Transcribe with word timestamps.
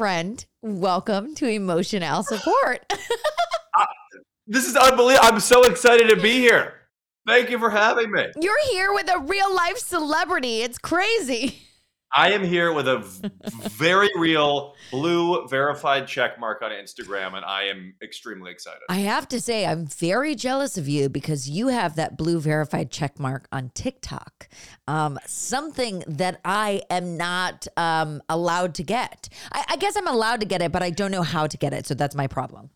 Friend, 0.00 0.42
welcome 0.62 1.34
to 1.34 1.46
Emotional 1.46 2.22
Support. 2.22 2.90
This 4.46 4.66
is 4.66 4.74
unbelievable. 4.74 5.28
I'm 5.28 5.40
so 5.40 5.62
excited 5.64 6.08
to 6.08 6.16
be 6.16 6.38
here. 6.38 6.72
Thank 7.26 7.50
you 7.50 7.58
for 7.58 7.68
having 7.68 8.10
me. 8.10 8.28
You're 8.40 8.66
here 8.70 8.94
with 8.94 9.08
a 9.14 9.18
real 9.18 9.54
life 9.54 9.76
celebrity. 9.76 10.62
It's 10.62 10.78
crazy. 10.78 11.66
I 12.12 12.32
am 12.32 12.42
here 12.42 12.72
with 12.72 12.88
a 12.88 12.98
very 13.70 14.10
real 14.16 14.74
blue 14.90 15.46
verified 15.46 16.08
check 16.08 16.40
mark 16.40 16.60
on 16.60 16.72
Instagram, 16.72 17.34
and 17.34 17.44
I 17.44 17.64
am 17.64 17.94
extremely 18.02 18.50
excited. 18.50 18.80
I 18.88 18.96
have 18.96 19.28
to 19.28 19.40
say, 19.40 19.64
I'm 19.64 19.86
very 19.86 20.34
jealous 20.34 20.76
of 20.76 20.88
you 20.88 21.08
because 21.08 21.48
you 21.48 21.68
have 21.68 21.94
that 21.96 22.16
blue 22.16 22.40
verified 22.40 22.90
check 22.90 23.20
mark 23.20 23.46
on 23.52 23.70
TikTok. 23.74 24.48
Um, 24.88 25.20
something 25.24 26.02
that 26.08 26.40
I 26.44 26.82
am 26.90 27.16
not 27.16 27.68
um, 27.76 28.22
allowed 28.28 28.74
to 28.76 28.82
get. 28.82 29.28
I, 29.52 29.64
I 29.68 29.76
guess 29.76 29.96
I'm 29.96 30.08
allowed 30.08 30.40
to 30.40 30.46
get 30.46 30.62
it, 30.62 30.72
but 30.72 30.82
I 30.82 30.90
don't 30.90 31.12
know 31.12 31.22
how 31.22 31.46
to 31.46 31.56
get 31.56 31.72
it. 31.72 31.86
So 31.86 31.94
that's 31.94 32.16
my 32.16 32.26
problem. 32.26 32.70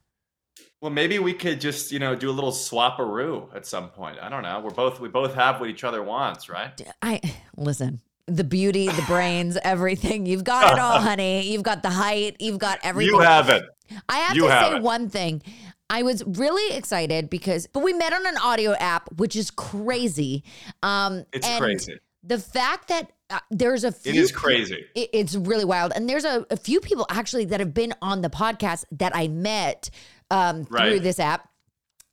Well, 0.81 0.93
maybe 0.93 1.19
we 1.19 1.33
could 1.33 1.61
just, 1.61 1.91
you 1.91 1.99
know, 1.99 2.15
do 2.15 2.31
a 2.31 2.33
little 2.33 2.53
swaparoo 2.53 3.49
at 3.57 3.67
some 3.67 3.89
point. 3.89 4.19
I 4.21 4.29
don't 4.29 4.43
know. 4.43 4.61
We're 4.61 4.71
both 4.71 5.01
we 5.01 5.09
both 5.09 5.35
have 5.35 5.59
what 5.59 5.71
each 5.71 5.83
other 5.83 6.03
wants, 6.03 6.49
right? 6.49 6.81
I 7.03 7.21
listen. 7.57 8.01
The 8.27 8.45
beauty, 8.45 8.87
the 8.87 9.03
brains, 9.07 9.59
everything. 9.63 10.25
You've 10.27 10.45
got 10.45 10.73
it 10.73 10.79
all, 10.79 10.99
honey. 11.09 11.43
You've 11.51 11.63
got 11.63 11.83
the 11.83 11.91
height. 11.91 12.37
You've 12.41 12.59
got 12.59 12.79
everything. 12.83 13.13
You 13.15 13.21
have 13.21 13.51
it. 13.51 13.65
I 14.09 14.17
have 14.21 14.37
You 14.37 14.45
to 14.45 14.51
have 14.51 14.69
say 14.73 14.77
it. 14.77 14.83
one 14.83 15.11
thing. 15.11 15.43
I 15.91 16.03
was 16.03 16.25
really 16.27 16.75
excited 16.75 17.29
because, 17.29 17.67
but 17.67 17.83
we 17.83 17.93
met 17.93 18.15
on 18.15 18.27
an 18.27 18.39
audio 18.39 18.73
app, 18.73 19.11
which 19.17 19.37
is 19.37 19.51
crazy. 19.51 20.43
Um, 20.83 21.25
It's 21.35 21.47
crazy. 21.59 21.99
The 22.23 22.39
fact 22.39 22.89
that 22.89 23.13
uh, 23.29 23.41
there's 23.51 23.85
a 23.85 23.93
few 23.93 24.13
It 24.13 24.17
is 24.17 24.33
crazy. 24.33 24.87
it- 24.95 25.11
it's 25.13 25.35
really 25.35 25.67
wild, 25.67 25.93
and 25.95 26.09
there's 26.09 26.25
a, 26.25 26.47
a 26.49 26.57
few 26.57 26.81
people 26.81 27.05
actually 27.11 27.45
that 27.47 27.61
have 27.61 27.75
been 27.75 27.93
on 28.01 28.23
the 28.23 28.31
podcast 28.31 28.87
that 28.93 29.15
I 29.15 29.29
met 29.29 29.91
um, 30.31 30.65
through 30.65 31.01
this 31.01 31.21
app, 31.21 31.49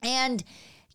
and. 0.03 0.44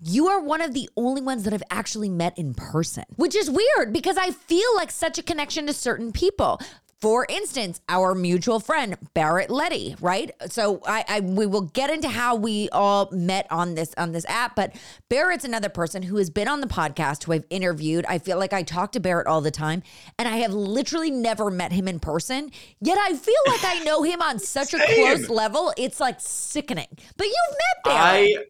You 0.00 0.28
are 0.28 0.40
one 0.40 0.60
of 0.60 0.74
the 0.74 0.88
only 0.96 1.22
ones 1.22 1.44
that 1.44 1.54
I've 1.54 1.62
actually 1.70 2.08
met 2.08 2.38
in 2.38 2.54
person, 2.54 3.04
which 3.16 3.34
is 3.34 3.50
weird 3.50 3.92
because 3.92 4.16
I 4.16 4.30
feel 4.30 4.74
like 4.74 4.90
such 4.90 5.18
a 5.18 5.22
connection 5.22 5.66
to 5.66 5.72
certain 5.72 6.12
people. 6.12 6.60
For 7.00 7.26
instance, 7.28 7.80
our 7.90 8.14
mutual 8.14 8.58
friend 8.58 8.96
Barrett 9.12 9.50
Letty, 9.50 9.96
right? 10.00 10.30
So 10.48 10.80
I, 10.86 11.04
I 11.08 11.20
we 11.20 11.44
will 11.44 11.60
get 11.60 11.90
into 11.90 12.08
how 12.08 12.36
we 12.36 12.70
all 12.70 13.10
met 13.12 13.46
on 13.50 13.74
this 13.74 13.92
on 13.98 14.12
this 14.12 14.24
app, 14.28 14.56
but 14.56 14.74
Barrett's 15.10 15.44
another 15.44 15.68
person 15.68 16.02
who 16.02 16.16
has 16.16 16.30
been 16.30 16.48
on 16.48 16.62
the 16.62 16.66
podcast 16.66 17.24
who 17.24 17.32
I've 17.32 17.44
interviewed. 17.50 18.06
I 18.08 18.18
feel 18.18 18.38
like 18.38 18.54
I 18.54 18.62
talk 18.62 18.92
to 18.92 19.00
Barrett 19.00 19.26
all 19.26 19.42
the 19.42 19.50
time, 19.50 19.82
and 20.18 20.26
I 20.26 20.38
have 20.38 20.54
literally 20.54 21.10
never 21.10 21.50
met 21.50 21.70
him 21.70 21.86
in 21.86 22.00
person. 22.00 22.50
Yet 22.80 22.96
I 22.98 23.14
feel 23.14 23.34
like 23.46 23.64
I 23.64 23.84
know 23.84 24.02
him 24.02 24.22
on 24.22 24.38
such 24.38 24.72
a 24.72 24.78
close 24.78 25.28
level. 25.28 25.74
It's 25.76 26.00
like 26.00 26.16
sickening. 26.18 26.88
But 27.16 27.26
you've 27.26 27.52
met 27.52 27.84
Barrett. 27.84 28.38
I 28.40 28.44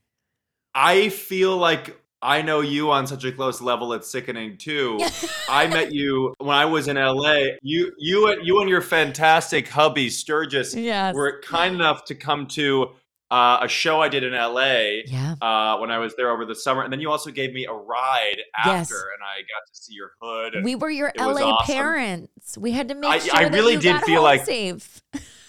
I 0.78 1.08
feel 1.08 1.56
like 1.56 1.98
I 2.20 2.42
know 2.42 2.60
you 2.60 2.91
on 2.91 3.06
such 3.06 3.24
a 3.24 3.32
close 3.32 3.60
level. 3.62 3.92
It's 3.94 4.10
sickening 4.10 4.58
too. 4.58 5.00
I 5.48 5.66
met 5.68 5.92
you 5.92 6.34
when 6.38 6.55
I 6.56 6.66
was 6.66 6.86
in 6.88 6.96
LA. 6.96 7.38
You 7.62 7.92
you 7.98 8.28
and 8.28 8.46
you 8.46 8.60
and 8.60 8.68
your 8.68 8.83
fantastic 8.83 9.68
hubby 9.68 10.11
Sturgis 10.11 10.74
Yes. 10.74 11.14
were 11.14 11.40
kind 11.42 11.74
enough 11.74 12.05
to 12.06 12.14
come 12.14 12.46
to 12.48 12.90
uh, 13.30 13.58
a 13.62 13.68
show 13.68 14.01
I 14.01 14.08
did 14.08 14.23
in 14.23 14.33
LA 14.34 15.02
yeah. 15.06 15.34
uh, 15.42 15.78
when 15.78 15.90
I 15.90 15.98
was 15.98 16.14
there 16.14 16.30
over 16.30 16.45
the 16.45 16.55
summer, 16.55 16.83
and 16.84 16.92
then 16.92 17.01
you 17.01 17.11
also 17.11 17.30
gave 17.33 17.52
me 17.52 17.64
a 17.67 17.72
ride 17.72 18.36
after, 18.56 18.70
Yes. 18.70 18.90
and 18.92 19.22
I 19.24 19.40
got 19.40 19.67
to 19.67 19.74
see 19.83 19.95
your 19.95 20.12
hood. 20.22 20.55
And 20.55 20.64
We 20.64 20.77
were 20.77 20.90
your 20.90 21.12
LA 21.18 21.42
awesome. 21.42 21.74
parents. 21.74 22.56
We 22.56 22.70
had 22.70 22.86
to 22.89 22.95
make 22.95 23.11
I- 23.11 23.18
sure 23.18 23.34
I 23.34 23.45
that 23.45 23.52
really 23.52 23.77
did 23.78 24.01
feel 24.02 24.22
like- 24.22 24.45
safe. 24.45 25.02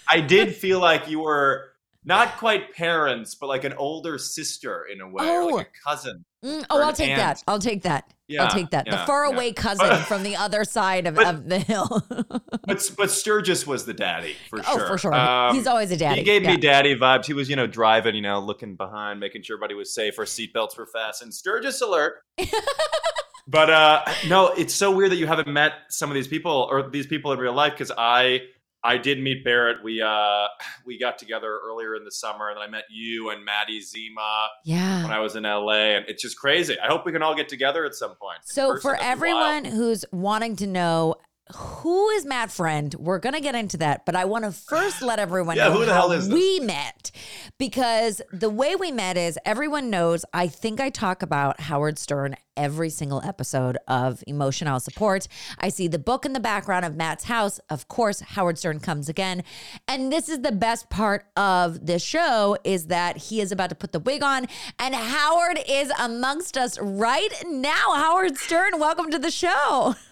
I 0.09 0.21
did 0.21 0.55
feel 0.63 0.79
like 0.79 1.07
you 1.07 1.19
were 1.19 1.69
not 2.07 2.37
quite 2.37 2.73
parents, 2.73 3.35
but 3.35 3.47
like 3.47 3.65
an 3.65 3.73
older 3.73 4.17
sister 4.17 4.85
in 4.91 5.01
a 5.01 5.07
way, 5.09 5.25
Oh. 5.27 5.47
like 5.47 5.67
a 5.67 5.89
cousin. 5.89 6.23
Mm, 6.43 6.65
oh, 6.69 6.81
I'll 6.81 6.93
take 6.93 7.15
that. 7.17 7.43
I'll 7.47 7.59
take 7.59 7.83
that. 7.83 8.13
Yeah, 8.29 8.43
I'll 8.45 8.49
take 8.51 8.69
that. 8.69 8.85
the 8.85 8.91
yeah, 8.91 9.05
faraway 9.05 9.47
yeah. 9.47 9.53
cousin 9.53 9.97
from 10.03 10.23
the 10.23 10.37
other 10.37 10.63
side 10.63 11.05
of, 11.05 11.15
But- 11.15 11.27
of 11.27 11.49
the 11.49 11.59
hill. 11.59 12.01
But 12.67 12.91
but 12.97 13.09
Sturgis 13.11 13.65
was 13.65 13.85
the 13.85 13.93
daddy 13.93 14.35
for 14.49 14.59
oh, 14.59 14.77
sure. 14.77 14.87
for 14.87 14.97
sure. 14.97 15.13
Um, 15.13 15.55
He's 15.55 15.67
always 15.67 15.89
a 15.91 15.95
daddy. 15.95 16.19
He 16.19 16.25
gave 16.25 16.43
Yeah. 16.43 16.51
me 16.51 16.57
daddy 16.57 16.95
vibes. 16.97 17.25
He 17.25 17.33
was, 17.33 17.49
you 17.49 17.55
know, 17.55 17.65
driving, 17.65 18.13
you 18.13 18.21
know, 18.21 18.39
looking 18.41 18.75
behind, 18.75 19.21
making 19.21 19.43
sure 19.43 19.55
everybody 19.55 19.73
was 19.73 19.93
safe, 19.93 20.19
our 20.19 20.25
seatbelts 20.25 20.77
were 20.77 20.85
fastened. 20.85 21.33
Sturgis 21.33 21.79
alert. 21.81 22.15
but 23.47 23.69
uh 23.69 24.01
no, 24.27 24.47
it's 24.49 24.73
so 24.73 24.91
weird 24.91 25.11
that 25.11 25.15
you 25.15 25.27
haven't 25.27 25.47
met 25.47 25.73
some 25.89 26.09
of 26.09 26.15
these 26.15 26.27
people 26.27 26.67
or 26.69 26.89
these 26.89 27.07
people 27.07 27.31
in 27.31 27.39
real 27.39 27.53
life 27.53 27.71
because 27.71 27.91
I 27.97 28.41
I 28.87 28.97
did 28.97 29.21
meet 29.21 29.43
Barrett. 29.43 29.83
We 29.83 30.01
uh 30.01 30.47
we 30.85 30.97
got 30.97 31.17
together 31.17 31.59
earlier 31.63 31.95
in 31.95 32.05
the 32.05 32.11
summer, 32.11 32.49
and 32.49 32.57
then 32.57 32.63
I 32.63 32.69
met 32.69 32.85
you 32.89 33.29
and 33.29 33.43
Maddie 33.43 33.81
Zima 33.81 34.47
yeah. 34.63 35.03
when 35.03 35.11
I 35.11 35.19
was 35.19 35.35
in 35.35 35.43
LA, 35.43 35.97
and 35.97 36.05
it's 36.07 36.21
just 36.21 36.39
crazy. 36.39 36.79
I 36.79 36.87
hope 36.87 37.05
we 37.05 37.11
can 37.11 37.21
all 37.21 37.35
get 37.35 37.49
together 37.49 37.85
at 37.85 37.93
some 37.93 38.15
point. 38.15 38.39
So 38.43 38.77
for 38.79 38.95
everyone 38.95 39.65
who's 39.65 40.05
wanting 40.11 40.55
to 40.57 40.67
know 40.67 41.15
who 41.55 42.09
is 42.09 42.25
Matt 42.25 42.51
Friend, 42.51 42.93
we're 42.95 43.19
gonna 43.19 43.41
get 43.41 43.55
into 43.55 43.77
that, 43.77 44.05
but 44.05 44.15
I 44.15 44.25
want 44.25 44.45
to 44.45 44.51
first 44.51 45.01
let 45.01 45.19
everyone 45.19 45.55
Yeah, 45.57 45.69
know 45.69 45.73
who 45.79 45.85
the 45.85 45.93
hell 45.93 46.11
is 46.11 46.25
this? 46.27 46.33
we 46.33 46.59
met, 46.59 47.11
because 47.57 48.21
the 48.31 48.49
way 48.49 48.75
we 48.75 48.91
met 48.91 49.17
is 49.17 49.37
everyone 49.45 49.89
knows. 49.89 50.25
I 50.33 50.47
think 50.47 50.79
I 50.79 50.89
talk 50.89 51.21
about 51.21 51.59
Howard 51.61 51.97
Stern 51.99 52.35
every 52.55 52.89
single 52.89 53.21
episode 53.23 53.77
of 53.87 54.23
Emotional 54.25 54.79
Support. 54.79 55.27
I 55.59 55.69
see 55.69 55.87
the 55.87 55.99
book 55.99 56.25
in 56.25 56.33
the 56.33 56.39
background 56.39 56.85
of 56.85 56.95
Matt's 56.95 57.25
house. 57.25 57.59
Of 57.69 57.87
course, 57.87 58.19
Howard 58.21 58.57
Stern 58.57 58.79
comes 58.79 59.09
again, 59.09 59.43
and 59.87 60.11
this 60.11 60.27
is 60.27 60.41
the 60.41 60.51
best 60.51 60.89
part 60.89 61.25
of 61.37 61.85
this 61.85 62.01
show 62.03 62.57
is 62.63 62.87
that 62.87 63.17
he 63.17 63.41
is 63.41 63.51
about 63.51 63.69
to 63.69 63.75
put 63.75 63.91
the 63.91 63.99
wig 63.99 64.23
on, 64.23 64.47
and 64.79 64.95
Howard 64.95 65.59
is 65.69 65.91
amongst 65.99 66.57
us 66.57 66.79
right 66.79 67.29
now. 67.47 67.93
Howard 67.95 68.37
Stern, 68.37 68.79
welcome 68.79 69.09
to 69.11 69.19
the 69.19 69.31
show. 69.31 69.95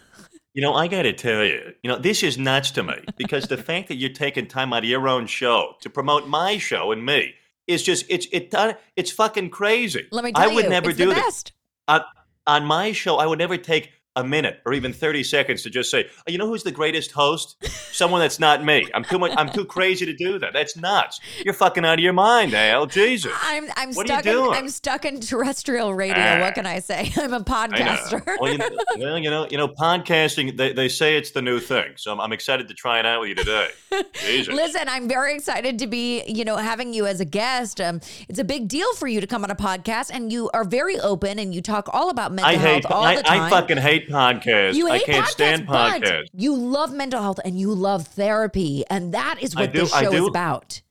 You 0.56 0.62
know, 0.62 0.74
I 0.74 0.88
got 0.88 1.02
to 1.02 1.12
tell 1.12 1.44
you, 1.44 1.74
you 1.84 1.92
know, 1.92 1.98
this 1.98 2.24
is 2.24 2.38
nuts 2.38 2.72
to 2.72 2.84
me 2.84 2.96
because 3.18 3.50
the 3.50 3.58
fact 3.70 3.90
that 3.90 3.96
you're 3.96 4.10
taking 4.10 4.48
time 4.48 4.72
out 4.72 4.84
of 4.84 4.90
your 4.90 5.10
own 5.10 5.28
show 5.28 5.76
to 5.82 5.90
promote 5.90 6.30
my 6.30 6.58
show 6.58 6.94
and 6.94 7.06
me 7.06 7.34
is 7.68 7.84
just 7.84 8.06
it's 8.08 8.26
it 8.32 8.56
it's 8.96 9.12
fucking 9.12 9.50
crazy. 9.50 10.08
Let 10.12 10.24
me 10.24 10.32
tell 10.32 10.50
I 10.50 10.54
would 10.54 10.64
you, 10.64 10.70
never 10.70 10.94
do 10.94 11.14
this 11.14 11.44
on, 11.90 12.00
uh, 12.00 12.04
on 12.48 12.66
my 12.66 12.94
show. 12.94 13.18
I 13.18 13.26
would 13.26 13.38
never 13.38 13.58
take 13.58 13.92
a 14.16 14.24
minute 14.24 14.62
or 14.66 14.74
even 14.74 14.94
30 14.94 15.24
seconds 15.24 15.64
to 15.64 15.70
just 15.70 15.92
say, 15.92 16.06
oh, 16.28 16.32
you 16.32 16.38
know 16.38 16.48
who's 16.48 16.64
the 16.64 16.72
greatest 16.72 17.12
host? 17.12 17.58
Someone 17.94 18.22
that's 18.22 18.40
not 18.40 18.64
me. 18.64 18.88
I'm 18.94 19.04
too 19.04 19.20
much 19.20 19.34
I'm 19.38 19.50
too 19.50 19.66
crazy 19.66 20.06
to 20.06 20.14
do 20.14 20.40
that. 20.40 20.54
That's 20.54 20.78
nuts. 20.78 21.20
You're 21.44 21.54
fucking 21.54 21.86
out 21.86 21.96
of 21.96 22.00
your 22.00 22.14
mind, 22.14 22.54
Al. 22.54 22.86
Jesus. 22.86 23.34
I'm 23.42 23.66
I'm 23.76 23.94
What 23.94 24.10
are 24.10 24.16
you 24.16 24.22
stuck 24.22 24.26
in? 24.26 24.54
I'm 24.54 24.70
stuck 24.70 25.06
in 25.06 25.20
terrestrial 25.20 25.94
radio. 25.94 26.24
Ah. 26.24 26.40
what 26.40 26.56
can 26.56 26.66
I 26.66 26.80
say? 26.80 27.12
I'm 27.18 27.34
a 27.34 27.42
podcaster. 27.42 28.24
Well, 28.40 28.52
you 28.52 28.58
know, 28.58 28.70
well, 28.98 29.18
you 29.18 29.30
know, 29.30 29.48
you 29.50 29.58
know, 29.58 29.68
podcasting. 29.68 30.58
They, 30.58 30.74
they 30.74 30.88
say 30.90 31.18
it's 31.18 31.32
the 31.32 31.42
new 31.42 31.60
thing, 31.60 31.94
so 31.96 32.12
I'm, 32.12 32.20
I'm 32.20 32.34
excited 32.34 32.68
to 32.68 32.74
try 32.74 33.00
it 33.00 33.06
out 33.06 33.22
with 33.22 33.30
you 33.30 33.36
today. 33.36 33.70
Jesus. 34.14 34.54
Listen, 34.54 34.88
I'm 34.88 35.08
very 35.08 35.36
excited 35.36 35.80
to 35.80 35.88
be, 35.88 36.24
you 36.28 36.46
know, 36.46 36.58
having 36.58 36.94
you 36.94 37.06
as 37.06 37.20
a 37.20 37.26
guest. 37.26 37.82
Um, 37.82 38.02
it's 38.28 38.40
a 38.40 38.44
big 38.44 38.68
deal 38.68 38.94
for 38.96 39.08
you 39.08 39.22
to 39.22 39.28
come 39.28 39.44
on 39.44 39.52
a 39.52 39.56
podcast, 39.56 40.12
and 40.14 40.32
you 40.32 40.50
are 40.54 40.64
very 40.64 41.00
open 41.00 41.40
and 41.40 41.54
you 41.54 41.62
talk 41.62 41.90
all 41.94 42.10
about 42.10 42.32
mental 42.32 42.54
I 42.54 42.58
hate. 42.58 42.84
health 42.84 42.94
all 42.94 43.04
I, 43.04 43.16
the 43.16 43.24
time. 43.24 43.42
I 43.42 43.50
fucking 43.50 43.78
hate 43.78 44.05
podcasts. 44.10 44.74
you 44.76 44.90
I 44.90 45.00
can't 45.00 45.26
podcasts, 45.26 45.30
stand 45.30 45.68
podcasts. 45.68 46.28
you 46.34 46.56
love 46.56 46.94
mental 46.94 47.22
health 47.22 47.40
and 47.46 47.60
you 47.60 47.74
love 47.74 48.08
therapy, 48.08 48.84
and 48.90 49.14
that 49.14 49.38
is 49.42 49.56
what 49.56 49.72
do- 49.74 49.80
this 49.82 49.92
show 49.94 50.12
is 50.14 50.28
about. 50.28 50.82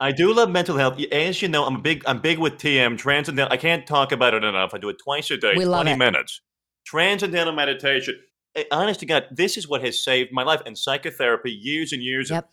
I 0.00 0.10
do 0.10 0.34
love 0.34 0.50
mental 0.50 0.76
health. 0.76 1.00
As 1.12 1.40
you 1.42 1.48
know, 1.48 1.64
I'm 1.64 1.76
a 1.76 1.80
big. 1.80 2.02
I'm 2.06 2.20
big 2.20 2.38
with 2.38 2.54
TM 2.54 2.98
transcendental. 2.98 3.52
I 3.52 3.56
can't 3.56 3.86
talk 3.86 4.10
about 4.10 4.34
it 4.34 4.42
enough. 4.42 4.74
I 4.74 4.78
do 4.78 4.88
it 4.88 4.96
twice 5.02 5.30
a 5.30 5.36
day, 5.36 5.52
We 5.56 5.64
love 5.64 5.82
twenty 5.82 5.92
it. 5.92 5.98
minutes. 5.98 6.40
Transcendental 6.86 7.54
meditation. 7.54 8.18
Eh, 8.56 8.64
Honest 8.72 9.00
to 9.00 9.06
God, 9.06 9.26
this 9.30 9.56
is 9.56 9.68
what 9.68 9.82
has 9.84 10.02
saved 10.04 10.30
my 10.32 10.42
life. 10.42 10.60
And 10.66 10.76
psychotherapy, 10.76 11.52
years 11.52 11.92
and 11.92 12.02
years. 12.02 12.30
of- 12.30 12.36
Yep. 12.36 12.48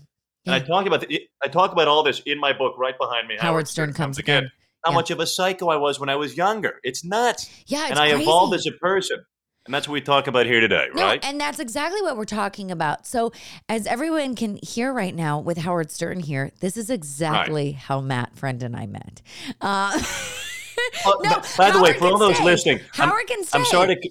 And 0.46 0.56
I 0.56 0.60
talk 0.60 0.86
about. 0.86 1.02
The, 1.02 1.22
I 1.44 1.48
talk 1.48 1.72
about 1.72 1.88
all 1.88 2.04
this 2.04 2.22
in 2.26 2.40
my 2.40 2.54
book 2.54 2.76
right 2.78 2.98
behind 2.98 3.28
me. 3.28 3.36
Howard 3.40 3.68
Stern 3.68 3.94
comes 3.94 4.18
again. 4.18 4.52
How 4.86 4.92
Yeah. 4.92 4.96
much 4.96 5.12
of 5.12 5.20
a 5.20 5.28
psycho 5.28 5.68
I 5.70 5.76
was 5.76 6.00
when 6.00 6.08
I 6.10 6.16
was 6.16 6.38
younger. 6.38 6.80
It's 6.84 7.04
nuts. 7.04 7.50
Yeah, 7.68 7.82
it's 7.82 7.92
and 7.92 8.00
I 8.00 8.10
crazy. 8.12 8.24
evolved 8.24 8.54
as 8.54 8.66
a 8.66 8.72
person. 8.74 9.18
And 9.66 9.74
that's 9.74 9.88
what 9.88 9.94
we 9.94 10.02
talk 10.02 10.28
about 10.28 10.46
here 10.46 10.60
today, 10.62 10.88
No, 10.96 11.04
right? 11.04 11.24
and 11.24 11.40
that's 11.40 11.60
exactly 11.60 12.02
what 12.02 12.18
we're 12.18 12.26
talking 12.26 12.72
about. 12.72 13.06
So, 13.06 13.32
as 13.68 13.86
everyone 13.86 14.36
can 14.36 14.58
hear 14.64 14.92
right 14.94 15.14
now 15.14 15.40
with 15.40 15.58
Howard 15.60 15.92
Stern 15.92 16.22
here, 16.22 16.52
this 16.60 16.78
is 16.78 16.90
exactly 16.90 17.74
how 17.74 18.02
Matt 18.02 18.36
Friend 18.36 18.62
and 18.64 18.76
I 18.76 18.86
met. 18.88 19.22
Uh, 19.62 20.02
Oh, 21.06 21.20
no, 21.22 21.42
by 21.58 21.72
the 21.72 21.82
way, 21.82 21.94
for 21.94 22.06
all 22.08 22.18
those 22.18 22.36
stay. 22.38 22.44
listening, 22.46 22.78
I'm- 22.98 23.10
Howard 23.10 23.28
can 23.28 23.44
stay. 23.44 23.60
I'm 23.60 23.66
sorry 23.66 23.96
to 23.96 24.10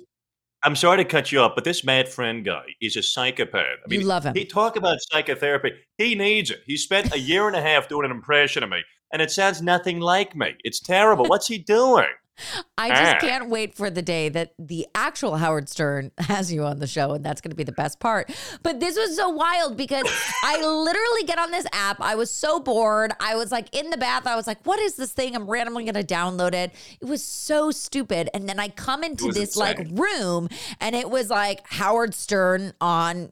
I'm 0.63 0.77
sorry 0.77 0.99
to 0.99 1.05
cut 1.05 1.33
you 1.33 1.41
off, 1.41 1.53
but 1.55 1.65
this 1.65 1.83
Matt 1.83 2.09
Friend 2.09 2.45
guy 2.45 2.65
is 2.81 2.97
a 2.97 3.03
psychopath. 3.03 3.79
I 3.91 3.95
You 3.95 4.01
love 4.03 4.25
him. 4.25 4.35
He 4.35 4.45
talk 4.45 4.77
about 4.77 4.99
psychotherapy. 5.11 5.71
He 5.97 6.15
needs 6.15 6.51
it. 6.51 6.61
He 6.67 6.77
spent 6.77 7.15
a 7.15 7.19
year 7.19 7.47
and 7.47 7.57
a 7.57 7.63
half 7.63 7.89
doing 7.89 8.05
an 8.05 8.11
impression 8.11 8.63
of 8.63 8.69
me, 8.69 8.83
and 9.13 9.23
it 9.23 9.31
sounds 9.31 9.63
nothing 9.63 9.99
like 10.01 10.37
me. 10.37 10.57
It's 10.63 10.79
terrible. 10.81 11.25
What's 11.25 11.47
he 11.49 11.59
doing? 11.59 12.07
I 12.79 12.89
just 12.91 13.17
Ah. 13.17 13.19
can't 13.21 13.49
wait 13.49 13.75
for 13.75 13.91
the 13.91 14.03
day 14.03 14.29
that 14.29 14.55
the 14.59 14.87
actual 14.95 15.37
Howard 15.37 15.69
Stern 15.69 16.11
has 16.19 16.53
you 16.53 16.65
on 16.65 16.79
the 16.79 16.87
show, 16.87 17.13
and 17.13 17.25
that's 17.25 17.41
going 17.41 17.51
to 17.51 17.57
be 17.57 17.65
the 17.65 17.73
best 17.73 18.01
part. 18.01 18.31
But 18.63 18.81
this 18.81 18.97
was 18.97 19.17
so 19.17 19.29
wild 19.29 19.77
because 19.77 20.05
I 20.45 20.57
literally 20.65 21.25
get 21.27 21.39
on 21.39 21.51
this 21.51 21.67
app. 21.73 22.01
I 22.01 22.15
was 22.15 22.31
so 22.33 22.61
bored. 22.61 23.13
I 23.21 23.35
was 23.37 23.51
like 23.51 23.75
in 23.75 23.91
the 23.91 23.97
bath. 23.97 24.27
I 24.27 24.37
was 24.37 24.47
like, 24.47 24.65
"What 24.67 24.79
is 24.79 24.95
this 24.97 25.13
thing?" 25.13 25.35
I'm 25.35 25.47
randomly 25.49 25.85
going 25.85 25.95
to 25.95 26.15
download 26.15 26.55
it. 26.55 26.73
It 27.01 27.07
was 27.07 27.23
so 27.25 27.71
stupid. 27.71 28.31
And 28.35 28.49
then 28.49 28.59
I 28.61 28.69
come 28.69 29.03
into 29.05 29.33
this 29.33 29.57
like 29.57 29.79
room, 29.93 30.49
and 30.81 30.95
it 30.95 31.11
was 31.11 31.31
like 31.31 31.67
Howard 31.69 32.15
Stern 32.15 32.73
on 32.81 33.29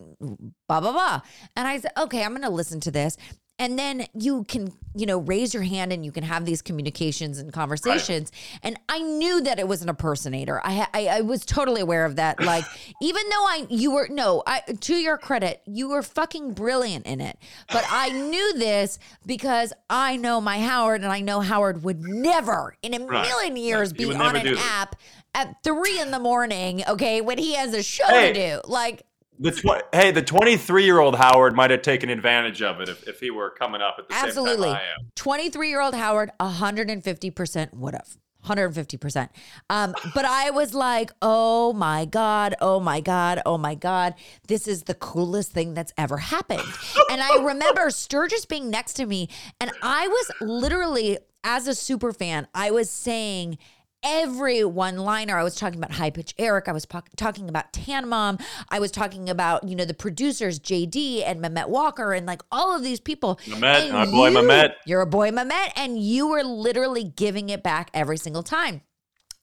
blah 0.69 0.81
blah 0.81 0.93
blah. 0.93 1.21
And 1.55 1.67
I 1.69 1.79
said, 1.79 1.93
"Okay, 1.97 2.23
I'm 2.25 2.31
going 2.33 2.43
to 2.43 2.51
listen 2.51 2.81
to 2.81 2.91
this." 2.91 3.17
And 3.59 3.79
then 3.79 4.07
you 4.13 4.45
can, 4.45 4.71
you 4.95 5.07
know, 5.07 5.19
raise 5.19 5.55
your 5.55 5.63
hand 5.63 5.91
and 5.91 6.05
you 6.05 6.13
can 6.13 6.25
have 6.25 6.45
these 6.45 6.61
communications 6.61 7.39
and 7.39 7.51
conversations. 7.51 8.31
And 8.63 8.79
I 8.87 8.99
knew 8.99 9.41
that 9.41 9.59
it 9.59 9.67
was 9.67 9.81
an 9.81 9.89
impersonator. 9.89 10.61
I, 10.63 10.87
I 10.93 11.07
I 11.07 11.21
was 11.23 11.47
totally 11.47 11.81
aware 11.81 12.05
of 12.05 12.17
that. 12.17 12.39
Like, 12.39 12.65
even 13.01 13.23
though 13.31 13.45
I 13.47 13.67
you 13.71 13.93
were 13.93 14.09
no, 14.11 14.43
I 14.47 14.61
to 14.61 14.95
your 14.95 15.17
credit, 15.17 15.63
you 15.65 15.89
were 15.89 16.03
fucking 16.03 16.53
brilliant 16.53 17.07
in 17.07 17.23
it. 17.23 17.39
But 17.69 17.87
I 17.89 18.11
knew 18.31 18.59
this 18.59 18.99
because 19.25 19.73
I 19.89 20.17
know 20.19 20.39
my 20.43 20.59
Howard, 20.59 21.01
and 21.03 21.11
I 21.11 21.21
know 21.21 21.41
Howard 21.41 21.83
would 21.83 22.03
never 22.03 22.77
in 22.83 22.93
a 22.93 23.07
Right. 23.07 23.23
million 23.27 23.57
years 23.57 23.93
He 23.93 24.05
be 24.05 24.15
on 24.15 24.37
an 24.37 24.59
app 24.59 24.97
at 25.35 25.63
three 25.65 25.99
in 25.99 26.11
the 26.11 26.19
morning. 26.19 26.83
Okay, 26.87 27.23
when 27.23 27.39
he 27.39 27.55
has 27.55 27.73
a 27.73 27.83
show 27.83 28.07
Hey. 28.09 28.35
to 28.35 28.35
do, 28.35 28.61
like. 28.67 29.06
The 29.39 29.51
tw- 29.53 29.95
hey, 29.95 30.11
the 30.13 30.23
23 30.23 30.85
year 30.85 30.99
old 30.99 31.17
Howard 31.17 31.55
might 31.55 31.71
have 31.71 31.83
taken 31.83 32.09
advantage 32.09 32.63
of 32.63 32.81
it 32.81 32.89
if, 32.89 33.07
if 33.09 33.21
he 33.21 33.31
were 33.31 33.51
coming 33.51 33.83
up 33.83 33.97
at 33.99 34.09
the 34.09 34.15
Absolutely. 34.15 34.69
same 34.69 34.75
time 34.75 34.83
I 34.83 35.03
am. 35.03 35.11
23 35.15 35.69
year 35.69 35.81
old 35.81 35.95
Howard, 35.95 36.31
150% 36.41 37.75
would 37.75 37.95
have. 37.95 38.17
150%. 38.47 39.29
Um, 39.69 39.95
but 40.15 40.25
I 40.25 40.51
was 40.51 40.73
like, 40.73 41.11
oh 41.21 41.73
my 41.73 42.05
God, 42.05 42.55
oh 42.61 42.81
my 42.81 43.01
God, 43.01 43.43
oh 43.45 43.59
my 43.59 43.75
God. 43.75 44.15
This 44.47 44.69
is 44.69 44.85
the 44.85 44.95
coolest 44.95 45.53
thing 45.53 45.75
that's 45.75 45.93
ever 45.99 46.19
happened. 46.19 46.63
and 47.11 47.21
I 47.21 47.43
remember 47.43 47.91
Sturgis 47.91 48.47
being 48.47 48.71
next 48.71 48.95
to 48.95 49.07
me, 49.07 49.29
and 49.61 49.71
I 49.83 50.07
was 50.09 50.31
literally, 50.41 51.19
as 51.45 51.67
a 51.67 51.75
super 51.75 52.13
fan, 52.13 52.47
I 52.55 52.71
was 52.71 52.91
saying, 52.91 53.59
every 54.03 54.65
one 54.65 54.97
liner. 54.99 55.37
I 55.39 55.43
was 55.43 55.55
talking 55.55 55.79
about 55.79 55.93
High 55.93 56.11
Pitch 56.11 56.35
Eric. 56.39 56.69
I 56.69 56.73
was 56.73 56.87
po- 56.87 57.03
talking 57.17 57.49
about 57.49 57.73
Tan 57.73 58.09
Mom. 58.09 58.39
I 58.71 58.79
was 58.79 58.91
talking 58.91 59.29
about, 59.29 59.69
you 59.69 59.75
know, 59.77 59.85
the 59.85 59.95
producers, 59.95 60.59
JD 60.59 61.23
and 61.25 61.41
Memet 61.43 61.69
Walker 61.69 62.13
and 62.13 62.27
like 62.27 62.43
all 62.51 62.75
of 62.75 62.83
these 62.83 63.01
people. 63.01 63.37
Memet, 63.47 63.93
my 63.93 64.07
boy 64.07 64.29
you- 64.31 64.39
Memet. 64.39 64.73
You're 64.87 65.01
a 65.03 65.07
boy 65.07 65.31
Memet. 65.31 65.73
And 65.77 65.99
you 65.99 66.29
were 66.29 66.43
literally 66.45 67.05
giving 67.05 67.49
it 67.51 67.63
back 67.63 67.91
every 67.93 68.17
single 68.17 68.43
time. 68.43 68.83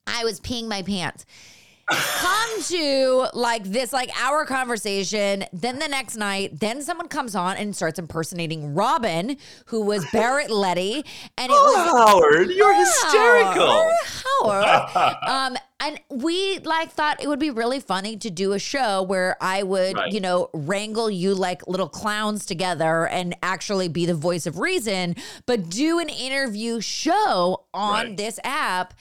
I 0.08 0.24
was 0.24 0.40
peeing 0.40 0.68
my 0.68 0.82
pants. 0.82 1.26
Come 1.96 2.62
to 2.64 3.28
like 3.34 3.64
this 3.66 3.92
like 3.94 4.10
our 4.20 4.46
conversation. 4.46 5.46
Then 5.54 5.80
the 5.80 5.88
next 5.88 6.16
night, 6.16 6.60
then 6.60 6.82
someone 6.82 7.08
comes 7.08 7.36
on 7.36 7.58
and 7.58 7.76
starts 7.76 8.00
impersonating 8.00 8.74
Robin, 8.74 9.38
who 9.66 9.82
was 9.82 10.06
Barrett 10.12 10.50
Letty, 10.52 11.04
and 11.38 11.50
it 11.52 11.56
was 11.56 12.08
Howard, 12.10 12.50
you're 12.52 12.74
hysterical. 12.74 13.92
Howard. 14.42 15.16
um, 15.28 15.58
and 15.80 16.00
we 16.10 16.60
like 16.60 16.92
thought 16.92 17.22
it 17.22 17.28
would 17.28 17.40
be 17.40 17.50
really 17.50 17.82
funny 17.82 18.16
to 18.18 18.30
do 18.30 18.54
a 18.54 18.60
show 18.60 19.04
where 19.04 19.36
I 19.42 19.64
would, 19.64 19.96
Right. 19.98 20.14
you 20.14 20.22
know, 20.22 20.50
wrangle 20.54 21.10
you 21.10 21.36
like 21.36 21.68
little 21.68 21.90
clowns 21.90 22.46
together 22.46 23.06
and 23.08 23.36
actually 23.44 23.90
be 23.90 24.06
the 24.06 24.14
voice 24.14 24.46
of 24.46 24.60
reason, 24.60 25.16
but 25.46 25.70
do 25.70 26.00
an 26.00 26.08
interview 26.08 26.80
show 26.80 27.63
on 27.74 28.06
Right. 28.08 28.18
this 28.18 28.40
app. 28.44 28.94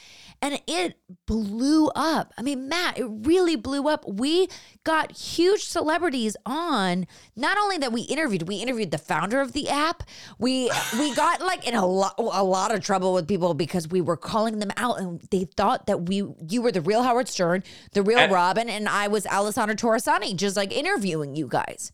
And 0.45 0.61
it 0.67 0.97
blew 1.29 1.87
up. 1.95 2.33
I 2.37 2.43
mean, 2.43 2.69
Matt, 2.69 2.99
it 2.99 3.07
really 3.09 3.55
blew 3.55 3.87
up. 3.89 4.05
We 4.09 4.49
got 4.83 5.13
huge 5.17 5.63
celebrities 5.65 6.37
on. 6.45 7.07
Not 7.37 7.57
only 7.59 7.79
that 7.79 7.93
we 7.93 8.01
interviewed, 8.03 8.49
we 8.49 8.57
interviewed 8.57 8.91
the 8.91 8.99
founder 8.99 9.41
of 9.41 9.53
the 9.53 9.69
app. 9.69 10.03
We 10.41 10.69
we 10.99 11.15
got 11.15 11.41
like 11.41 11.67
in 11.69 11.75
a 11.77 11.87
lot 11.87 12.15
a 12.19 12.43
lot 12.43 12.75
of 12.75 12.81
trouble 12.83 13.13
with 13.13 13.29
people 13.29 13.55
because 13.55 13.87
we 13.87 14.01
were 14.01 14.17
calling 14.17 14.59
them 14.59 14.73
out 14.77 14.99
and 14.99 15.21
they 15.31 15.45
thought 15.57 15.87
that 15.87 16.07
we 16.09 16.25
you 16.49 16.61
were 16.61 16.73
the 16.73 16.81
real 16.81 17.05
Howard 17.05 17.29
Stern, 17.29 17.63
the 17.93 18.03
real 18.03 18.19
And- 18.19 18.33
Robin, 18.33 18.69
and 18.69 18.89
I 18.89 19.07
was 19.07 19.27
Alessandra 19.27 19.77
Torresani, 19.77 20.35
just 20.35 20.57
like 20.57 20.73
interviewing 20.73 21.37
you 21.37 21.47
guys. 21.47 21.93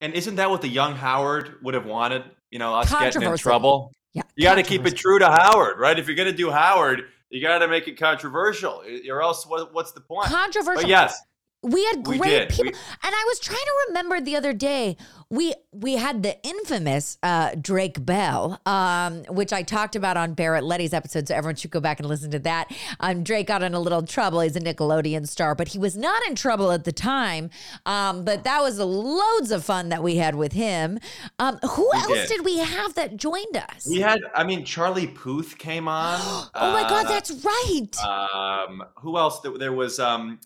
And 0.00 0.14
isn't 0.14 0.36
that 0.36 0.48
what 0.50 0.60
the 0.62 0.68
young 0.68 0.94
Howard 0.94 1.56
would 1.62 1.74
have 1.74 1.86
wanted? 1.86 2.22
You 2.52 2.60
know, 2.60 2.74
us 2.76 2.88
getting 2.92 3.22
in 3.22 3.36
trouble. 3.36 3.90
Yeah. 4.14 4.22
You 4.36 4.44
got 4.44 4.54
to 4.54 4.62
keep 4.62 4.86
it 4.86 4.96
true 4.96 5.18
to 5.18 5.26
Howard, 5.26 5.78
right? 5.78 5.98
If 5.98 6.06
you're 6.06 6.16
going 6.16 6.30
to 6.30 6.36
do 6.36 6.50
Howard, 6.50 7.02
you 7.30 7.42
got 7.42 7.58
to 7.58 7.68
make 7.68 7.88
it 7.88 7.98
controversial, 7.98 8.82
or 9.08 9.22
else 9.22 9.46
what, 9.46 9.74
what's 9.74 9.92
the 9.92 10.00
point? 10.00 10.28
Controversial. 10.28 10.82
But 10.82 10.88
yes, 10.88 11.20
We 11.64 11.84
had 11.86 12.02
great 12.04 12.22
did. 12.22 12.48
people, 12.50 12.64
We- 12.66 12.68
and 12.70 13.14
I 13.14 13.24
was 13.26 13.40
trying 13.40 13.56
to 13.58 13.72
remember 13.88 14.20
the 14.20 14.36
other 14.36 14.52
day. 14.52 14.96
We 15.30 15.54
we 15.72 15.94
had 15.94 16.22
the 16.22 16.36
infamous 16.46 17.18
uh, 17.22 17.56
Drake 17.60 18.04
Bell, 18.04 18.60
um, 18.66 19.24
which 19.30 19.52
I 19.52 19.62
talked 19.62 19.96
about 19.96 20.16
on 20.16 20.34
Barrett 20.34 20.62
Letty's 20.62 20.92
episode, 20.92 21.26
so 21.26 21.34
everyone 21.34 21.56
should 21.56 21.70
go 21.72 21.80
back 21.80 21.98
and 21.98 22.08
listen 22.08 22.30
to 22.32 22.38
that. 22.40 22.70
Um, 23.00 23.24
Drake 23.24 23.46
got 23.48 23.62
in 23.62 23.74
a 23.74 23.80
little 23.80 24.02
trouble. 24.02 24.40
He's 24.40 24.54
a 24.54 24.60
Nickelodeon 24.60 25.26
star, 25.26 25.54
but 25.54 25.68
he 25.68 25.78
was 25.78 25.96
not 25.96 26.24
in 26.28 26.34
trouble 26.36 26.70
at 26.70 26.84
the 26.84 26.92
time. 26.92 27.50
Um, 27.86 28.24
but 28.24 28.44
that 28.44 28.60
was 28.62 28.78
loads 28.78 29.50
of 29.50 29.64
fun 29.64 29.88
that 29.88 30.02
we 30.02 30.16
had 30.16 30.34
with 30.36 30.52
him. 30.52 30.98
Um, 31.38 31.58
who 31.68 31.88
We 31.92 31.98
else 31.98 32.28
did. 32.28 32.36
did. 32.36 32.44
we 32.44 32.58
have 32.58 32.94
that 32.94 33.16
joined 33.16 33.56
us? 33.56 33.86
we 33.88 34.00
had. 34.00 34.20
I 34.34 34.44
mean, 34.44 34.64
Charlie 34.64 35.06
Puth 35.08 35.56
came 35.58 35.88
on. 35.88 36.20
oh 36.54 36.72
my 36.72 36.82
God, 36.82 37.06
Uh, 37.06 37.08
that's 37.08 37.30
right. 37.44 38.04
Um, 38.04 38.84
who 38.96 39.16
else? 39.16 39.40
There, 39.40 39.56
there 39.58 39.72
was 39.72 39.98
um, 39.98 40.38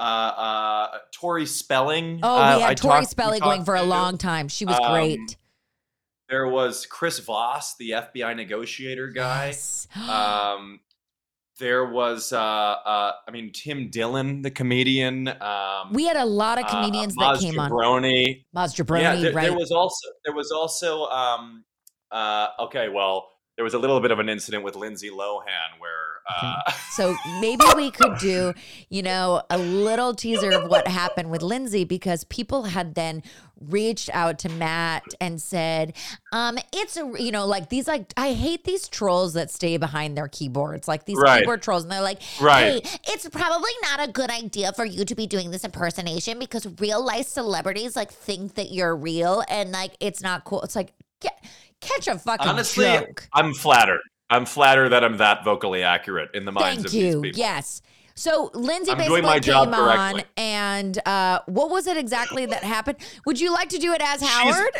uh, 0.00 0.02
uh, 0.02 0.98
Tori 1.12 1.46
Spelling. 1.46 2.20
oh, 2.22 2.36
uh, 2.36 2.56
we 2.56 2.62
had 2.62 2.70
I 2.70 2.74
Tori 2.74 3.00
talked- 3.00 3.10
Spelling 3.10 3.40
going 3.40 3.64
for 3.64 3.74
a 3.76 3.82
long 3.82 4.18
time. 4.18 4.48
She 4.48 4.64
was 4.64 4.78
Um, 4.82 4.92
great. 4.92 5.36
There 6.28 6.46
was 6.48 6.86
Chris 6.86 7.18
Voss, 7.18 7.76
the 7.76 7.90
FBI 7.90 8.34
negotiator 8.36 9.08
guy. 9.08 9.46
Yes. 9.46 9.86
Um, 10.08 10.80
there 11.58 11.84
was, 11.84 12.32
uh, 12.32 12.38
uh, 12.40 13.12
I 13.28 13.30
mean, 13.32 13.52
Tim 13.52 13.90
Dillon, 13.90 14.40
the 14.40 14.50
comedian. 14.50 15.28
Um, 15.28 15.92
we 15.92 16.06
had 16.06 16.16
a 16.16 16.24
lot 16.24 16.58
of 16.58 16.64
uh, 16.64 16.68
comedians 16.70 17.14
that 17.16 17.34
Maz 17.36 17.40
came 17.42 17.58
on. 17.58 17.70
Jabroni. 17.70 18.44
Maz 18.56 18.74
Jabroni, 18.74 19.02
yeah, 19.02 19.14
there, 19.16 19.32
right? 19.34 19.42
there 19.50 19.58
was 19.58 19.70
also 19.70 20.08
there 20.24 20.34
was 20.34 20.50
also 20.52 21.04
um, 21.08 21.64
uh, 22.10 22.46
okay, 22.60 22.88
well, 22.88 23.28
there 23.56 23.64
was 23.64 23.74
a 23.74 23.78
little 23.78 24.00
bit 24.00 24.10
of 24.10 24.18
an 24.20 24.30
incident 24.30 24.64
with 24.64 24.74
Lindsay 24.74 25.10
Lohan 25.10 25.78
where 25.78 26.09
uh, 26.28 26.72
So 26.90 27.16
maybe 27.40 27.64
we 27.76 27.90
could 27.90 28.18
do, 28.18 28.54
you 28.88 29.02
know, 29.02 29.42
a 29.50 29.58
little 29.58 30.14
teaser 30.14 30.50
of 30.50 30.68
what 30.68 30.86
happened 30.88 31.30
with 31.30 31.42
Lindsay 31.42 31.84
because 31.84 32.24
people 32.24 32.64
had 32.64 32.94
then 32.94 33.22
reached 33.60 34.08
out 34.14 34.38
to 34.40 34.48
Matt 34.48 35.02
and 35.20 35.40
said, 35.40 35.94
um, 36.32 36.58
it's 36.72 36.96
a, 36.96 37.12
you 37.18 37.30
know, 37.30 37.46
like 37.46 37.68
these, 37.68 37.86
like, 37.86 38.12
I 38.16 38.32
hate 38.32 38.64
these 38.64 38.88
trolls 38.88 39.34
that 39.34 39.50
stay 39.50 39.76
behind 39.76 40.16
their 40.16 40.28
keyboards, 40.28 40.88
like 40.88 41.04
these 41.04 41.18
Right. 41.18 41.40
keyboard 41.40 41.62
trolls. 41.62 41.82
And 41.82 41.92
they're 41.92 42.00
like, 42.00 42.22
Right. 42.40 42.82
hey, 42.84 42.98
it's 43.08 43.28
probably 43.28 43.72
not 43.82 44.08
a 44.08 44.10
good 44.10 44.30
idea 44.30 44.72
for 44.72 44.84
you 44.84 45.04
to 45.04 45.14
be 45.14 45.26
doing 45.26 45.50
this 45.50 45.64
impersonation 45.64 46.38
because 46.38 46.66
real 46.80 47.04
life 47.04 47.26
celebrities 47.26 47.96
like 47.96 48.10
think 48.10 48.54
that 48.54 48.72
you're 48.72 48.96
real 48.96 49.44
and 49.48 49.72
like 49.72 49.92
it's 50.00 50.22
not 50.22 50.44
cool. 50.44 50.62
It's 50.62 50.76
like, 50.76 50.92
get, 51.20 51.44
catch 51.80 52.08
a 52.08 52.18
fucking 52.18 52.48
honestly, 52.48 52.84
joke. 52.86 53.28
I'm 53.34 53.52
flattered. 53.52 54.00
I'm 54.30 54.46
flattered 54.46 54.90
that 54.90 55.04
I'm 55.04 55.16
that 55.18 55.44
vocally 55.44 55.82
accurate 55.82 56.30
in 56.34 56.44
the 56.44 56.52
minds 56.52 56.82
Thank 56.84 56.86
of 56.86 56.94
you. 56.94 57.02
these 57.04 57.14
people. 57.32 57.38
Yes. 57.38 57.82
So 58.14 58.50
Lindsay 58.54 58.92
I'm 58.92 58.98
basically 58.98 59.20
doing 59.22 59.24
my 59.24 59.38
job 59.38 59.64
came 59.66 59.74
on, 59.74 60.12
correctly. 60.12 60.24
and 60.36 60.98
uh, 61.06 61.40
what 61.46 61.70
was 61.70 61.86
it 61.86 61.96
exactly 61.96 62.46
that 62.46 62.62
happened? 62.62 62.98
Would 63.26 63.40
you 63.40 63.52
like 63.52 63.70
to 63.70 63.78
do 63.78 63.92
it 63.92 64.00
as 64.02 64.20
Howard? 64.22 64.70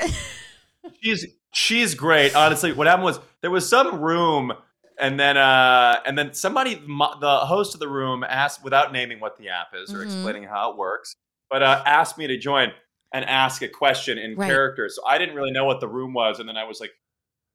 she's 1.03 1.27
she's 1.53 1.95
great. 1.95 2.35
Honestly, 2.37 2.73
what 2.73 2.87
happened 2.87 3.05
was 3.05 3.19
there 3.41 3.51
was 3.51 3.69
some 3.69 4.01
room, 4.01 4.53
and 4.99 5.19
then 5.19 5.37
uh, 5.37 6.01
and 6.07 6.19
then 6.19 6.35
somebody, 6.35 6.75
the 6.75 7.39
host 7.47 7.75
of 7.75 7.81
the 7.81 7.89
room, 7.89 8.25
asked 8.25 8.63
without 8.63 8.93
naming 8.93 9.21
what 9.21 9.37
the 9.39 9.49
app 9.49 9.69
is 9.75 9.93
or 9.95 9.99
Mhm. 9.99 10.05
explaining 10.05 10.43
how 10.45 10.71
it 10.73 10.77
works, 10.77 11.17
but 11.49 11.63
uh, 11.63 11.83
asked 11.87 12.19
me 12.19 12.27
to 12.27 12.37
join 12.39 12.73
and 13.13 13.25
ask 13.25 13.63
a 13.63 13.69
question 13.69 14.19
in 14.19 14.37
Right. 14.37 14.47
character. 14.49 14.89
So 14.91 15.05
I 15.07 15.17
didn't 15.19 15.35
really 15.35 15.51
know 15.53 15.65
what 15.65 15.81
the 15.81 15.89
room 15.89 16.13
was, 16.13 16.39
and 16.41 16.49
then 16.49 16.57
I 16.57 16.65
was 16.65 16.79
like. 16.81 16.91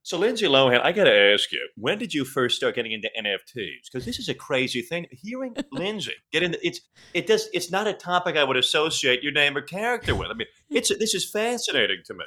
So 0.06 0.20
Lindsay 0.20 0.46
Lohan, 0.46 0.82
I 0.84 0.92
got 0.92 1.06
to 1.06 1.34
ask 1.34 1.52
you, 1.52 1.68
when 1.78 1.98
did 1.98 2.14
you 2.14 2.26
first 2.26 2.58
start 2.58 2.76
getting 2.76 2.92
into 2.92 3.10
NFTs? 3.20 3.90
Because 3.92 4.06
this 4.06 4.20
is 4.20 4.30
a 4.30 4.36
crazy 4.36 4.84
thing. 4.84 5.08
Hearing 5.10 5.56
Lindsay 5.72 6.14
get 6.32 6.44
into 6.44 6.60
it's 6.62 6.80
it 7.16 7.26
does 7.26 7.50
it's 7.54 7.72
not 7.72 7.88
a 7.88 7.94
topic 7.94 8.38
I 8.38 8.44
would 8.44 8.56
associate 8.56 9.24
your 9.24 9.32
name 9.32 9.58
or 9.58 9.62
character 9.62 10.14
with. 10.14 10.30
I 10.30 10.36
mean, 10.36 10.48
it's 10.70 10.96
this 11.00 11.16
is 11.16 11.28
fascinating 11.28 12.02
to 12.06 12.14
me. 12.14 12.26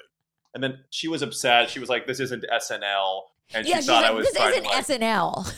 And 0.54 0.64
then 0.64 0.80
she 0.90 1.06
was 1.06 1.22
upset. 1.22 1.70
She 1.70 1.78
was 1.78 1.88
like, 1.88 2.08
"This 2.08 2.18
isn't 2.18 2.44
SNL," 2.52 3.20
and 3.54 3.64
yeah, 3.64 3.78
she 3.78 3.86
thought 3.86 4.02
I 4.02 4.08
like, 4.08 4.16
was 4.16 4.32
this 4.32 4.42
isn't 4.42 4.64
like, 4.64 4.84
SNL. 4.84 5.54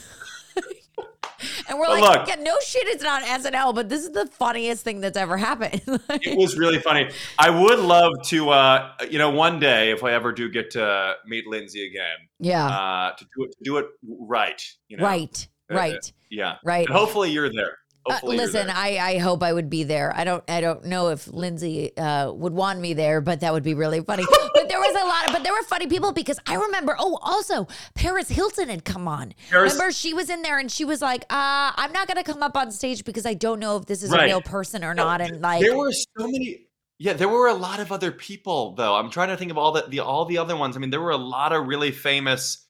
And 1.68 1.78
we're 1.78 1.86
But 1.86 2.00
like, 2.00 2.18
look- 2.20 2.28
yeah, 2.28 2.42
no 2.42 2.56
shit, 2.64 2.86
it's 2.86 3.02
not 3.02 3.22
SNL, 3.22 3.74
but 3.74 3.88
this 3.88 4.02
is 4.02 4.10
the 4.12 4.26
funniest 4.26 4.84
thing 4.84 5.00
that's 5.00 5.16
ever 5.16 5.36
happened. 5.36 5.80
It 6.22 6.36
was 6.36 6.56
really 6.58 6.78
funny. 6.78 7.10
I 7.38 7.50
would 7.50 7.78
love 7.78 8.12
to, 8.26 8.50
uh, 8.50 8.92
you 9.10 9.18
know, 9.18 9.30
one 9.30 9.58
day 9.58 9.90
if 9.90 10.04
I 10.04 10.12
ever 10.12 10.32
do 10.32 10.48
get 10.50 10.70
to 10.72 11.14
meet 11.26 11.46
Lindsay 11.46 11.86
again, 11.86 12.28
yeah, 12.38 12.66
uh, 12.66 13.12
to 13.16 13.24
do 13.36 13.44
it 13.44 13.52
to 13.52 13.64
do 13.64 13.76
it 13.78 13.86
right. 14.04 14.62
You 14.88 14.98
know, 14.98 15.04
right. 15.04 15.48
Uh, 15.70 15.76
Right. 15.76 16.12
Yeah. 16.30 16.56
Right. 16.64 16.86
And 16.88 16.96
hopefully 16.96 17.30
you're 17.30 17.52
there. 17.52 17.78
Uh, 18.08 18.18
listen. 18.22 18.70
I, 18.70 18.98
I 18.98 19.18
hope 19.18 19.42
I 19.42 19.52
would 19.52 19.68
be 19.68 19.84
there. 19.84 20.12
I 20.16 20.24
don't 20.24 20.42
I 20.48 20.60
don't 20.60 20.84
know 20.86 21.08
if 21.08 21.28
Lindsay 21.28 21.96
uh, 21.96 22.32
would 22.32 22.52
want 22.52 22.80
me 22.80 22.94
there, 22.94 23.20
but 23.20 23.40
that 23.40 23.52
would 23.52 23.62
be 23.62 23.74
really 23.74 24.00
funny. 24.00 24.24
but 24.54 24.68
there 24.68 24.78
was 24.78 24.94
a 24.94 25.06
lot 25.06 25.26
of, 25.26 25.32
but 25.32 25.44
there 25.44 25.52
were 25.52 25.62
funny 25.62 25.86
people 25.86 26.12
because 26.12 26.38
I 26.46 26.54
remember. 26.54 26.96
Oh, 26.98 27.18
also 27.20 27.68
Paris 27.94 28.28
Hilton 28.28 28.68
had 28.68 28.84
come 28.84 29.06
on. 29.06 29.34
Paris- 29.50 29.74
remember 29.74 29.92
she 29.92 30.14
was 30.14 30.30
in 30.30 30.42
there 30.42 30.58
and 30.58 30.70
she 30.70 30.84
was 30.84 31.02
like, 31.02 31.24
uh, 31.24 31.72
"I'm 31.76 31.92
not 31.92 32.08
gonna 32.08 32.24
come 32.24 32.42
up 32.42 32.56
on 32.56 32.70
stage 32.70 33.04
because 33.04 33.26
I 33.26 33.34
don't 33.34 33.60
know 33.60 33.76
if 33.76 33.86
this 33.86 34.02
is 34.02 34.12
a 34.12 34.22
real 34.22 34.40
person 34.40 34.82
or 34.84 34.94
not." 34.94 35.20
And 35.20 35.40
like, 35.40 35.60
there 35.62 35.76
were 35.76 35.92
so 35.92 36.06
many. 36.18 36.66
Yeah, 36.98 37.14
there 37.14 37.28
were 37.28 37.48
a 37.48 37.54
lot 37.54 37.80
of 37.80 37.92
other 37.92 38.12
people 38.12 38.74
though. 38.74 38.94
I'm 38.94 39.10
trying 39.10 39.28
to 39.28 39.36
think 39.36 39.50
of 39.50 39.58
all 39.58 39.72
the, 39.72 39.86
the 39.88 40.00
all 40.00 40.24
the 40.24 40.38
other 40.38 40.56
ones. 40.56 40.76
I 40.76 40.80
mean, 40.80 40.90
there 40.90 41.00
were 41.00 41.10
a 41.10 41.16
lot 41.16 41.52
of 41.52 41.66
really 41.66 41.92
famous 41.92 42.66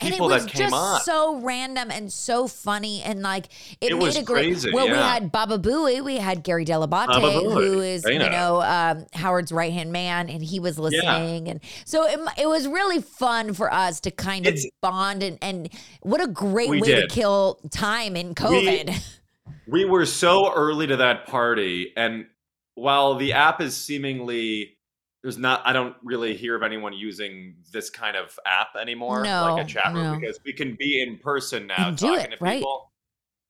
people 0.00 0.28
was 0.28 0.44
that 0.44 0.52
came 0.52 0.58
just 0.70 0.74
on. 0.74 1.00
so 1.00 1.40
random 1.40 1.90
and 1.90 2.12
so 2.12 2.46
funny 2.46 3.02
and 3.02 3.22
like 3.22 3.46
it, 3.80 3.90
It 3.92 3.94
made 3.94 4.02
was 4.02 4.16
a 4.16 4.22
great. 4.22 4.44
crazy, 4.46 4.70
well, 4.72 4.86
we 4.86 4.92
had 4.96 5.32
Baba 5.32 5.58
Booey, 5.58 6.02
we 6.04 6.16
had 6.18 6.44
Gary 6.44 6.64
Dell'Abate, 6.64 7.20
who 7.52 7.80
is 7.80 8.04
you 8.04 8.18
know. 8.18 8.62
um, 8.62 9.06
Howard's 9.12 9.50
right 9.52 9.72
hand 9.72 9.90
man, 9.92 10.28
and 10.30 10.42
he 10.42 10.60
was 10.60 10.78
listening, 10.78 11.48
and 11.48 11.60
so 11.84 12.04
it, 12.06 12.20
it 12.38 12.46
was 12.46 12.68
really 12.68 13.02
fun 13.02 13.54
for 13.54 13.72
us 13.72 14.00
to 14.00 14.10
kind 14.10 14.46
of 14.46 14.54
It's- 14.54 14.66
bond 14.80 15.22
and 15.22 15.38
and 15.42 15.68
what 16.02 16.22
a 16.22 16.28
great 16.28 16.70
We 16.70 16.80
way 16.80 17.00
to 17.00 17.06
kill 17.08 17.58
time 17.70 18.14
in 18.16 18.34
COVID. 18.34 18.94
we 19.66 19.84
were 19.84 20.06
so 20.06 20.52
early 20.54 20.86
to 20.86 20.96
that 20.96 21.26
party 21.26 21.92
and 21.96 22.26
while 22.74 23.16
the 23.16 23.32
app 23.32 23.60
is 23.60 23.76
seemingly 23.76 24.77
there's 25.22 25.38
not 25.38 25.62
i 25.64 25.72
don't 25.72 25.96
really 26.04 26.36
hear 26.36 26.54
of 26.56 26.62
anyone 26.62 26.92
using 26.92 27.54
this 27.72 27.90
kind 27.90 28.16
of 28.16 28.38
app 28.46 28.68
anymore 28.80 29.22
No, 29.24 29.54
like 29.54 29.64
a 29.66 29.68
chat 29.68 29.92
room 29.94 30.12
no. 30.14 30.18
because 30.18 30.38
we 30.44 30.52
can 30.52 30.76
be 30.78 31.02
in 31.02 31.18
person 31.18 31.66
now 31.66 31.88
And 31.88 31.96
do 31.96 32.06
talking 32.16 32.32
it, 32.32 32.38
to 32.38 32.44
right. 32.44 32.58
people 32.60 32.92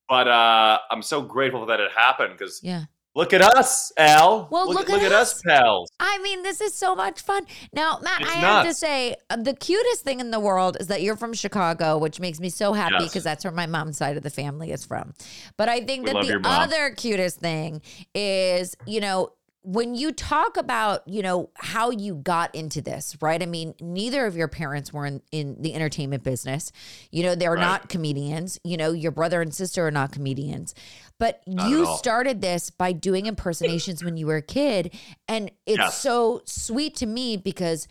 but 0.08 0.28
uh 0.28 0.78
i'm 0.90 1.02
so 1.02 1.20
grateful 1.22 1.66
that 1.66 1.80
it 1.80 1.90
happened 1.92 2.34
because 2.38 2.60
yeah. 2.62 2.84
look 3.14 3.32
at 3.32 3.42
us 3.42 3.92
al 3.98 4.48
Well, 4.50 4.68
look 4.72 4.88
at 4.88 5.02
at 5.02 5.12
us. 5.12 5.34
us 5.34 5.42
pals 5.46 5.90
I 6.00 6.18
mean, 6.22 6.42
this 6.42 6.60
is 6.60 6.74
so 6.74 6.94
much 6.94 7.20
fun. 7.20 7.44
Now, 7.72 7.98
Matt, 8.02 8.20
It's 8.22 8.30
I 8.30 8.34
have 8.34 8.66
to 8.66 8.72
say, 8.74 9.14
uh, 9.30 9.36
the 9.36 9.52
cutest 9.54 10.04
thing 10.04 10.20
in 10.20 10.30
the 10.30 10.38
world 10.40 10.76
is 10.80 10.86
that 10.88 11.02
you're 11.02 11.16
from 11.16 11.32
Chicago, 11.34 11.98
which 11.98 12.18
makes 12.20 12.38
me 12.40 12.48
so 12.50 12.72
happy 12.72 12.94
Yes. 13.00 13.08
because 13.08 13.24
that's 13.24 13.44
where 13.44 13.52
my 13.52 13.66
mom's 13.66 13.98
side 13.98 14.16
of 14.16 14.22
the 14.22 14.30
family 14.30 14.70
is 14.72 14.84
from. 14.84 15.12
But 15.56 15.68
I 15.68 15.80
think 15.80 16.06
We 16.06 16.12
that 16.12 16.22
the 16.24 16.40
other 16.44 16.90
cutest 16.94 17.40
thing 17.40 17.82
is, 18.14 18.76
you 18.86 19.00
know, 19.00 19.30
when 19.62 19.94
you 19.94 20.12
talk 20.12 20.56
about, 20.56 21.06
you 21.06 21.20
know, 21.20 21.50
how 21.56 21.90
you 21.90 22.14
got 22.14 22.54
into 22.54 22.80
this, 22.80 23.16
right? 23.20 23.42
I 23.42 23.46
mean, 23.46 23.74
neither 23.80 24.24
of 24.24 24.36
your 24.36 24.48
parents 24.48 24.92
were 24.92 25.04
in, 25.04 25.20
in 25.32 25.60
the 25.60 25.74
entertainment 25.74 26.22
business. 26.22 26.72
You 27.10 27.24
know, 27.24 27.34
they're 27.34 27.52
Right. 27.52 27.60
not 27.60 27.88
comedians. 27.88 28.58
You 28.64 28.76
know, 28.76 28.92
your 28.92 29.10
brother 29.12 29.42
and 29.42 29.52
sister 29.52 29.86
are 29.86 29.90
not 29.90 30.12
comedians. 30.12 30.74
But 31.18 31.42
Not 31.46 31.68
you 31.68 31.86
started 31.86 32.40
this 32.40 32.70
by 32.70 32.92
doing 32.92 33.26
impersonations 33.26 34.02
when 34.04 34.16
you 34.16 34.26
were 34.26 34.36
a 34.36 34.42
kid. 34.42 34.94
And 35.26 35.50
it's 35.66 35.78
Yes. 35.78 35.98
so 36.00 36.42
sweet 36.46 36.94
to 36.96 37.06
me 37.06 37.36
because 37.36 37.88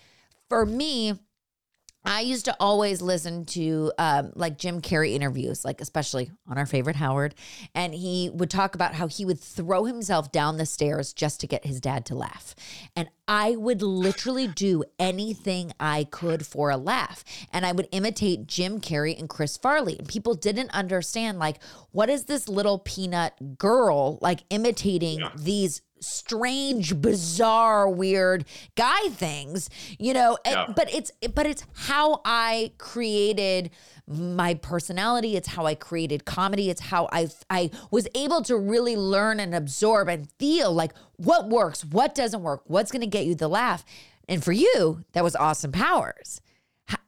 for 0.49 0.65
me, 0.65 1.19
I 2.07 2.21
used 2.21 2.45
to 2.45 2.55
always 2.59 3.01
listen 3.01 3.45
to 3.47 3.91
um, 3.97 4.31
like 4.35 4.57
Jim 4.57 4.81
Carrey 4.81 5.13
interviews, 5.13 5.65
like 5.65 5.81
especially 5.81 6.31
on 6.47 6.57
our 6.57 6.65
favorite 6.65 6.95
Howard, 6.95 7.35
and 7.75 7.93
he 7.93 8.29
would 8.33 8.49
talk 8.49 8.75
about 8.75 8.93
how 8.95 9.07
he 9.07 9.25
would 9.25 9.39
throw 9.39 9.83
himself 9.85 10.31
down 10.31 10.57
the 10.57 10.65
stairs 10.65 11.11
just 11.13 11.41
to 11.41 11.47
get 11.47 11.65
his 11.65 11.81
dad 11.81 12.05
to 12.07 12.15
laugh, 12.15 12.55
and 12.95 13.09
I 13.27 13.57
would 13.57 13.81
literally 13.81 14.47
do 14.47 14.85
anything 14.97 15.73
I 15.81 16.05
could 16.05 16.45
for 16.45 16.69
a 16.69 16.77
laugh, 16.77 17.25
and 17.51 17.65
I 17.65 17.73
would 17.73 17.89
imitate 17.91 18.47
Jim 18.47 18.79
Carrey 18.79 19.19
and 19.19 19.27
Chris 19.27 19.57
Farley, 19.57 19.97
and 19.99 20.07
people 20.07 20.33
didn't 20.33 20.71
understand 20.71 21.37
like 21.39 21.61
what 21.91 22.09
is 22.09 22.23
this 22.25 22.47
little 22.47 22.79
peanut 22.79 23.57
girl 23.57 24.17
like 24.21 24.43
imitating 24.49 25.19
Yeah. 25.19 25.31
these 25.35 25.81
strange 25.99 26.99
bizarre 27.01 27.89
weird 27.89 28.45
guy 28.75 29.07
things 29.09 29.69
you 29.99 30.13
know 30.13 30.37
and- 30.45 30.75
but 30.75 30.93
it's 30.93 31.11
but 31.33 31.45
it's 31.45 31.63
how 31.73 32.21
i 32.25 32.71
created 32.77 33.69
my 34.09 34.53
personality. 34.53 35.35
It's 35.35 35.49
how 35.49 35.65
i 35.65 35.75
created 35.75 36.23
comedy. 36.23 36.69
It's 36.69 36.79
how 36.79 37.09
i 37.11 37.27
i 37.49 37.69
was 37.91 38.07
able 38.15 38.41
to 38.43 38.55
really 38.57 38.95
learn 38.95 39.39
and 39.41 39.53
absorb 39.53 40.07
and 40.07 40.29
feel 40.39 40.71
like 40.71 40.93
what 41.17 41.49
works 41.49 41.83
what 41.83 42.15
doesn't 42.15 42.41
work 42.41 42.61
what's 42.67 42.89
going 42.89 43.01
to 43.01 43.07
get 43.07 43.25
you 43.25 43.35
the 43.35 43.49
laugh. 43.49 43.83
And 44.29 44.41
for 44.43 44.53
you 44.53 45.03
that 45.11 45.23
was 45.25 45.35
austin 45.35 45.73
powers. 45.73 46.39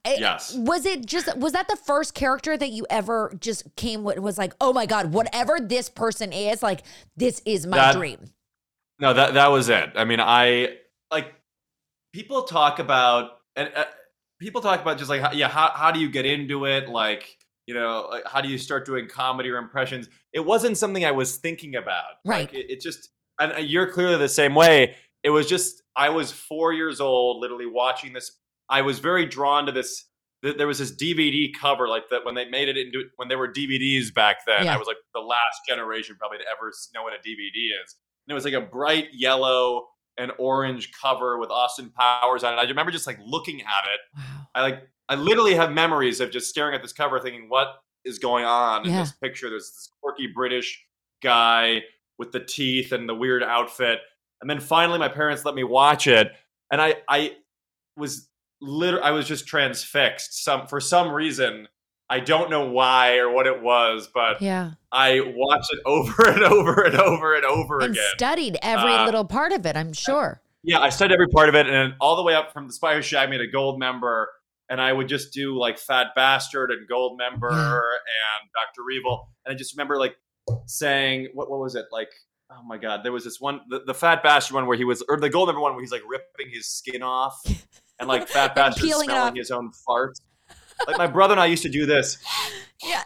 Eh, 0.04 0.18
yes. 0.20 0.54
was 0.54 0.86
it 0.86 1.06
just 1.06 1.34
was 1.38 1.54
that 1.54 1.70
the 1.70 1.78
first 1.78 2.14
character 2.14 2.58
that 2.58 2.70
you 2.72 2.86
ever 2.90 3.34
just 3.40 3.64
came 3.78 4.04
with 4.04 4.20
was 4.20 4.38
like 4.38 4.52
oh 4.60 4.74
my 4.74 4.86
god 4.86 5.14
whatever 5.14 5.58
this 5.62 5.90
person 5.90 6.34
is 6.34 6.62
like 6.62 6.82
this 7.16 7.42
is 7.46 7.66
my 7.66 7.78
That- 7.78 7.96
dream 7.96 8.26
No, 9.00 9.14
that 9.14 9.34
that 9.36 9.48
was 9.48 9.70
it. 9.70 9.92
I 9.96 10.04
mean, 10.06 10.20
I 10.20 10.78
like 11.12 11.34
people 12.14 12.44
talk 12.44 12.80
about 12.80 13.32
and 13.56 13.72
uh, 13.76 13.86
people 14.40 14.62
talk 14.62 14.82
about 14.82 14.98
just 14.98 15.10
like 15.10 15.22
how, 15.22 15.32
yeah, 15.32 15.48
how 15.48 15.70
how 15.74 15.92
do 15.92 16.00
you 16.00 16.10
get 16.10 16.26
into 16.26 16.66
it? 16.66 16.90
Like 16.90 17.38
you 17.66 17.74
know, 17.76 18.08
like 18.10 18.24
how 18.28 18.42
do 18.42 18.50
you 18.50 18.58
start 18.58 18.86
doing 18.86 19.08
comedy 19.08 19.50
or 19.50 19.58
impressions? 19.58 20.10
It 20.34 20.42
wasn't 20.42 20.78
something 20.78 21.06
I 21.06 21.12
was 21.12 21.38
thinking 21.38 21.76
about. 21.76 22.16
Right. 22.26 22.42
Like, 22.52 22.54
it, 22.54 22.72
it 22.72 22.82
just 22.82 23.10
and 23.40 23.54
uh, 23.54 23.58
you're 23.58 23.92
clearly 23.92 24.18
the 24.18 24.30
same 24.30 24.56
way. 24.56 24.96
It 25.24 25.30
was 25.30 25.48
just 25.48 25.82
I 25.96 26.10
was 26.10 26.32
four 26.32 26.74
years 26.74 27.00
old, 27.00 27.42
literally 27.42 27.68
watching 27.68 28.14
this. 28.14 28.32
I 28.70 28.82
was 28.82 29.00
very 29.00 29.26
drawn 29.26 29.66
to 29.66 29.72
this. 29.72 30.06
th- 30.44 30.58
There 30.58 30.68
was 30.68 30.80
this 30.80 30.92
DVD 30.96 31.52
cover, 31.54 31.88
like 31.88 32.10
that 32.10 32.26
when 32.26 32.36
they 32.36 32.50
made 32.50 32.70
it 32.70 32.78
into 32.78 33.04
when 33.16 33.28
there 33.30 33.38
were 33.38 33.48
DVDs 33.52 34.14
back 34.14 34.46
then. 34.46 34.66
Yeah. 34.66 34.76
I 34.76 34.78
was 34.78 34.88
like 34.88 34.98
the 35.14 35.22
last 35.22 35.62
generation 35.68 36.16
probably 36.20 36.40
to 36.40 36.44
ever 36.52 36.72
know 36.94 37.04
what 37.04 37.14
a 37.14 37.18
DVD 37.18 37.84
is. 37.84 37.96
And 38.30 38.34
it 38.34 38.36
was 38.36 38.46
like 38.46 38.54
a 38.54 38.62
bright 38.62 39.08
yellow 39.12 39.88
and 40.20 40.32
orange 40.38 40.92
cover 41.02 41.40
with 41.40 41.50
Austin 41.50 41.92
Powers 41.98 42.44
on 42.44 42.54
it. 42.54 42.58
I 42.58 42.64
remember 42.64 42.92
just 42.92 43.08
like 43.08 43.18
looking 43.26 43.62
at 43.62 43.66
it. 43.66 44.00
wow 44.16 44.48
I 44.54 44.62
like 44.62 44.84
I 45.10 45.16
literally 45.16 45.56
have 45.56 45.72
memories 45.72 46.20
of 46.20 46.30
just 46.30 46.48
staring 46.48 46.76
at 46.76 46.84
this 46.84 46.94
cover 46.94 47.20
thinking, 47.20 47.50
what 47.50 47.68
is 48.06 48.20
going 48.20 48.46
on 48.46 48.86
in 48.86 48.94
this 48.94 49.12
picture? 49.14 49.50
There's 49.50 49.64
this 49.64 49.90
quirky 50.02 50.28
British 50.28 50.86
guy 51.24 51.82
with 52.20 52.32
the 52.32 52.40
teeth 52.40 52.92
and 52.92 53.10
the 53.10 53.16
weird 53.16 53.42
outfit. 53.42 54.00
And 54.42 54.50
then 54.50 54.60
finally 54.60 55.00
my 55.00 55.10
parents 55.10 55.44
let 55.44 55.56
me 55.56 55.64
watch 55.64 56.06
it. 56.06 56.32
And 56.72 56.80
I 56.80 56.98
I 57.08 57.38
was 57.98 58.30
literally 58.62 59.04
I 59.04 59.12
was 59.12 59.28
just 59.28 59.48
transfixed. 59.48 60.44
Some 60.44 60.68
for 60.68 60.80
some 60.80 61.12
reason. 61.12 61.68
I 62.10 62.20
don't 62.20 62.50
know 62.50 62.66
why 62.66 63.18
or 63.18 63.30
what 63.32 63.46
it 63.48 63.62
was, 63.62 64.10
but 64.14 64.42
yeah 64.42 64.72
I 64.92 65.22
watched 65.22 65.72
it 65.72 65.80
over 65.86 66.28
and 66.30 66.44
over 66.44 66.82
and 66.84 66.96
over 66.96 67.36
and 67.36 67.46
over 67.46 67.80
and 67.80 67.92
again. 67.92 68.04
studied 68.16 68.58
every 68.64 68.92
Uh, 68.94 69.06
little 69.06 69.26
part 69.26 69.52
of 69.52 69.66
it 69.68 69.78
i'm 69.78 69.94
sure 69.94 70.42
Yeah, 70.64 70.80
I 70.80 70.90
studied 70.90 71.14
every 71.14 71.28
part 71.30 71.48
of 71.50 71.56
it, 71.56 71.68
and 71.68 71.94
all 72.02 72.16
the 72.16 72.24
way 72.24 72.34
up 72.34 72.52
from 72.52 72.68
the 72.68 72.74
Spire 72.74 73.02
Shy, 73.02 73.22
I 73.24 73.28
made 73.28 73.40
a 73.42 73.48
Goldmember, 73.50 74.26
and 74.70 74.82
I 74.82 74.92
would 74.92 75.08
just 75.08 75.32
do 75.34 75.58
like 75.58 75.78
Fat 75.80 76.08
Bastard 76.16 76.70
and 76.72 76.86
Goldmember 76.90 77.50
and 77.52 78.42
Doctor 78.54 78.82
Evil, 78.92 79.30
and 79.46 79.54
I 79.54 79.58
just 79.58 79.74
remember 79.74 79.98
like 79.98 80.18
saying, 80.66 81.30
what 81.34 81.50
what 81.50 81.60
was 81.60 81.76
it 81.76 81.86
like? 81.92 82.10
Oh 82.52 82.64
my 82.64 82.78
God, 82.78 83.04
there 83.04 83.12
was 83.12 83.24
this 83.24 83.40
one, 83.40 83.62
the, 83.70 83.82
the 83.86 83.94
Fat 83.94 84.22
Bastard 84.24 84.56
one 84.56 84.66
where 84.68 84.76
he 84.76 84.84
was, 84.84 85.04
or 85.08 85.18
the 85.18 85.30
Goldmember 85.30 85.62
one 85.62 85.74
where 85.74 85.82
he's 85.82 85.92
like 85.92 86.02
ripping 86.10 86.52
his 86.52 86.68
skin 86.68 87.04
off, 87.04 87.40
and 88.00 88.08
like 88.10 88.28
Fat 88.28 88.56
Bastard 88.56 88.90
smelling 88.90 89.36
his 89.36 89.52
own 89.52 89.72
farts. 89.88 90.20
Like 90.88 90.98
my 90.98 91.08
brother 91.08 91.34
and 91.34 91.42
I 91.42 91.46
used 91.48 91.64
to 91.64 91.70
do 91.70 91.86
this, 91.86 92.18
yeah 92.84 93.04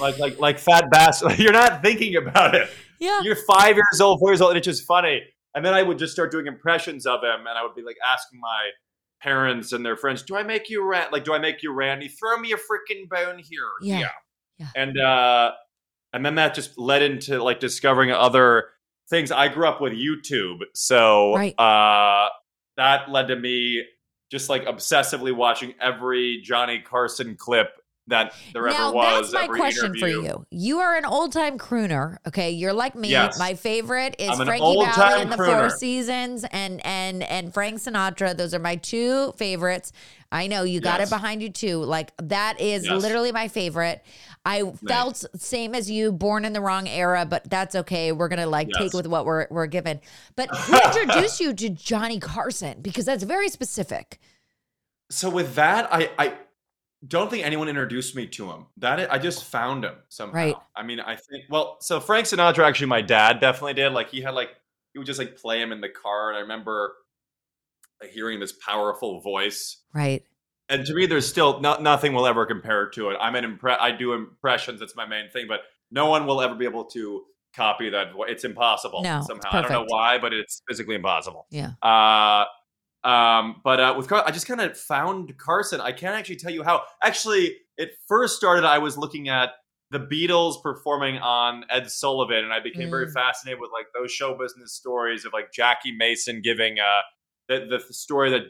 like 0.00 0.18
like 0.18 0.38
like 0.38 0.58
Fat 0.58 0.90
Bastard. 0.90 1.38
You're 1.38 1.52
not 1.52 1.82
thinking 1.82 2.16
about 2.16 2.54
it. 2.54 2.68
yeah 3.00 3.20
you're 3.22 3.36
five 3.36 3.76
years 3.76 4.00
old, 4.00 4.20
four 4.20 4.30
years 4.30 4.40
old, 4.40 4.50
and 4.50 4.58
it's 4.58 4.64
just 4.66 4.84
funny. 4.86 5.22
And 5.54 5.64
then 5.64 5.74
I 5.74 5.82
would 5.82 5.98
just 5.98 6.12
start 6.12 6.30
doing 6.30 6.46
impressions 6.46 7.06
of 7.06 7.22
him, 7.22 7.40
and 7.46 7.58
I 7.58 7.62
would 7.62 7.74
be 7.74 7.82
like 7.82 7.96
asking 8.06 8.40
my 8.40 8.70
parents 9.20 9.72
and 9.72 9.84
their 9.84 9.96
friends, 9.96 10.22
"Do 10.22 10.36
I 10.36 10.42
make 10.42 10.68
you 10.70 10.84
ran? 10.88 11.08
Like, 11.10 11.24
do 11.24 11.32
I 11.34 11.38
make 11.38 11.62
you 11.62 11.72
Randy? 11.72 12.08
Throw 12.08 12.36
me 12.38 12.52
a 12.52 12.56
freaking 12.56 13.08
bone 13.08 13.38
here." 13.38 13.60
Yeah. 13.82 14.08
Yeah. 14.58 14.66
And 14.76 14.98
uh, 14.98 15.52
and 16.12 16.24
then 16.24 16.36
that 16.36 16.54
just 16.54 16.78
led 16.78 17.02
into 17.02 17.42
like 17.42 17.60
discovering 17.60 18.10
other 18.12 18.68
things. 19.10 19.30
I 19.32 19.48
grew 19.48 19.66
up 19.66 19.80
with 19.80 19.92
YouTube, 19.92 20.58
so 20.74 21.34
Right. 21.34 21.58
uh, 21.58 22.28
that 22.76 23.10
led 23.10 23.28
to 23.28 23.36
me 23.36 23.84
just 24.30 24.48
like 24.48 24.64
obsessively 24.66 25.34
watching 25.34 25.74
every 25.80 26.40
Johnny 26.42 26.80
Carson 26.80 27.34
clip 27.36 27.68
that 28.08 28.32
there 28.54 28.66
now 28.66 28.88
ever 28.88 28.94
was. 28.96 29.32
that's 29.32 29.48
my 29.48 29.54
question 29.54 29.94
for 29.98 30.08
you. 30.08 30.46
You 30.50 30.78
are 30.78 30.96
an 30.96 31.04
old-time 31.04 31.58
crooner 31.58 32.16
okay? 32.26 32.50
You're 32.50 32.72
like 32.72 32.94
me. 32.94 33.10
Yes. 33.10 33.38
my 33.38 33.52
favorite 33.54 34.16
is 34.18 34.34
Frankie 34.36 34.60
Valli 34.60 35.20
and 35.22 35.30
the 35.30 35.36
four 35.36 35.68
seasons 35.68 36.46
and 36.50 36.84
and 36.86 37.22
and 37.22 37.52
frank 37.52 37.80
sinatra. 37.80 38.34
Those 38.34 38.54
are 38.54 38.58
my 38.58 38.76
two 38.76 39.32
favorites. 39.36 39.92
I 40.32 40.46
know 40.46 40.62
you 40.62 40.80
got 40.80 41.00
it 41.02 41.10
behind 41.10 41.42
you 41.42 41.50
too. 41.50 41.82
Like 41.84 42.12
that 42.22 42.60
is 42.60 42.86
Yes. 42.86 43.02
literally 43.02 43.30
my 43.32 43.48
favorite 43.48 44.02
i 44.44 44.62
felt 44.86 45.24
same 45.36 45.74
as 45.74 45.90
you 45.90 46.12
born 46.12 46.44
in 46.44 46.52
the 46.52 46.60
wrong 46.60 46.88
era 46.88 47.26
but 47.26 47.48
that's 47.50 47.74
okay 47.74 48.12
we're 48.12 48.28
gonna 48.28 48.46
like 48.46 48.68
take 48.68 48.84
Yes. 48.84 48.94
it 48.94 48.96
with 48.96 49.06
what 49.06 49.26
we're, 49.26 49.46
we're 49.50 49.66
given 49.66 50.00
but 50.36 50.48
who 50.54 50.76
introduced 50.84 51.40
you 51.40 51.52
to 51.52 51.68
johnny 51.70 52.18
carson 52.18 52.80
because 52.80 53.04
that's 53.04 53.24
very 53.24 53.48
specific 53.48 54.18
so 55.10 55.28
with 55.30 55.54
that 55.54 55.92
i 55.92 56.10
i 56.18 56.34
don't 57.06 57.30
think 57.30 57.46
anyone 57.46 57.68
introduced 57.68 58.16
me 58.16 58.26
to 58.26 58.50
him. 58.50 58.66
That 58.78 59.12
I, 59.12 59.18
just 59.18 59.44
found 59.44 59.84
him 59.84 59.94
somehow. 60.08 60.34
Right. 60.34 60.56
I 60.74 60.82
mean, 60.82 60.98
I 60.98 61.14
think 61.14 61.44
well, 61.48 61.76
so 61.80 62.00
Frank 62.00 62.26
Sinatra 62.26 62.64
actually 62.64 62.88
my 62.88 63.02
dad 63.02 63.40
definitely 63.40 63.74
did. 63.74 63.92
Like 63.92 64.10
he 64.10 64.20
had 64.20 64.34
like 64.34 64.50
he 64.92 64.98
would 64.98 65.06
just 65.06 65.18
like 65.18 65.36
play 65.36 65.60
him 65.60 65.70
in 65.70 65.80
the 65.80 65.88
car, 65.88 66.30
and 66.30 66.36
I 66.36 66.40
remember 66.40 66.94
like, 68.00 68.10
hearing 68.10 68.40
this 68.40 68.52
powerful 68.52 69.20
voice. 69.20 69.78
Right. 69.94 70.24
And 70.68 70.84
to 70.86 70.94
me, 70.94 71.06
there's 71.06 71.26
still 71.28 71.60
no, 71.60 71.76
nothing 71.80 72.12
will 72.12 72.26
ever 72.26 72.44
compare 72.46 72.88
to 72.90 73.10
it. 73.10 73.16
I'm 73.20 73.34
an 73.34 73.44
impre- 73.58 73.78
I 73.80 73.90
do 73.90 74.12
impressions. 74.12 74.80
That's 74.80 74.94
my 74.96 75.06
main 75.06 75.30
thing, 75.30 75.46
but 75.48 75.60
no 75.90 76.06
one 76.06 76.26
will 76.26 76.40
ever 76.42 76.54
be 76.54 76.64
able 76.66 76.84
to 76.86 77.22
copy 77.56 77.88
that. 77.90 78.08
It's 78.28 78.44
impossible 78.44 79.02
No, 79.02 79.22
somehow. 79.26 79.48
I 79.50 79.62
don't 79.62 79.70
know 79.70 79.84
why, 79.88 80.18
but 80.18 80.32
it's 80.34 80.62
physically 80.68 80.94
impossible. 80.94 81.46
Yeah. 81.50 81.70
Uh, 81.82 82.44
um, 83.04 83.60
but 83.64 83.80
uh, 83.80 83.94
with 83.96 84.08
Car- 84.08 84.24
I 84.26 84.30
just 84.30 84.46
kind 84.46 84.60
of 84.60 84.76
found 84.76 85.36
Carson. 85.38 85.80
I 85.80 85.92
can't 85.92 86.14
actually 86.14 86.36
tell 86.36 86.52
you 86.52 86.62
how. 86.62 86.82
Actually, 87.02 87.56
it 87.76 87.92
first 88.06 88.36
started. 88.36 88.64
I 88.64 88.78
was 88.78 88.98
looking 88.98 89.28
at 89.28 89.50
the 89.90 90.00
Beatles 90.00 90.62
performing 90.62 91.16
on 91.18 91.64
Ed 91.70 91.90
Sullivan, 91.90 92.44
and 92.44 92.52
I 92.52 92.60
became 92.60 92.90
very 92.90 93.06
Mm. 93.06 93.12
fascinated 93.14 93.60
with 93.60 93.70
like 93.72 93.86
those 93.94 94.10
show 94.12 94.36
business 94.36 94.74
stories 94.74 95.24
of 95.24 95.32
like 95.32 95.50
Jackie 95.52 95.96
Mason 95.96 96.42
giving 96.42 96.78
uh 96.78 97.00
the, 97.48 97.66
the 97.70 97.94
story 97.94 98.30
that 98.32 98.42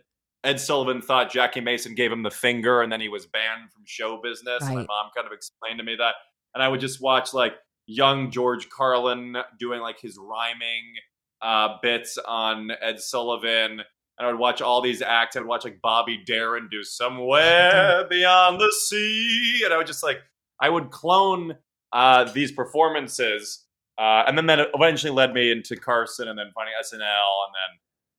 Ed 0.45 0.61
Sullivan 0.61 1.03
thought 1.03 1.31
Jackie 1.33 1.61
Mason 1.61 1.95
gave 1.95 2.13
him 2.13 2.23
the 2.23 2.31
finger, 2.31 2.83
and 2.83 2.93
then 2.93 3.01
he 3.01 3.09
was 3.09 3.27
banned 3.27 3.73
from 3.73 3.83
show 3.85 4.21
business. 4.23 4.63
And 4.63 4.75
my 4.75 4.87
mom 4.87 5.11
kind 5.15 5.27
of 5.27 5.33
explained 5.33 5.79
to 5.79 5.85
me 5.85 5.97
that, 5.97 6.15
and 6.55 6.63
I 6.63 6.69
would 6.69 6.81
just 6.81 7.01
watch 7.01 7.35
like 7.35 7.55
young 7.87 8.31
George 8.31 8.69
Carlin 8.69 9.37
doing 9.59 9.81
like 9.81 10.01
his 10.01 10.17
rhyming 10.19 10.95
uh, 11.43 11.77
bits 11.83 12.19
on 12.19 12.71
Ed 12.81 13.01
Sullivan. 13.01 13.81
And 14.19 14.27
I 14.27 14.31
would 14.31 14.39
watch 14.39 14.61
all 14.61 14.81
these 14.81 15.03
acts. 15.03 15.37
I'd 15.37 15.45
watch 15.45 15.65
like 15.65 15.81
Bobby 15.81 16.23
Darin 16.25 16.69
do 16.71 16.83
somewhere 16.83 18.07
beyond 18.11 18.61
the 18.61 18.73
sea, 18.87 19.63
and 19.65 19.75
I 19.75 19.77
would 19.77 19.87
just 19.87 20.03
like 20.03 20.21
I 20.61 20.69
would 20.69 20.91
clone 20.91 21.57
uh, 21.93 22.25
these 22.33 22.53
performances, 22.53 23.65
uh, 23.99 24.25
and 24.27 24.37
then 24.37 24.47
that 24.47 24.69
eventually 24.75 25.13
led 25.13 25.33
me 25.35 25.51
into 25.51 25.77
Carson, 25.77 26.29
and 26.29 26.39
then 26.39 26.51
finding 26.55 26.75
SNL, 26.81 26.95
and 26.95 27.01
then 27.01 27.79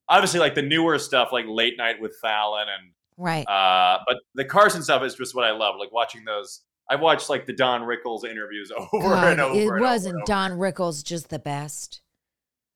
obviously 0.09 0.39
like 0.39 0.55
the 0.55 0.61
newer 0.61 0.97
stuff 0.99 1.29
like 1.31 1.45
Late 1.47 1.77
Night 1.77 2.01
with 2.01 2.15
Fallon, 2.21 2.67
and 2.69 2.91
Right. 3.17 3.45
uh, 3.47 3.99
but 4.07 4.17
the 4.35 4.45
Carson 4.45 4.81
stuff 4.83 5.03
is 5.03 5.15
just 5.15 5.35
what 5.35 5.45
I 5.45 5.51
love, 5.51 5.75
like 5.79 5.91
watching 5.91 6.23
those. 6.25 6.61
I've 6.89 7.01
watched 7.01 7.29
like 7.29 7.45
the 7.45 7.53
Don 7.53 7.81
Rickles 7.81 8.23
interviews 8.25 8.71
over 8.93 9.09
God, 9.09 9.31
and 9.33 9.41
over. 9.41 9.59
it 9.59 9.67
and 9.67 9.81
wasn't 9.81 10.15
over. 10.15 10.23
Don 10.25 10.51
Rickles 10.51 11.03
just 11.03 11.29
the 11.29 11.39
best. 11.39 12.01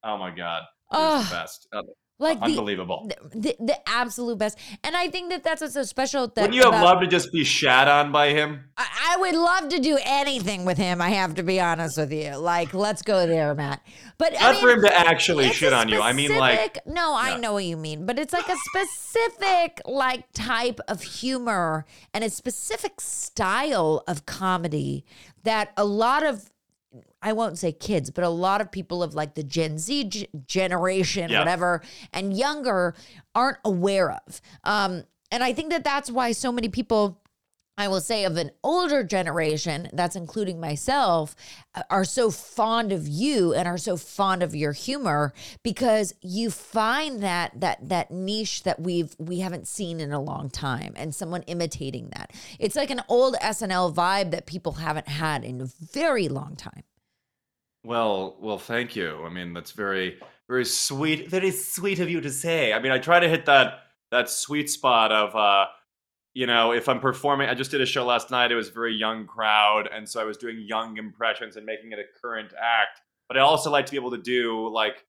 Oh 0.04 0.18
my 0.18 0.30
god, 0.36 0.64
Oh, 0.92 1.24
the 1.24 1.30
best, 1.32 1.68
Uh, 1.74 1.82
like 2.24 2.40
unbelievable. 2.42 3.10
the, 3.32 3.40
the 3.40 3.56
the 3.60 3.90
absolute 3.90 4.38
best. 4.38 4.58
And 4.84 4.96
I 4.96 5.10
think 5.10 5.30
that 5.30 5.44
that's 5.44 5.62
what's 5.62 5.74
so 5.74 5.84
special. 5.84 6.28
That 6.28 6.42
Wouldn't 6.42 6.56
you 6.56 6.70
have 6.70 6.82
loved 6.82 7.02
to 7.02 7.08
just 7.08 7.32
be 7.32 7.44
shat 7.44 7.88
on 7.88 8.12
by 8.12 8.30
him? 8.30 8.64
I, 8.78 9.14
I 9.14 9.18
would 9.18 9.36
love 9.36 9.70
to 9.70 9.80
do 9.80 10.00
anything 10.04 10.66
with 10.66 10.78
him. 10.78 11.02
I 11.02 11.10
have 11.10 11.36
to 11.36 11.44
be 11.44 11.60
honest 11.60 11.98
with 11.98 12.12
you. 12.12 12.38
Like, 12.38 12.74
let's 12.74 13.02
go 13.02 13.28
there, 13.28 13.54
Matt. 13.54 13.82
But 14.18 14.34
I 14.40 14.44
Not 14.44 14.52
mean, 14.54 14.62
for 14.62 14.70
him 14.72 14.82
to 14.82 14.98
actually 14.98 15.50
shit 15.52 15.74
on 15.74 15.90
you. 15.90 16.02
I 16.02 16.14
mean, 16.14 16.36
like, 16.36 16.80
no, 16.86 17.16
I 17.16 17.38
know 17.38 17.54
what 17.54 17.66
you 17.66 17.78
mean, 17.78 18.06
but 18.06 18.18
it's 18.18 18.34
like 18.34 18.48
a 18.48 18.58
specific 18.70 19.82
like 19.86 20.32
type 20.34 20.80
of 20.88 21.02
humor 21.02 21.86
and 22.14 22.24
a 22.24 22.30
specific 22.30 23.02
style 23.02 24.04
of 24.08 24.26
comedy 24.26 25.06
that 25.44 25.72
a 25.78 25.86
lot 25.86 26.24
of 26.26 26.50
I 27.22 27.34
won't 27.34 27.58
say 27.58 27.72
kids, 27.72 28.10
but 28.10 28.24
a 28.24 28.30
lot 28.30 28.62
of 28.62 28.72
people 28.72 29.02
of 29.02 29.16
like 29.16 29.36
the 29.36 29.44
Gen 29.44 29.78
Z 29.80 30.04
g- 30.06 30.28
generation, 30.46 31.30
Yeah. 31.32 31.40
whatever, 31.40 31.82
and 32.12 32.36
younger 32.38 32.96
aren't 33.34 33.58
aware 33.66 34.12
of. 34.12 34.42
Um, 34.64 35.04
and 35.32 35.44
I 35.44 35.54
think 35.54 35.72
that 35.72 35.84
that's 35.84 36.12
why 36.12 36.32
so 36.34 36.52
many 36.52 36.70
people 36.70 37.20
I 37.78 37.88
will 37.88 38.02
say 38.02 38.24
of 38.26 38.38
an 38.38 38.52
older 38.64 39.04
generation, 39.04 39.90
that's 39.94 40.16
including 40.16 40.60
myself, 40.60 41.36
uh, 41.74 41.82
are 41.90 42.06
so 42.06 42.30
fond 42.30 42.92
of 42.92 43.08
you 43.08 43.54
and 43.54 43.68
are 43.68 43.80
so 43.80 43.98
fond 43.98 44.44
of 44.44 44.54
your 44.54 44.74
humor 44.74 45.34
because 45.64 46.14
you 46.22 46.52
find 46.52 47.24
that 47.24 47.60
that 47.60 47.90
that 47.90 48.12
niche 48.12 48.64
that 48.64 48.80
we've 48.80 49.16
we 49.18 49.40
haven't 49.40 49.68
seen 49.68 50.00
in 50.00 50.12
a 50.12 50.22
long 50.22 50.50
time 50.52 50.94
and 50.96 51.16
someone 51.16 51.42
imitating 51.44 52.10
that. 52.16 52.32
It's 52.60 52.76
like 52.76 52.92
an 52.92 53.02
old 53.10 53.36
SNL 53.42 53.94
vibe 53.94 54.32
that 54.32 54.46
people 54.46 54.74
haven't 54.74 55.08
had 55.08 55.44
in 55.44 55.60
a 55.62 55.66
very 55.66 56.30
long 56.30 56.56
time. 56.56 56.84
well, 57.84 58.38
well, 58.40 58.60
thank 58.60 58.96
you. 58.96 59.26
I 59.26 59.30
mean, 59.30 59.54
that's 59.54 59.72
very, 59.72 60.20
very 60.48 60.66
sweet. 60.66 61.30
Very 61.30 61.52
sweet 61.52 62.00
of 62.00 62.10
you 62.10 62.22
to 62.22 62.30
say. 62.30 62.72
I 62.72 62.80
mean, 62.80 62.92
I 62.92 63.00
try 63.00 63.20
to 63.20 63.28
hit 63.28 63.46
that 63.48 63.80
that 64.12 64.30
sweet 64.30 64.70
spot 64.70 65.12
of, 65.12 65.36
uh, 65.36 65.66
you 66.34 66.48
know, 66.48 66.72
if 66.72 66.90
I'm 66.90 67.00
performing. 67.00 67.50
I 67.50 67.54
just 67.54 67.72
did 67.72 67.82
a 67.82 67.86
show 67.86 68.06
last 68.06 68.32
night. 68.32 68.52
It 68.52 68.56
was 68.56 68.70
a 68.70 68.72
very 68.72 68.94
young 68.96 69.26
crowd, 69.28 69.88
and 69.94 70.08
so 70.08 70.20
I 70.20 70.24
was 70.24 70.38
doing 70.38 70.60
young 70.68 70.98
impressions 70.98 71.56
and 71.58 71.66
making 71.66 71.92
it 71.92 72.00
a 72.00 72.20
current 72.22 72.54
act. 72.54 73.02
But 73.28 73.38
I 73.38 73.42
also 73.42 73.70
like 73.72 73.86
to 73.86 73.92
be 73.92 73.98
able 73.98 74.12
to 74.12 74.18
do 74.18 74.68
like 74.70 75.06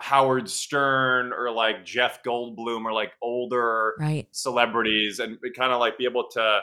Howard 0.00 0.48
Stern 0.50 1.32
or 1.32 1.50
like 1.50 1.84
Jeff 1.84 2.22
Goldblum 2.22 2.84
or 2.84 2.92
like 2.92 3.12
older 3.22 3.94
Right. 3.98 4.26
celebrities 4.32 5.20
and 5.20 5.38
kind 5.56 5.72
of 5.72 5.78
like 5.80 5.96
be 5.96 6.04
able 6.04 6.28
to 6.32 6.60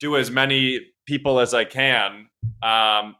do 0.00 0.16
as 0.16 0.30
many 0.30 0.80
people 1.06 1.38
as 1.38 1.54
I 1.54 1.64
can. 1.64 2.28
Um, 2.62 3.16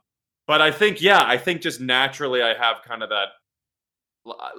but 0.47 0.61
I 0.61 0.71
think, 0.71 1.01
yeah, 1.01 1.21
I 1.23 1.37
think 1.37 1.61
just 1.61 1.79
naturally 1.79 2.41
I 2.41 2.53
have 2.53 2.81
kind 2.83 3.01
of 3.03 3.09
that 3.09 3.29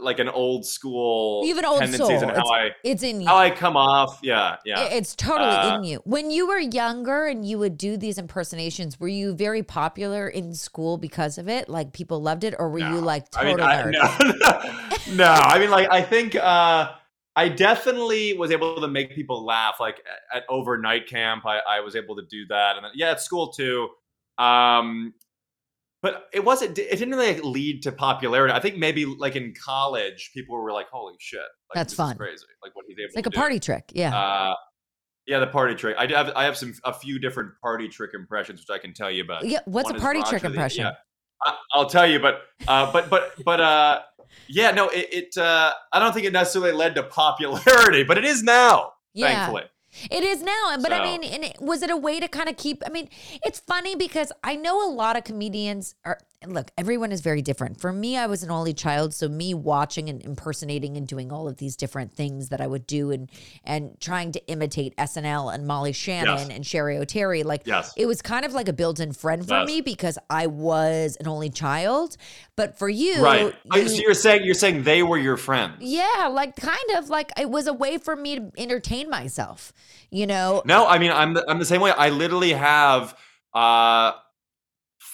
like 0.00 0.18
an 0.18 0.28
old 0.28 0.64
school 0.66 1.42
You 1.44 1.50
have 1.54 1.58
an 1.58 1.64
old 1.64 1.80
tendencies 1.80 2.20
soul. 2.20 2.28
and 2.28 2.30
how 2.36 2.48
I 2.48 2.70
It's 2.84 3.02
in 3.02 3.20
you. 3.20 3.26
how 3.26 3.36
I 3.36 3.50
come 3.50 3.76
off. 3.76 4.18
Yeah, 4.22 4.56
yeah. 4.64 4.84
It's 4.84 5.14
totally 5.14 5.50
Uh, 5.50 5.76
in 5.76 5.84
you. 5.84 6.00
When 6.04 6.30
you 6.30 6.46
were 6.48 6.58
younger 6.58 7.26
and 7.26 7.44
you 7.46 7.58
would 7.58 7.76
do 7.76 7.96
these 7.96 8.18
impersonations, 8.18 8.98
were 9.00 9.08
you 9.08 9.34
very 9.34 9.62
popular 9.62 10.28
in 10.28 10.54
school 10.54 10.98
because 10.98 11.38
of 11.38 11.48
it? 11.48 11.68
Like 11.68 11.92
people 11.92 12.20
loved 12.22 12.44
it, 12.44 12.54
or 12.58 12.68
were 12.70 12.78
you 12.78 13.00
No. 13.00 13.00
like 13.00 13.26
I 13.36 13.42
total 13.44 13.66
mean, 13.66 13.66
I, 13.66 13.82
nerd? 13.82 15.06
no, 15.08 15.14
no. 15.16 15.30
I 15.32 15.58
mean, 15.58 15.70
like, 15.70 15.88
I 15.90 16.02
think 16.02 16.34
uh, 16.36 16.92
I 17.36 17.48
definitely 17.48 18.36
was 18.36 18.50
able 18.50 18.80
to 18.80 18.88
make 18.88 19.14
people 19.14 19.44
laugh. 19.44 19.76
Like 19.80 20.02
at, 20.32 20.38
at 20.38 20.44
overnight 20.48 21.06
camp, 21.08 21.46
I, 21.46 21.58
I 21.68 21.80
was 21.80 21.94
able 21.96 22.16
to 22.16 22.22
do 22.30 22.46
that, 22.48 22.76
and 22.76 22.84
then, 22.84 22.92
yeah, 22.94 23.10
at 23.10 23.20
school 23.20 23.52
too. 23.52 23.88
Um, 24.38 25.14
but 26.02 26.26
it 26.32 26.44
wasn't. 26.44 26.78
It 26.78 26.90
didn't 26.90 27.10
really 27.14 27.34
like, 27.34 27.44
lead 27.44 27.82
to 27.84 27.92
popularity. 27.92 28.52
I 28.54 28.60
think 28.60 28.76
maybe 28.76 29.04
like 29.04 29.36
in 29.36 29.52
college, 29.64 30.30
people 30.34 30.56
were 30.56 30.72
like, 30.72 30.88
"Holy 30.90 31.14
shit, 31.18 31.40
like, 31.40 31.74
That's 31.74 31.94
fun. 31.94 32.16
crazy! 32.16 32.44
Like 32.62 32.74
what 32.76 32.84
he's 32.88 32.96
able 32.98 33.06
It's 33.06 33.16
like 33.16 33.26
a 33.26 33.30
do." 33.30 33.36
party 33.38 33.58
trick. 33.60 33.90
Yeah. 33.94 34.16
Uh, 34.16 34.54
yeah, 35.26 35.40
the 35.40 35.46
party 35.46 35.74
trick. 35.74 35.96
I 35.98 36.06
do 36.06 36.14
have 36.14 36.30
I 36.34 36.44
have 36.44 36.56
some 36.56 36.72
a 36.84 36.92
few 36.94 37.18
different 37.18 37.52
party 37.62 37.88
trick 37.88 38.10
impressions 38.14 38.60
which 38.60 38.74
I 38.74 38.80
can 38.80 38.94
tell 38.94 39.10
you 39.10 39.22
about. 39.24 39.44
yeah. 39.44 39.58
What's 39.66 39.90
One 39.90 39.96
a 39.96 40.00
party 40.00 40.22
trick 40.22 40.42
the- 40.42 40.48
impression? 40.48 40.84
yeah. 40.86 40.92
I, 41.44 41.54
I'll 41.74 41.86
tell 41.88 42.06
you, 42.06 42.18
but 42.18 42.40
uh, 42.66 42.90
but 42.92 43.10
but 43.10 43.32
but 43.44 43.60
uh, 43.60 44.00
yeah, 44.48 44.70
no, 44.72 44.88
it, 44.88 45.08
it 45.12 45.36
uh, 45.36 45.72
I 45.92 45.98
don't 45.98 46.12
think 46.12 46.26
it 46.26 46.32
necessarily 46.32 46.72
led 46.72 46.94
to 46.96 47.02
popularity, 47.04 48.04
but 48.04 48.18
it 48.18 48.24
is 48.24 48.42
now, 48.42 48.92
Yeah. 49.14 49.28
thankfully. 49.34 49.64
It 50.10 50.22
is 50.24 50.42
now, 50.42 50.76
but 50.80 50.92
I 50.92 51.04
mean, 51.04 51.24
and 51.24 51.44
it, 51.44 51.56
was 51.60 51.82
it 51.82 51.90
a 51.90 51.96
way 51.96 52.20
to 52.20 52.28
kind 52.28 52.48
of 52.48 52.56
keep? 52.56 52.82
I 52.86 52.90
mean, 52.90 53.08
it's 53.44 53.60
funny 53.60 53.94
because 53.94 54.32
I 54.42 54.56
know 54.56 54.86
a 54.86 54.90
lot 54.90 55.16
of 55.16 55.24
comedians 55.24 55.94
are. 56.04 56.18
And 56.40 56.54
Look, 56.54 56.70
everyone 56.78 57.10
is 57.10 57.20
very 57.20 57.42
different. 57.42 57.80
For 57.80 57.92
me, 57.92 58.16
I 58.16 58.26
was 58.26 58.44
an 58.44 58.50
only 58.52 58.72
child, 58.72 59.12
so 59.12 59.28
me 59.28 59.54
watching 59.54 60.08
and 60.08 60.22
impersonating 60.24 60.96
and 60.96 61.04
doing 61.06 61.32
all 61.32 61.48
of 61.48 61.56
these 61.56 61.74
different 61.74 62.12
things 62.14 62.50
that 62.50 62.60
I 62.60 62.66
would 62.68 62.86
do, 62.86 63.10
and 63.10 63.28
and 63.64 64.00
trying 64.00 64.30
to 64.32 64.46
imitate 64.46 64.94
SNL 64.96 65.52
and 65.52 65.66
Molly 65.66 65.92
Shannon 65.92 66.38
Yes. 66.38 66.48
and 66.48 66.64
Cheri 66.64 66.96
Oteri, 66.96 67.44
like 67.44 67.62
Yes. 67.64 67.92
it 67.96 68.06
was 68.06 68.22
kind 68.22 68.44
of 68.44 68.52
like 68.52 68.68
a 68.68 68.72
built-in 68.72 69.12
friend 69.14 69.48
for 69.48 69.54
Yes. 69.54 69.66
me 69.66 69.80
because 69.80 70.16
I 70.30 70.46
was 70.46 71.16
an 71.18 71.26
only 71.26 71.50
child. 71.50 72.16
But 72.54 72.78
for 72.78 72.88
you, 72.88 73.20
Right. 73.20 73.52
You- 73.74 73.88
so 73.88 74.00
you're 74.00 74.14
saying 74.14 74.44
you're 74.44 74.54
saying 74.54 74.84
they 74.84 75.02
were 75.02 75.18
your 75.18 75.36
friends? 75.36 75.78
yeah, 75.80 76.28
like 76.30 76.54
kind 76.54 76.90
of 76.96 77.08
like 77.10 77.32
it 77.36 77.50
was 77.50 77.66
a 77.66 77.72
way 77.74 77.98
for 77.98 78.14
me 78.14 78.36
to 78.36 78.52
entertain 78.56 79.10
myself. 79.10 79.72
You 80.12 80.28
know, 80.28 80.62
No, 80.64 80.86
I 80.86 80.98
mean 81.00 81.10
I'm 81.10 81.34
the, 81.34 81.44
I'm 81.50 81.58
the 81.58 81.64
same 81.66 81.80
way. 81.80 81.90
I 81.90 82.10
literally 82.10 82.52
have 82.52 83.16
uh, 83.54 84.12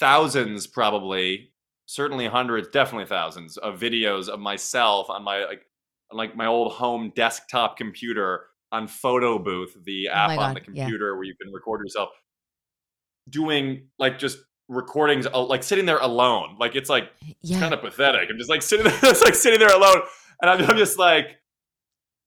thousands, 0.05 0.67
probably, 0.67 1.51
certainly 1.87 2.27
hundreds, 2.27 2.69
definitely 2.69 3.07
thousands 3.07 3.57
of 3.57 3.81
videos 3.81 4.29
of 4.29 4.39
myself 4.39 5.09
on 5.09 5.25
my 5.25 5.47
like 5.47 5.63
on 6.11 6.19
like 6.19 6.37
my 6.37 6.45
old 6.45 6.73
home 6.73 7.11
desktop 7.17 7.79
computer 7.79 8.45
on 8.71 8.87
Photo 8.87 9.39
Booth, 9.39 9.75
the 9.85 10.09
Oh 10.09 10.13
app 10.13 10.29
my 10.29 10.37
on 10.37 10.55
the 10.55 10.61
God, 10.61 10.69
yeah. 10.75 10.85
computer 10.85 11.15
where 11.15 11.25
you 11.25 11.35
can 11.41 11.51
record 11.55 11.81
yourself, 11.81 12.11
doing 13.31 13.89
like 13.99 14.19
just 14.19 14.39
recordings, 14.69 15.27
uh, 15.27 15.43
like 15.43 15.63
sitting 15.63 15.87
there 15.87 15.99
alone. 15.99 16.57
Like 16.61 16.77
it's 16.77 16.91
like 16.91 17.11
yeah. 17.41 17.59
kind 17.61 17.73
of 17.73 17.81
pathetic. 17.81 18.29
I'm 18.31 18.37
just 18.37 18.51
like 18.51 18.61
sitting 18.61 18.85
there, 18.91 18.99
it's 19.05 19.23
like 19.23 19.35
sitting 19.35 19.59
there 19.59 19.75
alone, 19.75 20.03
and 20.43 20.51
I'm, 20.51 20.71
I'm 20.71 20.77
just 20.77 20.99
like, 20.99 21.39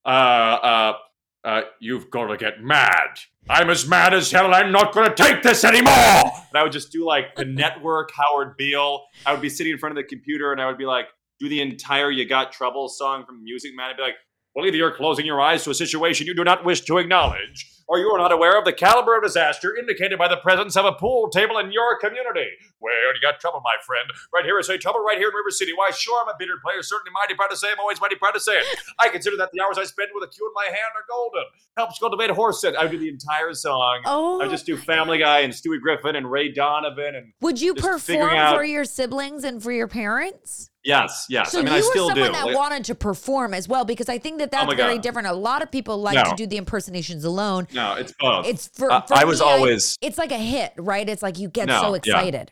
uh, 0.03 0.09
uh, 0.09 0.93
uh, 1.43 1.61
you've 1.79 2.09
got 2.09 2.27
to 2.27 2.37
get 2.37 2.61
mad. 2.61 3.19
I'm 3.49 3.69
as 3.69 3.87
mad 3.87 4.13
as 4.13 4.31
hell. 4.31 4.53
I'm 4.53 4.71
not 4.71 4.93
going 4.93 5.09
to 5.09 5.15
take 5.15 5.41
this 5.41 5.63
anymore. 5.63 5.93
And 5.93 6.55
I 6.55 6.63
would 6.63 6.71
just 6.71 6.91
do 6.91 7.05
like 7.05 7.35
the 7.35 7.45
network, 7.45 8.11
Howard 8.13 8.57
Beale. 8.57 9.05
I 9.25 9.31
would 9.31 9.41
be 9.41 9.49
sitting 9.49 9.71
in 9.71 9.79
front 9.79 9.97
of 9.97 10.03
the 10.03 10.07
computer, 10.07 10.51
and 10.51 10.61
I 10.61 10.67
would 10.67 10.77
be 10.77 10.85
like, 10.85 11.07
do 11.39 11.47
the 11.47 11.61
entire 11.61 12.11
"You 12.11 12.25
Got 12.25 12.51
Trouble" 12.51 12.89
song 12.89 13.25
from 13.25 13.43
Music 13.43 13.71
Man. 13.75 13.89
I'd 13.89 13.97
be 13.97 14.03
like, 14.03 14.15
well, 14.57 14.65
either 14.65 14.77
you're 14.77 14.89
closing 14.89 15.23
your 15.23 15.39
eyes 15.39 15.63
to 15.63 15.69
a 15.69 15.75
situation 15.75 16.25
you 16.25 16.33
do 16.33 16.43
not 16.43 16.65
wish 16.65 16.81
to 16.81 16.97
acknowledge, 16.97 17.69
or 17.87 17.99
you 17.99 18.09
are 18.09 18.17
not 18.17 18.31
aware 18.31 18.57
of 18.57 18.65
the 18.65 18.73
caliber 18.73 19.15
of 19.15 19.21
disaster 19.21 19.77
indicated 19.77 20.17
by 20.17 20.27
the 20.27 20.37
presence 20.37 20.75
of 20.75 20.83
a 20.83 20.93
pool 20.93 21.29
table 21.29 21.59
in 21.59 21.71
your 21.71 21.99
community. 21.99 22.49
Well, 22.81 22.91
you 23.13 23.21
got 23.21 23.39
trouble, 23.39 23.61
my 23.63 23.75
friend. 23.85 24.09
Right 24.33 24.45
here, 24.45 24.57
I 24.57 24.63
say 24.63 24.79
trouble 24.79 25.01
right 25.01 25.19
here 25.19 25.29
in 25.29 25.35
River 25.35 25.51
City. 25.51 25.73
Why, 25.75 25.91
sure, 25.91 26.19
I'm 26.23 26.29
a 26.29 26.35
bitter 26.39 26.57
player. 26.65 26.81
Certainly 26.81 27.11
mighty 27.13 27.35
proud 27.35 27.49
to 27.49 27.55
say. 27.55 27.67
I'm 27.71 27.79
always 27.79 28.01
mighty 28.01 28.15
proud 28.15 28.31
to 28.31 28.39
say 28.39 28.53
it. 28.53 28.65
I 28.99 29.09
consider 29.09 29.37
that 29.37 29.51
the 29.53 29.61
hours 29.61 29.77
I 29.77 29.83
spend 29.83 30.09
with 30.15 30.27
a 30.27 30.33
cue 30.33 30.47
in 30.47 30.53
my 30.55 30.65
hand 30.65 30.91
are 30.95 31.05
golden. 31.07 31.43
Helps 31.77 31.99
cultivate 31.99 32.31
a 32.31 32.33
horse 32.33 32.59
sense. 32.59 32.75
I 32.79 32.81
would 32.81 32.91
do 32.91 32.97
the 32.97 33.09
entire 33.09 33.53
song. 33.53 34.01
Oh. 34.05 34.41
I 34.41 34.47
just 34.47 34.65
do 34.65 34.73
oh. 34.73 34.77
Family 34.77 35.19
Guy 35.19 35.41
and 35.41 35.53
Stewie 35.53 35.79
Griffin 35.79 36.15
and 36.15 36.31
Ray 36.31 36.51
Donovan 36.51 37.13
and 37.13 37.31
Would 37.41 37.61
you 37.61 37.75
perform 37.75 38.33
out- 38.33 38.55
for 38.55 38.63
your 38.63 38.85
siblings 38.85 39.43
and 39.43 39.61
for 39.61 39.71
your 39.71 39.87
parents? 39.87 40.71
Yes, 40.87 41.25
yes. 41.29 41.51
So 41.51 41.59
I 41.59 41.61
mean, 41.63 41.73
you 41.73 41.77
I 41.79 41.81
were 41.81 41.93
someone 41.93 42.15
do. 42.15 42.21
that 42.23 42.31
Like- 42.45 42.55
Oh 42.55 42.57
wanted 42.57 42.83
to 42.85 42.95
perform 42.95 43.53
as 43.53 43.67
well, 43.67 43.85
because 43.85 44.09
I 44.09 44.17
think 44.17 44.39
that 44.39 44.49
that's 44.51 44.65
my 44.67 44.75
very 44.75 44.95
God. 44.95 45.03
different. 45.03 45.27
A 45.27 45.33
lot 45.33 45.61
of 45.61 45.69
people 45.71 45.97
like 46.01 46.15
No. 46.15 46.23
to 46.23 46.35
do 46.35 46.47
the 46.47 46.57
impersonations 46.57 47.23
alone. 47.23 47.67
no, 47.73 47.93
it's 47.93 48.13
both. 48.19 48.47
It's 48.47 48.67
for, 48.73 48.91
Uh, 48.91 49.01
for 49.01 49.13
I 49.15 49.23
was 49.25 49.39
me, 49.41 49.45
always- 49.45 49.97
it's 50.01 50.17
like 50.17 50.31
a 50.31 50.37
hit, 50.37 50.73
right? 50.77 51.07
It's 51.07 51.21
like 51.21 51.37
you 51.37 51.49
get 51.49 51.67
No, 51.67 51.81
so 51.81 51.89
yeah. 51.91 51.95
excited. 51.97 52.51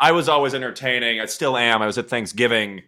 I 0.00 0.12
was 0.12 0.28
always 0.28 0.54
entertaining. 0.54 1.20
I 1.20 1.26
still 1.26 1.56
am. 1.56 1.80
I 1.80 1.86
was 1.86 1.96
at 1.98 2.08
Thanksgiving, 2.10 2.82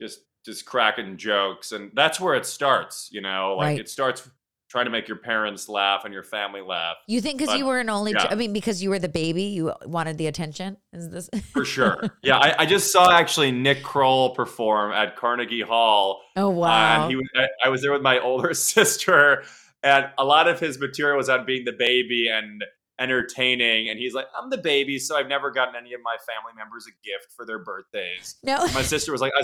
just 0.00 0.20
just 0.46 0.66
cracking 0.66 1.16
jokes, 1.16 1.72
and 1.72 1.90
that's 1.94 2.20
where 2.20 2.34
it 2.34 2.44
starts. 2.46 3.08
You 3.10 3.22
know, 3.22 3.54
like 3.58 3.64
Right. 3.66 3.80
it 3.80 3.88
starts 3.88 4.28
trying 4.74 4.86
to 4.86 4.90
make 4.90 5.06
your 5.06 5.16
parents 5.18 5.68
laugh 5.68 6.04
and 6.04 6.12
your 6.12 6.24
family 6.24 6.60
laugh 6.60 6.96
You 7.06 7.20
think 7.20 7.38
because 7.38 7.56
you 7.56 7.64
were 7.64 7.78
an 7.78 7.88
only, 7.88 8.10
yeah. 8.10 8.26
I 8.28 8.34
mean, 8.34 8.52
because 8.52 8.82
you 8.82 8.90
were 8.90 8.98
the 8.98 9.08
baby, 9.08 9.44
you 9.44 9.72
wanted 9.86 10.18
the 10.18 10.26
attention. 10.26 10.78
Is 10.92 11.10
this 11.10 11.30
for 11.52 11.64
sure. 11.64 12.02
yeah, 12.24 12.38
I, 12.38 12.62
I 12.62 12.66
just 12.66 12.90
saw 12.90 13.12
actually 13.12 13.52
Nick 13.52 13.84
Kroll 13.84 14.34
perform 14.34 14.90
at 14.90 15.14
Carnegie 15.14 15.60
Hall. 15.60 16.22
Oh 16.34 16.48
Uh, 16.48 16.50
wow! 16.50 17.02
and 17.02 17.10
he 17.12 17.14
was, 17.14 17.26
I, 17.36 17.46
I 17.64 17.68
was 17.68 17.82
there 17.82 17.92
with 17.92 18.02
my 18.02 18.18
older 18.28 18.52
sister, 18.52 19.44
and 19.84 20.08
a 20.18 20.24
lot 20.24 20.48
of 20.48 20.58
his 20.58 20.80
material 20.80 21.18
was 21.18 21.28
on 21.28 21.46
being 21.46 21.64
the 21.64 21.72
baby 21.78 22.26
and 22.28 22.64
entertaining. 22.98 23.88
And 23.90 23.98
he's 23.98 24.12
like, 24.12 24.26
"I'm 24.36 24.50
the 24.50 24.58
baby, 24.58 24.98
so 24.98 25.16
I've 25.16 25.28
never 25.28 25.52
gotten 25.52 25.76
any 25.76 25.94
of 25.94 26.00
my 26.02 26.16
family 26.26 26.52
members 26.56 26.84
a 26.88 26.94
gift 27.06 27.32
for 27.36 27.46
their 27.46 27.60
birthdays." 27.60 28.34
no, 28.42 28.58
my 28.74 28.82
sister 28.82 29.12
was 29.12 29.20
like, 29.20 29.32
I 29.38 29.42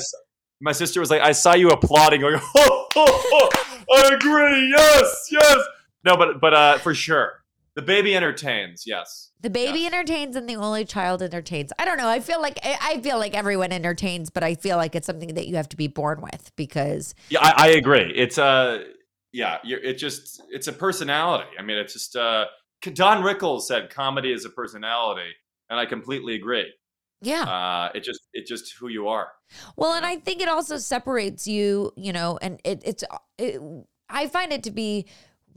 my 0.60 0.72
sister 0.72 1.00
was 1.00 1.10
like, 1.10 1.22
I 1.22 1.32
saw 1.32 1.54
you 1.54 1.70
applauding, 1.70 2.20
going, 2.20 2.40
oh, 2.56 2.86
oh, 2.96 3.50
oh, 3.86 3.92
I 3.92 4.14
agree, 4.14 4.68
yes, 4.70 5.28
yes. 5.30 5.56
No, 6.04 6.16
but 6.16 6.40
but 6.40 6.54
uh, 6.54 6.78
for 6.78 6.94
sure, 6.94 7.42
the 7.74 7.82
baby 7.82 8.14
entertains, 8.14 8.84
yes. 8.86 9.30
the 9.40 9.50
baby 9.50 9.86
entertains 9.86 10.36
and 10.36 10.48
the 10.48 10.56
only 10.56 10.84
child 10.84 11.22
entertains. 11.22 11.72
I 11.78 11.84
don't 11.84 11.98
know. 11.98 12.08
I 12.08 12.20
feel 12.20 12.40
like 12.40 12.58
I 12.62 13.00
feel 13.00 13.18
like 13.18 13.34
everyone 13.34 13.72
entertains, 13.72 14.30
but 14.30 14.42
I 14.42 14.54
feel 14.54 14.76
like 14.76 14.94
it's 14.94 15.06
something 15.06 15.34
that 15.34 15.46
you 15.46 15.56
have 15.56 15.68
to 15.70 15.76
be 15.76 15.88
born 15.88 16.20
with 16.20 16.52
because 16.56 17.14
Yeah, 17.28 17.40
I, 17.42 17.66
I 17.66 17.68
agree. 17.68 18.12
It's 18.14 18.38
uh, 18.38 18.84
yeah, 19.32 19.58
you're, 19.62 19.80
it 19.80 19.94
just 19.94 20.42
it's 20.50 20.68
a 20.68 20.72
personality. 20.72 21.50
I 21.58 21.62
mean, 21.62 21.78
it's 21.78 21.92
just 21.92 22.16
uh, 22.16 22.46
Don 22.82 23.22
Rickles 23.22 23.62
said 23.62 23.90
comedy 23.90 24.32
is 24.32 24.44
a 24.44 24.50
personality, 24.50 25.30
and 25.68 25.78
I 25.78 25.86
completely 25.86 26.34
agree. 26.34 26.72
Yeah. 27.20 27.42
Uh, 27.42 27.90
it 27.94 28.02
just 28.02 28.20
it's 28.32 28.48
just 28.48 28.74
who 28.78 28.88
you 28.88 29.08
are. 29.08 29.28
Well, 29.76 29.92
and 29.92 30.06
I 30.06 30.16
think 30.16 30.40
it 30.40 30.48
also 30.48 30.76
separates 30.78 31.46
you, 31.46 31.92
you 31.96 32.12
know, 32.12 32.38
and 32.40 32.60
it, 32.64 32.82
it's, 32.84 33.04
it, 33.38 33.60
I 34.08 34.26
find 34.26 34.52
it 34.52 34.62
to 34.64 34.70
be 34.70 35.06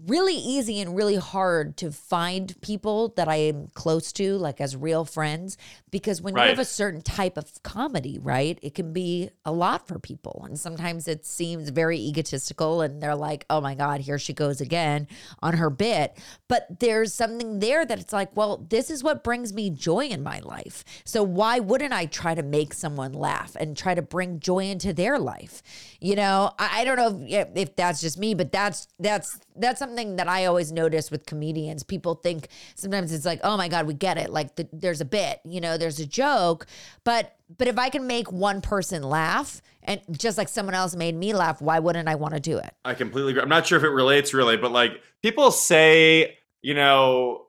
really 0.06 0.36
easy 0.36 0.82
and 0.82 0.96
really 0.96 1.16
hard 1.16 1.78
to 1.78 1.92
find 1.92 2.60
people 2.62 3.10
that 3.16 3.28
I 3.28 3.36
am 3.36 3.68
close 3.74 4.12
to, 4.14 4.38
like 4.38 4.60
as 4.60 4.76
real 4.76 5.06
friends, 5.06 5.58
because 5.92 6.22
when 6.22 6.36
you 6.36 6.42
have 6.42 6.60
a 6.60 6.66
certain 6.66 7.02
type 7.02 7.38
of 7.38 7.52
comedy, 7.64 8.20
right, 8.22 8.58
it 8.62 8.74
can 8.74 8.92
be 8.94 9.30
a 9.46 9.52
lot 9.52 9.88
for 9.88 10.00
people. 10.00 10.44
And 10.46 10.60
sometimes 10.60 11.08
it 11.08 11.26
seems 11.26 11.70
very 11.70 11.98
egotistical 11.98 12.82
and 12.82 13.02
they're 13.02 13.16
like, 13.16 13.46
oh 13.50 13.62
my 13.62 13.76
God, 13.76 14.02
here 14.02 14.20
she 14.20 14.34
goes 14.34 14.60
again 14.60 15.08
on 15.42 15.56
her 15.56 15.70
bit. 15.70 16.18
But 16.48 16.80
there's 16.80 17.14
something 17.14 17.60
there 17.60 17.86
that 17.86 18.00
it's 18.00 18.14
like, 18.14 18.36
well, 18.36 18.66
this 18.70 18.90
is 18.90 19.04
what 19.04 19.24
brings 19.24 19.54
me 19.54 19.70
joy 19.70 20.08
in 20.08 20.24
my 20.24 20.40
life. 20.40 20.84
So 21.06 21.24
why 21.24 21.60
wouldn't 21.60 21.94
I 21.94 22.08
try 22.08 22.36
to 22.36 22.44
make 22.44 22.74
someone 22.74 23.14
laugh 23.14 23.56
and 23.60 23.78
try 23.78 23.96
to 23.96 24.02
bring 24.02 24.40
joy 24.40 24.66
into 24.66 24.94
their 24.94 25.20
life? 25.20 25.62
You 26.02 26.16
know, 26.16 26.52
I, 26.58 26.82
I 26.82 26.84
don't 26.84 26.98
know 26.98 27.26
if, 27.28 27.48
if 27.56 27.76
that's 27.76 28.02
just 28.02 28.18
me, 28.18 28.34
but 28.34 28.52
that's 28.52 28.88
that's 29.00 29.40
that's 29.56 29.83
something 29.84 30.16
that 30.16 30.28
I 30.28 30.46
always 30.46 30.72
notice 30.72 31.12
with 31.12 31.26
comedians. 31.26 31.84
People 31.84 32.16
think 32.16 32.48
sometimes 32.76 33.12
it's 33.12 33.26
like, 33.26 33.42
oh 33.44 33.58
my 33.58 33.68
God, 33.68 33.86
we 33.86 33.94
get 33.94 34.18
it. 34.18 34.30
Like 34.30 34.56
the, 34.56 34.68
there's 34.72 35.02
a 35.02 35.06
bit, 35.06 35.42
you 35.44 35.60
know, 35.60 35.78
there's 35.78 36.00
a 36.00 36.06
joke, 36.06 36.66
but 37.04 37.36
but 37.58 37.68
if 37.68 37.78
I 37.78 37.90
can 37.90 38.08
make 38.08 38.32
one 38.32 38.62
person 38.62 39.04
laugh 39.04 39.62
and 39.84 40.02
just 40.12 40.38
like 40.38 40.48
someone 40.48 40.74
else 40.74 40.96
made 40.96 41.16
me 41.16 41.34
laugh, 41.34 41.62
why 41.62 41.80
wouldn't 41.80 42.08
I 42.08 42.16
want 42.16 42.34
to 42.34 42.40
do 42.40 42.58
it? 42.58 42.74
I 42.86 42.94
completely 42.94 43.32
agree. 43.32 43.44
I'm 43.44 43.50
not 43.50 43.68
sure 43.68 43.78
if 43.78 43.84
it 43.84 43.90
relates 43.90 44.34
really, 44.34 44.58
but 44.58 44.72
like 44.72 45.02
people 45.22 45.52
say, 45.52 46.38
you 46.62 46.74
know, 46.74 47.46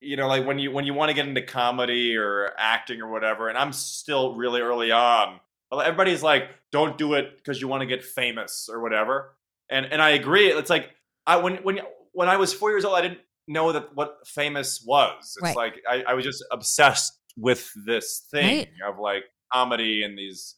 you 0.00 0.16
know, 0.16 0.28
like 0.28 0.46
when 0.46 0.58
you 0.58 0.70
when 0.70 0.84
you 0.84 0.94
want 0.94 1.10
to 1.10 1.14
get 1.14 1.26
into 1.26 1.42
comedy 1.42 2.16
or 2.16 2.52
acting 2.56 3.02
or 3.02 3.10
whatever, 3.10 3.48
and 3.48 3.58
I'm 3.58 3.72
still 3.72 4.36
really 4.36 4.60
early 4.60 4.92
on. 4.92 5.40
Everybody's 5.70 6.22
like, 6.22 6.48
don't 6.72 6.96
do 6.96 7.14
it 7.14 7.36
because 7.36 7.60
you 7.60 7.68
want 7.68 7.82
to 7.82 7.86
get 7.86 8.02
famous 8.02 8.70
or 8.72 8.80
whatever. 8.80 9.34
And 9.68 9.84
and 9.86 10.00
I 10.00 10.10
agree. 10.10 10.46
It's 10.46 10.70
like 10.70 10.90
I 11.28 11.36
when 11.36 11.56
when 11.58 11.78
when 12.12 12.28
I 12.28 12.36
was 12.36 12.52
four 12.52 12.70
years 12.70 12.84
old, 12.84 12.96
I 12.96 13.02
didn't 13.02 13.20
know 13.46 13.70
that 13.72 13.94
what 13.94 14.26
famous 14.26 14.82
was. 14.84 15.36
It's 15.36 15.42
Right. 15.42 15.56
like 15.56 15.74
I, 15.88 16.02
I 16.08 16.14
was 16.14 16.24
just 16.24 16.44
obsessed 16.50 17.12
with 17.36 17.70
this 17.86 18.26
thing 18.32 18.56
Right. 18.58 18.68
of 18.92 18.98
like 18.98 19.22
comedy 19.52 20.02
and 20.02 20.18
these 20.18 20.56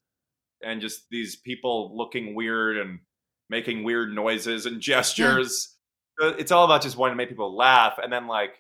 and 0.63 0.81
just 0.81 1.03
these 1.11 1.37
people 1.37 1.95
looking 1.97 2.35
weird 2.35 2.77
and 2.79 3.01
making 3.51 3.83
weird 3.85 4.15
noises 4.15 4.65
and 4.67 4.81
gestures. 4.81 5.77
Uh, 6.23 6.35
It's 6.39 6.53
all 6.53 6.65
about 6.65 6.83
just 6.83 6.97
wanting 6.97 7.15
to 7.15 7.17
make 7.17 7.29
people 7.29 7.55
laugh, 7.57 7.99
and 8.03 8.13
then 8.13 8.27
like 8.27 8.55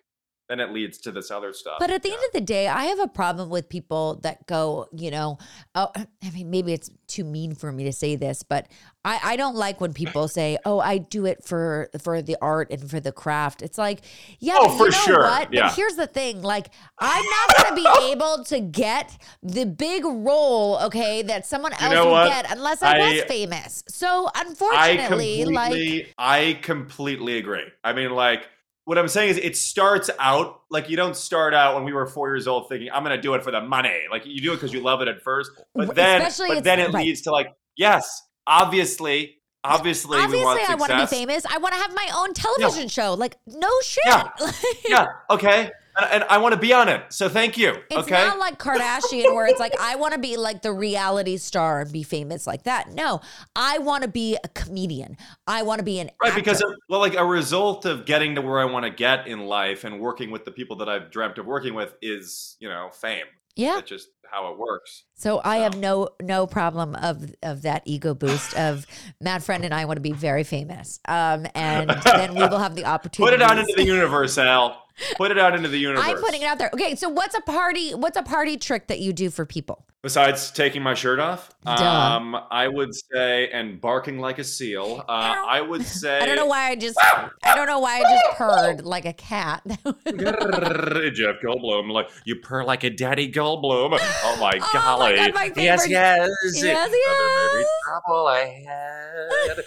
then 0.50 0.60
it 0.60 0.72
leads 0.72 0.98
to 0.98 1.12
this 1.12 1.30
other 1.30 1.52
stuff. 1.52 1.76
But 1.78 1.90
at 1.90 2.02
the 2.02 2.08
Yeah. 2.08 2.14
end 2.16 2.24
of 2.26 2.32
the 2.32 2.40
day, 2.40 2.66
I 2.68 2.84
have 2.86 2.98
a 2.98 3.06
problem 3.08 3.48
with 3.50 3.68
people 3.68 4.16
that 4.22 4.46
go, 4.46 4.88
you 4.92 5.10
know, 5.10 5.38
oh, 5.74 5.88
I 5.96 6.30
mean, 6.34 6.50
maybe 6.50 6.72
it's 6.72 6.90
too 7.06 7.24
mean 7.24 7.54
for 7.54 7.70
me 7.72 7.84
to 7.84 7.92
say 7.92 8.16
this, 8.16 8.42
but 8.42 8.66
I, 9.04 9.20
I 9.22 9.36
don't 9.36 9.56
like 9.56 9.80
when 9.80 9.94
people 9.94 10.28
say, 10.40 10.58
"Oh, 10.64 10.78
I 10.80 10.98
do 10.98 11.24
it 11.24 11.42
for 11.44 11.88
for 12.02 12.20
the 12.20 12.36
art 12.42 12.70
and 12.70 12.90
for 12.90 13.00
the 13.00 13.12
craft." 13.12 13.62
It's 13.62 13.78
like, 13.78 14.00
yeah, 14.40 14.56
Oh, 14.58 14.68
but 14.68 14.76
for 14.76 14.84
you 14.86 14.90
know 14.90 14.98
sure. 14.98 15.22
what? 15.22 15.52
Yeah. 15.52 15.68
But 15.68 15.74
here's 15.76 15.94
the 15.94 16.06
thing: 16.06 16.42
like, 16.42 16.68
I'm 16.98 17.24
not 17.24 17.56
going 17.56 17.68
to 17.76 17.82
be 17.82 18.10
able 18.12 18.44
to 18.44 18.60
get 18.60 19.16
the 19.42 19.64
big 19.64 20.04
role, 20.04 20.78
okay, 20.82 21.22
that 21.22 21.46
someone 21.46 21.72
else 21.74 21.94
know 21.94 22.06
will 22.06 22.12
what? 22.12 22.28
get 22.28 22.50
unless 22.50 22.82
I, 22.82 22.98
was 22.98 23.22
famous. 23.22 23.84
So 23.88 24.28
I 24.34 24.42
unfortunately, 24.46 25.44
like, 25.46 26.14
I 26.18 26.58
completely 26.60 27.38
agree. 27.38 27.66
I 27.82 27.92
mean, 27.92 28.10
like, 28.10 28.48
what 28.90 28.98
I'm 28.98 29.06
saying 29.06 29.30
is, 29.30 29.38
it 29.38 29.56
starts 29.56 30.10
out 30.18 30.62
like 30.68 30.90
you 30.90 30.96
don't 30.96 31.14
start 31.14 31.54
out 31.54 31.76
when 31.76 31.84
we 31.84 31.92
were 31.92 32.06
four 32.06 32.28
years 32.28 32.48
old 32.48 32.68
thinking 32.68 32.90
I'm 32.92 33.04
going 33.04 33.14
to 33.14 33.22
do 33.22 33.34
it 33.34 33.44
for 33.44 33.52
the 33.52 33.60
money. 33.60 34.00
Like 34.10 34.26
you 34.26 34.40
do 34.40 34.52
it 34.52 34.56
because 34.56 34.72
you 34.72 34.80
love 34.80 35.00
it 35.00 35.06
at 35.06 35.22
first, 35.22 35.52
but 35.76 35.94
then, 35.94 36.22
especially 36.22 36.56
but 36.56 36.64
then 36.64 36.80
it 36.80 36.92
right. 36.92 37.04
leads 37.04 37.20
to 37.20 37.30
like, 37.30 37.54
yes, 37.76 38.20
obviously, 38.48 39.36
obviously, 39.62 40.18
we 40.18 40.24
obviously, 40.24 40.44
want 40.44 40.70
I 40.70 40.74
want 40.74 40.90
to 40.90 40.98
be 40.98 41.06
famous. 41.06 41.46
I 41.46 41.58
want 41.58 41.72
to 41.76 41.80
have 41.80 41.94
my 41.94 42.10
own 42.16 42.34
television 42.34 42.88
show. 42.88 43.14
Like, 43.14 43.36
no 43.46 43.70
shit. 43.84 44.02
Yeah. 44.06 44.28
yeah, 44.88 45.06
okay, 45.30 45.70
and, 45.96 46.22
and 46.22 46.24
I 46.24 46.38
want 46.38 46.54
to 46.54 46.60
be 46.60 46.72
on 46.72 46.88
it. 46.88 47.02
So 47.10 47.28
thank 47.28 47.56
you. 47.58 47.74
It's 47.90 47.96
okay, 47.98 48.12
not 48.26 48.38
like 48.38 48.58
Kardashian 48.58 49.34
where 49.34 49.46
it's 49.46 49.60
like 49.60 49.74
I 49.80 49.96
want 49.96 50.14
to 50.14 50.20
be 50.20 50.36
like 50.36 50.62
the 50.62 50.72
reality 50.72 51.36
star 51.36 51.80
and 51.80 51.92
be 51.92 52.02
famous 52.02 52.46
like 52.46 52.64
that. 52.64 52.90
No, 52.92 53.20
I 53.56 53.78
want 53.78 54.02
to 54.04 54.08
be 54.08 54.36
a 54.42 54.48
comedian. 54.48 55.16
I 55.46 55.62
want 55.62 55.78
to 55.78 55.84
be 55.84 55.98
an 56.00 56.10
Right, 56.22 56.34
because 56.34 56.60
actor. 56.62 56.72
of, 56.74 56.78
well, 56.88 57.00
like 57.00 57.14
a 57.14 57.24
result 57.24 57.84
of 57.84 58.06
getting 58.06 58.34
to 58.36 58.42
where 58.42 58.60
I 58.60 58.64
want 58.64 58.84
to 58.84 58.90
get 58.90 59.26
in 59.26 59.46
life 59.46 59.84
and 59.84 60.00
working 60.00 60.30
with 60.30 60.44
the 60.44 60.50
people 60.50 60.76
that 60.76 60.88
I've 60.88 61.10
dreamt 61.10 61.38
of 61.38 61.46
working 61.46 61.74
with 61.74 61.94
is, 62.02 62.56
you 62.60 62.68
know, 62.68 62.90
fame. 62.92 63.26
yeah. 63.56 63.74
That's 63.76 63.88
just 63.88 64.08
how 64.30 64.52
it 64.52 64.58
works. 64.58 65.02
So 65.16 65.40
I 65.44 65.56
have 65.56 65.76
no 65.76 66.10
no 66.22 66.46
problem 66.46 66.94
of 66.94 67.34
of 67.42 67.62
that 67.62 67.82
ego 67.84 68.14
boost 68.14 68.54
of 68.56 68.86
Matt 69.20 69.42
Friend 69.42 69.64
and 69.64 69.74
I 69.74 69.86
want 69.86 69.96
to 69.96 70.00
be 70.02 70.12
very 70.12 70.44
famous. 70.44 71.00
Um, 71.08 71.48
and 71.56 71.90
then 72.04 72.34
we 72.36 72.40
will 72.46 72.60
have 72.60 72.76
the 72.76 72.84
opportunity. 72.84 73.32
Put 73.36 73.42
it 73.42 73.42
out 73.42 73.58
into 73.58 73.74
the 73.76 73.82
universe, 73.84 74.38
Al. 74.38 74.80
Put 75.16 75.30
it 75.30 75.38
out 75.38 75.54
into 75.54 75.68
the 75.68 75.78
universe. 75.78 76.04
I'm 76.06 76.20
putting 76.20 76.42
it 76.42 76.46
out 76.46 76.58
there. 76.58 76.70
Okay, 76.74 76.94
so 76.94 77.08
what's 77.08 77.34
a 77.34 77.40
party? 77.40 77.92
What's 77.94 78.16
a 78.16 78.22
party 78.22 78.56
trick 78.56 78.88
that 78.88 79.00
you 79.00 79.12
do 79.12 79.30
for 79.30 79.46
people? 79.46 79.86
Besides 80.02 80.50
taking 80.50 80.82
my 80.82 80.94
shirt 80.94 81.18
off, 81.18 81.50
um, 81.66 82.34
I 82.50 82.68
would 82.68 82.94
say, 82.94 83.50
and 83.50 83.78
barking 83.78 84.18
like 84.18 84.38
a 84.38 84.44
seal, 84.44 85.04
uh, 85.06 85.12
I 85.12 85.60
would 85.60 85.84
say. 85.84 86.18
I 86.20 86.24
don't 86.24 86.36
know 86.36 86.46
why 86.46 86.70
I 86.70 86.76
just 86.76 86.96
I 87.44 87.54
don't 87.54 87.66
know 87.66 87.80
why 87.80 87.98
I 87.98 88.02
just 88.02 88.38
purred 88.38 88.84
like 88.86 89.04
a 89.04 89.12
cat. 89.12 89.62
Jeff 89.66 91.36
Goldblum, 91.44 91.90
like 91.90 92.08
you 92.24 92.36
purr 92.36 92.64
like 92.64 92.82
a 92.84 92.90
daddy 92.90 93.30
Goldblum. 93.30 93.90
Oh 93.92 93.96
my 93.98 93.98
Oh 94.22 94.36
my 94.40 94.58
golly! 94.72 95.16
God, 95.16 95.34
my 95.34 95.52
yes, 95.56 95.82
favorite. 95.82 95.90
yes, 95.90 96.30
Yes, 96.54 96.62
Another 96.62 96.96
yes. 96.96 97.66
trouble 97.84 98.26
I 98.26 98.64
had. 98.66 99.64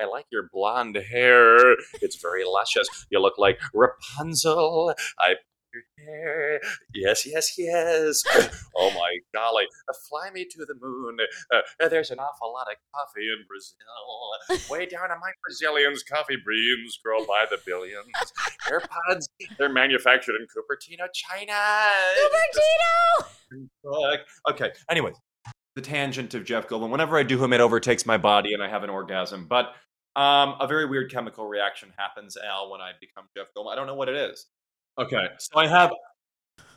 I 0.00 0.06
like 0.06 0.26
your 0.30 0.48
blonde 0.52 0.96
hair. 0.96 1.74
It's 2.00 2.20
very 2.20 2.44
luscious. 2.44 2.88
You 3.10 3.20
look 3.20 3.38
like 3.38 3.58
Rapunzel. 3.74 4.94
I 5.18 5.34
your 5.72 5.82
hair. 6.06 6.60
Yes, 6.94 7.26
yes, 7.26 7.54
yes. 7.56 8.22
oh 8.76 8.90
my 8.90 9.18
golly. 9.34 9.64
Uh, 9.88 9.92
fly 10.08 10.30
me 10.30 10.44
to 10.44 10.64
the 10.66 10.74
moon. 10.80 11.18
Uh, 11.52 11.88
there's 11.88 12.10
an 12.10 12.18
awful 12.18 12.52
lot 12.52 12.66
of 12.68 12.76
coffee 12.94 13.26
in 13.26 13.44
Brazil. 13.46 14.70
Way 14.70 14.86
down 14.86 15.10
in 15.10 15.20
my 15.20 15.30
Brazilians, 15.46 16.02
coffee 16.02 16.36
beans 16.36 16.98
grow 17.04 17.24
by 17.24 17.46
the 17.50 17.58
billions. 17.64 18.06
AirPods, 18.66 19.26
they're 19.58 19.72
manufactured 19.72 20.34
in 20.36 20.46
Cupertino, 20.46 21.06
China. 21.14 21.52
Cupertino! 23.84 24.18
Okay, 24.50 24.72
anyways. 24.90 25.16
The 25.76 25.82
tangent 25.82 26.34
of 26.34 26.44
Jeff 26.44 26.68
Goldblum. 26.68 26.90
Whenever 26.90 27.16
I 27.16 27.22
do 27.22 27.42
him, 27.42 27.52
it 27.52 27.60
overtakes 27.60 28.04
my 28.04 28.16
body 28.16 28.54
and 28.54 28.62
I 28.62 28.68
have 28.68 28.82
an 28.82 28.90
orgasm. 28.90 29.46
But 29.48 29.72
um, 30.16 30.54
a 30.60 30.66
very 30.66 30.86
weird 30.86 31.10
chemical 31.10 31.46
reaction 31.46 31.92
happens, 31.96 32.36
Al, 32.36 32.70
when 32.70 32.80
I 32.80 32.92
become 33.00 33.24
Jeff 33.36 33.46
Goldblum. 33.56 33.72
I 33.72 33.76
don't 33.76 33.86
know 33.86 33.94
what 33.94 34.08
it 34.08 34.16
is. 34.16 34.46
Okay, 34.98 35.28
so 35.38 35.58
I 35.58 35.66
have, 35.66 35.92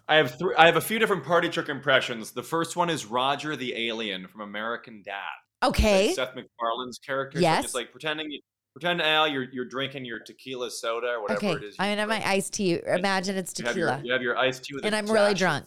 I 0.07 0.15
have 0.15 0.37
three. 0.37 0.55
I 0.55 0.65
have 0.65 0.75
a 0.75 0.81
few 0.81 0.99
different 0.99 1.23
party 1.23 1.49
trick 1.49 1.69
impressions. 1.69 2.31
The 2.31 2.43
first 2.43 2.75
one 2.75 2.89
is 2.89 3.05
Roger 3.05 3.55
the 3.55 3.87
alien 3.87 4.27
from 4.27 4.41
American 4.41 5.01
Dad. 5.03 5.21
Okay. 5.63 6.07
Like 6.07 6.15
Seth 6.15 6.35
MacFarlane's 6.35 6.99
character. 6.99 7.39
Yes. 7.39 7.61
So 7.61 7.65
it's 7.65 7.73
like 7.73 7.91
pretending, 7.91 8.29
you, 8.29 8.39
pretend 8.73 9.01
Al, 9.01 9.27
you're 9.27 9.45
you're 9.51 9.65
drinking 9.65 10.05
your 10.05 10.19
tequila 10.19 10.69
soda 10.69 11.07
or 11.07 11.21
whatever 11.23 11.45
it 11.45 11.49
is. 11.49 11.55
Okay. 11.55 11.65
it 11.65 11.69
is. 11.69 11.75
I 11.79 11.91
you 11.91 11.97
have 11.97 12.09
my 12.09 12.15
drink. 12.17 12.29
iced 12.29 12.53
tea. 12.53 12.79
Imagine 12.85 13.37
it's 13.37 13.57
You 13.57 13.65
have 13.65 13.77
your, 13.77 13.87
tequila. 13.87 14.05
you 14.05 14.13
have 14.13 14.21
your 14.21 14.37
iced 14.37 14.63
tea 14.65 14.75
with 14.75 14.85
And 14.85 14.95
I'm 14.95 15.07
really 15.07 15.33
drunk. 15.33 15.65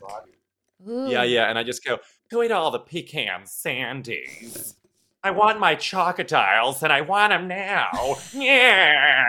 Yeah, 0.85 1.23
yeah. 1.23 1.49
And 1.49 1.59
I 1.59 1.63
just 1.63 1.85
go, 1.85 1.99
who 2.31 2.43
ate 2.43 2.53
all 2.53 2.71
the 2.71 2.79
pecan 2.79 3.43
sandies? 3.43 4.75
I 5.27 5.33
want 5.33 5.59
my 5.59 5.75
chocodiles 5.75 6.85
and 6.85 6.93
I 6.93 7.01
want 7.01 7.33
them 7.33 7.49
now. 7.49 8.17
yeah. 8.33 9.25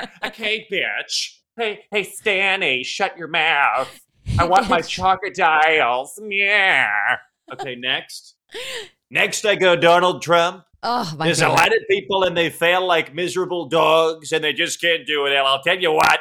Okay, 0.24 0.66
bitch. 0.70 1.36
Hey, 1.56 1.84
hey, 1.92 2.02
Stanny, 2.02 2.82
shut 2.82 3.16
your 3.16 3.28
mouth. 3.28 3.88
I 4.36 4.44
want 4.48 4.68
my 4.68 4.80
chocodiles. 4.80 6.08
Yeah. 6.28 7.18
Okay, 7.52 7.76
next. 7.76 8.34
Next, 9.10 9.46
I 9.46 9.54
go 9.54 9.76
Donald 9.76 10.22
Trump. 10.22 10.64
Oh 10.82 11.14
my 11.16 11.26
There's 11.26 11.40
a 11.40 11.48
lot 11.48 11.68
of 11.68 11.78
people 11.88 12.24
and 12.24 12.36
they 12.36 12.50
fail 12.50 12.84
like 12.84 13.14
miserable 13.14 13.68
dogs 13.68 14.32
and 14.32 14.42
they 14.42 14.52
just 14.52 14.80
can't 14.80 15.06
do 15.06 15.26
it. 15.26 15.30
And 15.30 15.46
I'll 15.46 15.62
tell 15.62 15.78
you 15.78 15.92
what, 15.92 16.18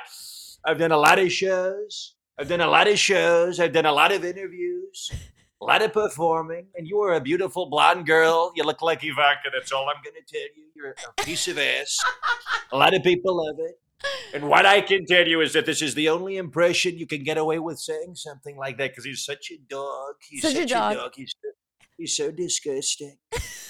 I've 0.64 0.78
done 0.78 0.92
a 0.92 0.98
lot 0.98 1.18
of 1.18 1.32
shows. 1.32 2.14
I've 2.38 2.48
done 2.48 2.62
a 2.62 2.70
lot 2.70 2.88
of 2.88 3.00
shows. 3.00 3.60
I've 3.60 3.74
done 3.74 3.88
a 3.88 3.92
lot 3.92 4.12
of 4.12 4.24
interviews, 4.24 5.12
a 5.66 5.68
lot 5.68 5.82
of 5.82 5.94
performing. 5.94 6.68
And 6.76 6.88
you 6.88 7.00
are 7.02 7.14
a 7.16 7.20
beautiful 7.20 7.66
blonde 7.66 8.06
girl. 8.06 8.52
You 8.56 8.64
look 8.64 8.84
like 8.84 9.04
Ivanka. 9.04 9.50
That's 9.52 9.72
all 9.72 9.90
I'm 9.90 10.02
going 10.04 10.16
to 10.16 10.32
tell 10.32 10.48
you. 10.56 10.66
You're 10.76 10.92
a 10.92 11.24
piece 11.24 11.48
of 11.48 11.58
ass. 11.58 11.98
A 12.72 12.78
lot 12.78 12.94
of 12.94 13.02
people 13.02 13.44
love 13.44 13.56
it. 13.58 13.80
And 14.36 14.48
what 14.48 14.68
I 14.68 14.82
can 14.82 15.08
tell 15.08 15.28
you 15.28 15.42
is 15.42 15.54
that 15.54 15.66
this 15.66 15.82
is 15.82 15.96
the 15.96 16.10
only 16.10 16.38
impression 16.38 17.00
you 17.00 17.08
can 17.08 17.24
get 17.24 17.40
away 17.40 17.58
with 17.58 17.80
saying 17.80 18.14
something 18.14 18.56
like 18.58 18.78
that 18.78 18.92
because 18.92 19.06
he's 19.06 19.26
such 19.26 19.50
a 19.52 19.58
dog. 19.68 20.16
He's 20.30 20.44
Such 20.44 20.56
a 20.56 20.66
dog. 20.68 21.14
He's 21.16 21.34
so, 21.42 21.50
he's 21.98 22.16
so 22.16 22.32
disgusting. 22.32 23.18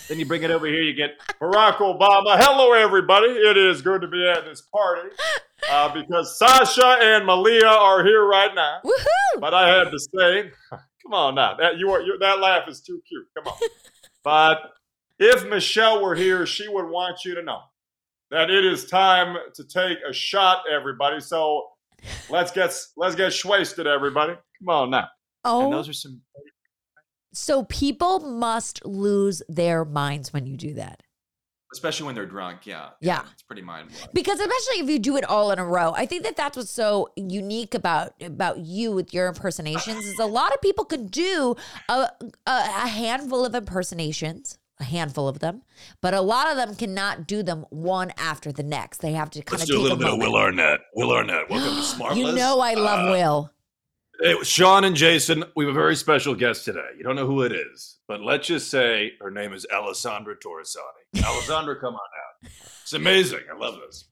Then 0.09 0.19
you 0.19 0.25
bring 0.25 0.43
it 0.43 0.51
over 0.51 0.67
here, 0.67 0.81
you 0.81 0.93
get 0.93 1.11
Barack 1.41 1.77
Obama. 1.77 2.37
Hello, 2.37 2.73
everybody. 2.73 3.27
It 3.27 3.57
is 3.57 3.81
good 3.81 4.01
to 4.01 4.07
be 4.07 4.27
at 4.27 4.43
this 4.43 4.61
party 4.61 5.09
uh, 5.71 5.93
because 5.93 6.37
Sasha 6.37 6.97
and 7.01 7.25
Malia 7.25 7.65
are 7.67 8.03
here 8.03 8.25
right 8.25 8.53
now. 8.53 8.79
Woohoo! 8.83 9.39
But 9.39 9.53
I 9.53 9.69
have 9.69 9.91
to 9.91 9.99
say, 9.99 10.51
come 11.05 11.13
on 11.13 11.35
now, 11.35 11.55
that 11.57 11.77
you 11.77 11.91
are 11.91 12.01
you, 12.01 12.17
that 12.19 12.39
laugh 12.39 12.67
is 12.67 12.81
too 12.81 13.01
cute. 13.07 13.27
Come 13.37 13.47
on. 13.47 13.69
But 14.23 14.71
if 15.19 15.45
Michelle 15.47 16.03
were 16.03 16.15
here, 16.15 16.45
she 16.45 16.67
would 16.67 16.89
want 16.89 17.23
you 17.23 17.35
to 17.35 17.43
know 17.43 17.61
that 18.31 18.49
it 18.49 18.65
is 18.65 18.89
time 18.89 19.37
to 19.53 19.63
take 19.63 19.99
a 20.07 20.11
shot, 20.11 20.63
everybody. 20.71 21.19
So 21.19 21.67
let's 22.29 22.51
get 22.51 22.75
let's 22.97 23.15
get 23.15 23.33
wasted, 23.45 23.87
everybody. 23.87 24.33
Come 24.33 24.69
on 24.69 24.89
now. 24.89 25.07
Oh. 25.43 25.65
And 25.65 25.73
Oh, 25.73 25.77
those 25.77 25.89
are 25.89 25.93
some 25.93 26.21
so 27.35 27.63
people 27.65 28.19
must 28.21 28.85
lose 28.85 29.41
their 29.49 29.83
minds 29.83 30.31
when 30.31 30.45
you 30.45 30.55
do 30.55 30.73
that. 30.75 31.03
Especially 31.75 32.05
when 32.07 32.15
they're 32.15 32.25
drunk. 32.25 32.65
Yeah, 32.65 32.89
Yeah. 33.01 33.23
it's 33.33 33.43
pretty 33.43 33.61
mind 33.61 33.89
blowing. 33.89 34.07
Because 34.13 34.39
especially 34.39 34.79
if 34.83 34.89
you 34.89 34.97
do 34.99 35.17
it 35.17 35.23
all 35.25 35.51
in 35.51 35.59
a 35.59 35.65
row, 35.65 35.93
I 35.95 36.05
think 36.05 36.23
that 36.23 36.35
that's 36.35 36.57
what's 36.57 36.71
so 36.71 37.09
unique 37.15 37.73
about 37.73 38.13
about 38.21 38.59
you 38.59 38.91
with 38.91 39.13
your 39.13 39.27
impersonations 39.27 40.05
is 40.05 40.17
a 40.19 40.25
lot 40.25 40.53
of 40.53 40.61
people 40.61 40.85
can 40.85 41.07
do 41.07 41.55
a, 41.89 41.93
a, 41.93 42.09
a 42.47 42.87
handful 42.87 43.45
of 43.45 43.53
impersonations, 43.55 44.57
a 44.79 44.83
handful 44.85 45.27
of 45.27 45.39
them, 45.39 45.61
but 46.01 46.13
a 46.13 46.21
lot 46.21 46.49
of 46.49 46.57
them 46.57 46.75
cannot 46.75 47.27
do 47.27 47.43
them 47.43 47.65
one 47.69 48.11
after 48.17 48.51
the 48.51 48.63
next. 48.63 48.97
They 49.01 49.11
have 49.13 49.29
to 49.31 49.41
kind 49.41 49.59
Let's 49.59 49.69
of 49.69 49.75
do 49.75 49.81
a 49.85 49.89
take 49.89 49.97
little 49.97 49.97
a 49.97 49.99
bit 49.99 50.07
of 50.07 50.19
moment. 50.19 50.31
Will 50.31 50.39
Arnett. 50.41 50.79
Will 50.95 51.11
Arnett. 51.11 51.49
Welcome 51.49 51.75
to 51.75 51.81
Smartless. 51.95 52.15
You 52.17 52.31
know 52.33 52.59
I 52.59 52.73
love 52.73 53.07
Uh, 53.07 53.11
Will. 53.11 53.51
Hey, 54.21 54.35
Sean 54.43 54.83
and 54.85 54.95
Jason, 54.95 55.43
we 55.55 55.65
have 55.65 55.75
a 55.75 55.77
very 55.79 55.95
special 55.95 56.35
guest 56.35 56.65
today. 56.65 56.89
You 56.97 57.03
don't 57.03 57.15
know 57.15 57.25
who 57.27 57.41
it 57.41 57.51
is, 57.51 57.97
but 58.07 58.21
let's 58.21 58.47
just 58.47 58.69
say 58.71 59.13
her 59.19 59.29
name 59.31 59.53
is 59.53 59.65
Alessandra 59.73 60.35
Torresani. 60.37 61.23
Alessandra, 61.25 61.79
come 61.79 61.95
on 61.95 61.99
out. 61.99 62.51
It's 62.81 62.93
amazing. 62.93 63.41
I 63.53 63.57
love 63.57 63.75
this. 63.85 64.05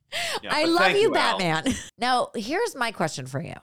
Yeah, 0.43 0.49
I 0.53 0.65
love 0.65 0.79
thank 0.79 1.01
you, 1.01 1.15
Al. 1.15 1.37
Batman. 1.39 1.73
Now, 1.97 2.29
here's 2.35 2.75
my 2.75 2.91
question 2.91 3.25
for 3.27 3.41
you. 3.41 3.53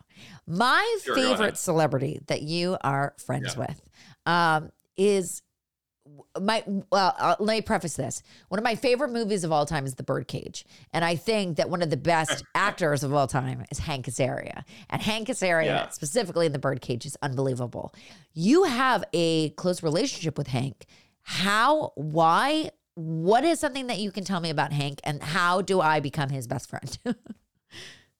My 0.46 0.98
Sure, 1.04 1.14
favorite 1.14 1.56
celebrity 1.58 2.20
that 2.28 2.42
you 2.42 2.76
are 2.82 3.14
friends 3.18 3.54
Yeah. 3.54 3.66
with 3.66 3.82
um, 4.26 4.70
is 4.96 5.42
my. 6.40 6.62
Well, 6.66 7.14
uh, 7.18 7.36
let 7.38 7.54
me 7.56 7.60
preface 7.60 7.94
this. 7.96 8.22
One 8.48 8.58
of 8.58 8.64
my 8.64 8.74
favorite 8.74 9.10
movies 9.10 9.44
of 9.44 9.52
all 9.52 9.66
time 9.66 9.84
is 9.86 9.94
The 9.94 10.02
Birdcage, 10.02 10.64
and 10.92 11.04
I 11.04 11.16
think 11.16 11.56
that 11.56 11.70
one 11.70 11.82
of 11.82 11.90
the 11.90 11.96
best 11.96 12.44
actors 12.54 13.02
of 13.02 13.12
all 13.14 13.26
time 13.26 13.64
is 13.70 13.78
Hank 13.78 14.06
Azaria. 14.06 14.64
And 14.88 15.02
Hank 15.02 15.28
Azaria, 15.28 15.64
Yeah. 15.66 15.88
specifically 15.90 16.46
in 16.46 16.52
The 16.52 16.58
Birdcage, 16.58 17.06
is 17.06 17.16
unbelievable. 17.22 17.94
You 18.32 18.64
have 18.64 19.04
a 19.12 19.50
close 19.50 19.82
relationship 19.82 20.38
with 20.38 20.48
Hank. 20.48 20.86
How? 21.22 21.92
Why? 21.96 22.70
What 22.94 23.44
is 23.44 23.60
something 23.60 23.86
that 23.86 23.98
you 23.98 24.10
can 24.10 24.24
tell 24.24 24.40
me 24.40 24.50
about 24.50 24.72
Hank, 24.72 25.00
and 25.04 25.22
how 25.22 25.62
do 25.62 25.80
I 25.80 26.00
become 26.00 26.28
his 26.30 26.46
best 26.46 26.68
friend? 26.68 26.98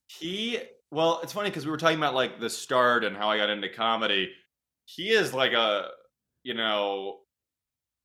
He, 0.08 0.58
well, 0.90 1.20
it's 1.22 1.32
funny 1.32 1.50
because 1.50 1.64
we 1.64 1.70
were 1.70 1.76
talking 1.76 1.96
about 1.96 2.14
like 2.14 2.40
the 2.40 2.50
start 2.50 3.04
and 3.04 3.16
how 3.16 3.30
I 3.30 3.36
got 3.38 3.48
into 3.48 3.68
comedy. 3.68 4.30
He 4.84 5.10
is 5.10 5.32
like 5.32 5.52
a, 5.52 5.88
you 6.42 6.54
know, 6.54 7.18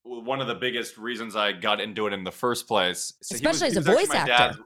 one 0.06 0.40
of 0.40 0.48
the 0.48 0.56
biggest 0.56 0.98
reasons 0.98 1.36
I 1.36 1.52
got 1.52 1.82
into 1.82 2.06
it 2.08 2.14
in 2.14 2.24
the 2.24 2.32
first 2.32 2.68
place. 2.68 3.14
So 3.22 3.36
he 3.36 3.46
was- 3.46 3.56
Especially 3.56 3.78
as 3.78 3.88
a 3.88 3.92
voice 3.92 4.10
actor. 4.12 4.60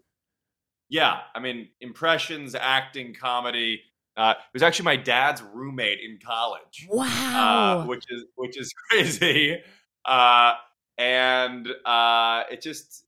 Yeah, 0.89 1.21
I 1.35 1.39
mean, 1.39 1.69
impressions, 1.81 2.55
acting, 2.55 3.13
comedy. 3.13 3.83
Uh, 4.17 4.33
it 4.37 4.53
was 4.53 4.63
actually 4.63 4.85
my 4.85 4.95
dad's 4.97 5.41
roommate 5.41 5.99
in 5.99 6.19
college. 6.23 6.87
wow. 6.89 7.81
uh, 7.81 7.85
which 7.85 8.03
is 8.09 8.25
which 8.35 8.59
is 8.59 8.73
crazy. 8.89 9.61
Uh, 10.03 10.53
and 10.97 11.67
uh, 11.85 12.43
it 12.51 12.61
just 12.61 13.05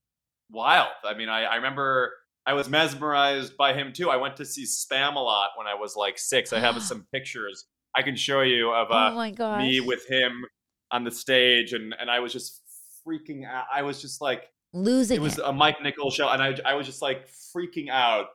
wild. 0.50 0.90
I 1.04 1.16
mean, 1.16 1.28
I, 1.28 1.44
I 1.44 1.56
remember 1.56 2.14
I 2.46 2.54
was 2.54 2.70
mesmerized 2.70 3.58
by 3.58 3.74
him 3.74 3.92
too. 3.94 4.10
I 4.10 4.16
went 4.18 4.38
to 4.38 4.46
see 4.46 4.64
Spamalot 4.64 5.48
when 5.58 5.68
I 5.68 5.74
was 5.74 5.96
like 5.96 6.18
six. 6.18 6.54
I 6.54 6.60
have 6.60 6.82
some 6.84 7.08
pictures 7.12 7.66
I 7.96 8.04
can 8.04 8.16
show 8.16 8.42
you 8.42 8.72
of 8.72 8.88
oh 8.92 8.96
uh, 8.96 9.12
my 9.12 9.58
me 9.58 9.80
with 9.82 10.08
him 10.08 10.46
on 10.92 11.04
the 11.04 11.12
stage, 11.12 11.74
and 11.74 11.96
and 12.00 12.10
I 12.10 12.20
was 12.20 12.34
just 12.34 12.62
freaking 13.08 13.46
out. 13.46 13.66
I 13.74 13.82
was 13.82 14.02
just 14.02 14.22
like 14.22 14.50
Losing 14.74 15.18
it 15.18 15.22
was 15.22 15.38
it. 15.38 15.44
a 15.46 15.52
Mike 15.52 15.82
Nichols 15.82 16.14
show, 16.14 16.30
and 16.30 16.42
I 16.42 16.56
I 16.66 16.76
was 16.76 16.86
just 16.86 17.02
like 17.02 17.28
freaking 17.56 17.90
out. 17.90 18.28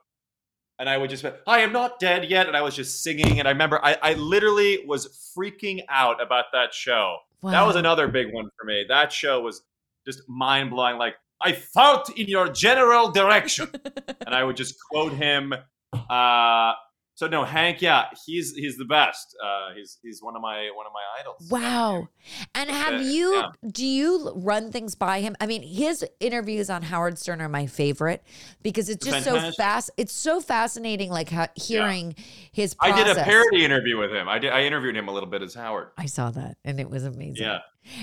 And 0.79 0.91
I 0.91 0.99
would 0.99 1.09
just 1.09 1.25
I 1.47 1.61
am 1.61 1.73
not 1.73 1.99
dead 1.99 2.27
yet. 2.27 2.49
And 2.49 2.55
I 2.55 2.61
was 2.61 2.77
just 2.77 3.03
singing. 3.03 3.39
And 3.39 3.49
I 3.49 3.53
remember 3.53 3.83
I, 3.83 3.97
I 4.03 4.13
literally 4.13 4.85
was 4.87 5.33
freaking 5.35 5.81
out 5.89 6.23
about 6.23 6.47
that 6.53 6.75
show. 6.75 7.17
That 7.43 7.63
was 7.63 7.77
another 7.77 8.09
big 8.09 8.35
one 8.35 8.49
for 8.59 8.67
me. 8.67 8.85
That 8.89 9.11
show 9.13 9.41
was 9.41 9.63
just 10.07 10.29
mind 10.29 10.71
blowing. 10.71 10.99
Like, 10.99 11.15
I 11.41 11.53
fought 11.53 12.11
in 12.19 12.27
your 12.29 12.49
general 12.49 13.11
direction. 13.11 13.69
and 14.27 14.35
I 14.35 14.45
would 14.45 14.57
just 14.57 14.77
quote 14.91 15.13
him. 15.13 15.55
Uh, 15.93 16.73
so 17.17 17.27
no, 17.27 17.45
Hank, 17.45 17.81
yeah, 17.81 18.05
he's 18.27 18.53
he's 18.53 18.77
the 18.77 18.85
best. 18.85 19.35
Uh, 19.43 19.73
he's 19.75 19.97
he's 20.03 20.23
one 20.23 20.37
of 20.37 20.43
my 20.43 20.71
one 20.75 20.85
of 20.85 20.93
my 20.93 21.01
idols. 21.19 21.49
Wow. 21.51 22.09
And 22.55 22.69
have 22.69 23.01
you, 23.01 23.35
yeah. 23.35 23.49
do 23.73 23.87
you 23.87 24.33
run 24.37 24.71
things 24.71 24.95
by 24.95 25.21
him? 25.21 25.35
I 25.41 25.47
mean, 25.47 25.63
his 25.63 26.05
interviews 26.21 26.69
on 26.69 26.83
Howard 26.83 27.19
Stern 27.19 27.41
are 27.41 27.49
my 27.49 27.65
favorite 27.65 28.23
because 28.63 28.91
it's 28.91 29.03
just 29.03 29.25
so 29.25 29.51
fast. 29.53 29.91
It's 29.97 30.13
so 30.13 30.43
fascinating, 30.43 31.09
like 31.09 31.31
how, 31.31 31.49
hearing 31.55 32.15
his 32.53 32.77
I 32.81 32.95
did 32.95 33.17
a 33.17 33.25
parody 33.25 33.65
interview 33.65 33.97
with 33.97 34.13
him. 34.13 34.29
I 34.29 34.39
did. 34.39 34.53
I 34.53 34.65
interviewed 34.65 34.95
him 34.95 35.09
a 35.09 35.13
little 35.13 35.31
bit 35.31 35.41
as 35.41 35.55
Howard. 35.55 35.93
I 35.97 36.05
saw 36.05 36.31
that 36.33 36.59
and 36.67 36.79
it 36.79 36.91
was 36.91 37.05
amazing. 37.05 37.47
Yeah. 37.47 37.61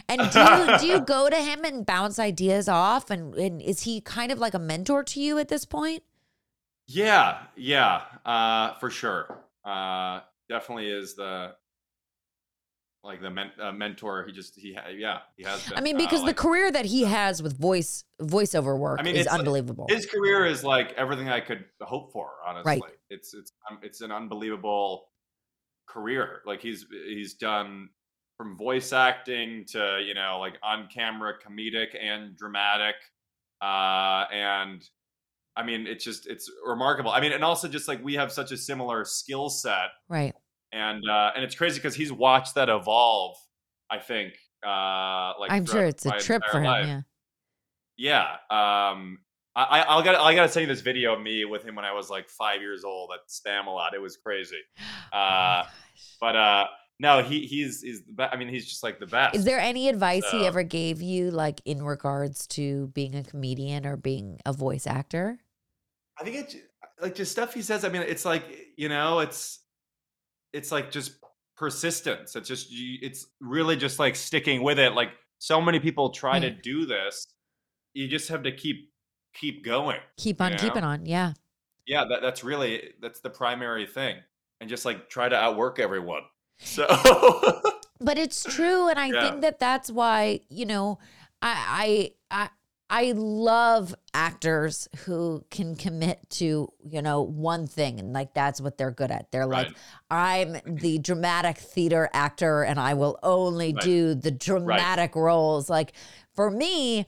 And 0.10 0.22
do 0.32 0.40
you, 0.40 0.78
do 0.80 0.88
you 0.88 1.02
go 1.02 1.30
to 1.30 1.36
him 1.36 1.64
and 1.64 1.86
bounce 1.86 2.18
ideas 2.18 2.68
off? 2.68 3.12
And, 3.12 3.36
and 3.36 3.62
is 3.62 3.84
he 3.84 4.02
kind 4.02 4.32
of 4.32 4.40
like 4.40 4.56
a 4.56 4.60
mentor 4.60 5.04
to 5.04 5.22
you 5.22 5.38
at 5.38 5.50
this 5.50 5.66
point? 5.66 6.02
Yeah, 6.88 7.40
yeah, 7.56 8.02
uh, 8.26 8.74
for 8.76 8.90
sure. 8.90 9.40
Uh, 9.66 10.22
definitely 10.50 10.90
is 10.90 11.16
the 11.16 11.56
like 13.06 13.22
the 13.22 13.30
men- 13.30 13.52
uh, 13.62 13.72
mentor. 13.72 14.24
He 14.26 14.32
just 14.34 14.58
he 14.60 14.74
ha- 14.74 14.90
yeah 14.90 15.20
he 15.38 15.44
has. 15.44 15.68
Been, 15.68 15.78
I 15.78 15.82
mean, 15.82 15.96
uh, 15.96 16.00
because 16.00 16.22
the 16.22 16.28
like- 16.28 16.36
career 16.38 16.72
that 16.72 16.86
he 16.86 17.04
has 17.04 17.42
with 17.42 17.58
voice 17.58 18.04
voiceover 18.22 18.78
work 18.78 19.00
I 19.00 19.04
mean, 19.04 19.16
is 19.16 19.22
it's- 19.22 19.38
unbelievable. 19.40 19.88
his 19.90 20.06
career 20.06 20.46
is 20.46 20.64
like 20.64 20.94
everything 20.94 21.30
I 21.30 21.40
could 21.40 21.66
hope 21.82 22.12
for. 22.12 22.32
Honestly, 22.46 22.82
Right. 22.82 22.82
it's 23.10 23.34
it's 23.34 23.52
um, 23.70 23.80
it's 23.82 24.02
an 24.02 24.12
unbelievable 24.12 25.10
career. 25.88 26.42
Like 26.46 26.62
he's 26.62 26.86
he's 26.92 27.34
done 27.36 27.90
from 28.38 28.58
voice 28.58 28.92
acting 28.94 29.66
to 29.70 30.02
you 30.06 30.14
know 30.14 30.40
like 30.40 30.56
on 30.64 30.88
camera 30.94 31.34
comedic 31.46 31.96
and 32.02 32.36
dramatic, 32.36 32.96
uh, 33.62 34.26
and 34.34 34.84
I 35.56 35.64
mean 35.64 35.88
it's 35.88 36.04
just 36.04 36.28
it's 36.28 36.52
remarkable. 36.66 37.12
I 37.12 37.22
mean, 37.22 37.32
and 37.32 37.44
also 37.44 37.68
just 37.68 37.88
like 37.88 38.04
we 38.04 38.16
have 38.16 38.32
such 38.32 38.52
a 38.52 38.58
similar 38.58 39.06
skill 39.06 39.50
set, 39.50 39.90
right. 40.10 40.34
and 40.72 41.04
uh, 41.10 41.32
and 41.36 41.44
it's 41.44 41.56
crazy 41.56 41.78
because 41.78 41.96
he's 41.96 42.12
watched 42.12 42.56
that 42.56 42.70
evolve. 42.70 43.38
I 43.90 44.00
think. 44.00 44.34
Uh, 44.66 45.34
like 45.40 45.52
I'm 45.52 45.66
sure 45.66 45.84
it's 45.84 46.06
a 46.06 46.12
trip 46.20 46.42
for 46.52 46.60
him. 46.60 46.66
life. 46.66 46.88
Yeah. 46.88 47.02
Yeah. 47.98 48.24
Um 48.50 49.20
I, 49.56 49.64
I 49.64 49.80
I'll 49.82 50.04
got 50.04 50.16
I 50.16 50.34
gotta 50.34 50.50
send 50.50 50.68
you 50.68 50.74
this 50.74 50.82
video 50.82 51.14
of 51.14 51.22
me 51.22 51.46
with 51.46 51.64
him 51.64 51.76
when 51.76 51.86
I 51.86 51.94
was 51.94 52.10
like 52.10 52.30
five 52.30 52.62
years 52.62 52.84
old 52.84 53.12
at 53.14 53.20
Spamalot. 53.30 53.94
It 53.94 54.02
was 54.02 54.18
crazy. 54.18 54.62
Oh 55.14 55.18
Uh 55.18 55.66
but 56.20 56.36
uh 56.36 56.66
no, 57.00 57.22
he 57.22 57.46
he's 57.46 57.82
he's 57.82 58.04
the 58.06 58.14
be- 58.14 58.24
I 58.24 58.36
mean 58.36 58.48
he's 58.48 58.66
just 58.66 58.82
like 58.82 59.00
the 59.00 59.06
best. 59.06 59.36
Is 59.36 59.46
there 59.46 59.60
any 59.60 59.90
advice 59.90 60.24
he 60.32 60.46
ever 60.48 60.64
gave 60.64 61.02
you, 61.02 61.32
like 61.32 61.62
in 61.66 61.84
regards 61.84 62.48
to 62.48 62.88
being 62.88 63.16
a 63.16 63.24
comedian 63.24 63.86
or 63.86 63.98
being 63.98 64.40
a 64.46 64.54
voice 64.54 64.88
actor? 64.88 65.40
I 66.20 66.24
think 66.24 66.36
it's 66.38 66.56
like 67.02 67.16
just 67.16 67.32
stuff 67.32 67.54
he 67.54 67.62
says. 67.62 67.84
I 67.86 67.90
mean, 67.90 68.04
it's 68.04 68.26
like 68.26 68.44
you 68.78 68.90
know, 68.90 69.20
it's 69.20 69.60
it's 70.52 70.72
like 70.72 70.92
just 70.92 71.14
persistence. 71.58 72.36
It's 72.36 72.48
just 72.48 72.72
you, 72.72 73.00
it's 73.02 73.26
really 73.40 73.76
just 73.76 74.00
like 74.00 74.16
sticking 74.16 74.62
with 74.62 74.80
it. 74.80 74.94
Like 74.94 75.10
so 75.40 75.62
many 75.62 75.80
people 75.80 76.10
try 76.10 76.40
to 76.40 76.50
hmm. 76.50 76.60
do 76.62 76.86
this, 76.86 77.28
you 77.94 78.08
just 78.08 78.30
have 78.30 78.44
to 78.44 78.52
keep 78.52 78.92
keep 79.34 79.64
going. 79.64 80.00
Keep 80.18 80.42
on 80.42 80.52
Yeah. 80.52 80.58
keeping 80.58 80.84
on. 80.84 81.06
Yeah. 81.06 81.34
Yeah, 81.86 82.06
that, 82.10 82.22
that's 82.22 82.44
really 82.44 82.94
that's 83.02 83.20
the 83.20 83.30
primary 83.30 83.86
thing, 83.86 84.18
and 84.62 84.70
just 84.70 84.86
like 84.86 85.10
try 85.10 85.28
to 85.28 85.36
outwork 85.36 85.80
everyone. 85.80 86.22
So 86.60 86.86
but 88.04 88.18
it's 88.18 88.44
true 88.44 88.88
and 88.90 89.00
i 89.00 89.08
Yeah. 89.08 89.22
think 89.22 89.42
that 89.42 89.60
that's 89.60 89.90
why 89.90 90.42
you 90.50 90.66
know 90.66 91.00
I, 91.42 92.12
I 92.30 92.44
i 92.46 92.50
i 92.94 93.12
love 93.16 93.96
actors 94.14 94.88
who 95.06 95.44
can 95.50 95.76
commit 95.76 96.20
to 96.30 96.72
you 96.88 97.02
know 97.02 97.22
one 97.24 97.66
thing 97.66 98.00
and 98.00 98.14
like 98.14 98.34
that's 98.36 98.62
what 98.62 98.78
they're 98.78 98.92
good 98.92 99.10
at 99.10 99.32
they're 99.32 99.48
like 99.48 99.70
i'm 100.12 100.56
the 100.66 101.00
dramatic 101.00 101.58
theater 101.58 102.08
actor 102.14 102.62
and 102.62 102.80
i 102.80 102.94
will 102.94 103.18
only 103.24 103.74
Right. 103.74 103.84
do 103.84 104.14
the 104.14 104.30
dramatic 104.32 105.16
roles 105.16 105.70
like 105.70 105.94
for 106.36 106.50
me 106.52 107.06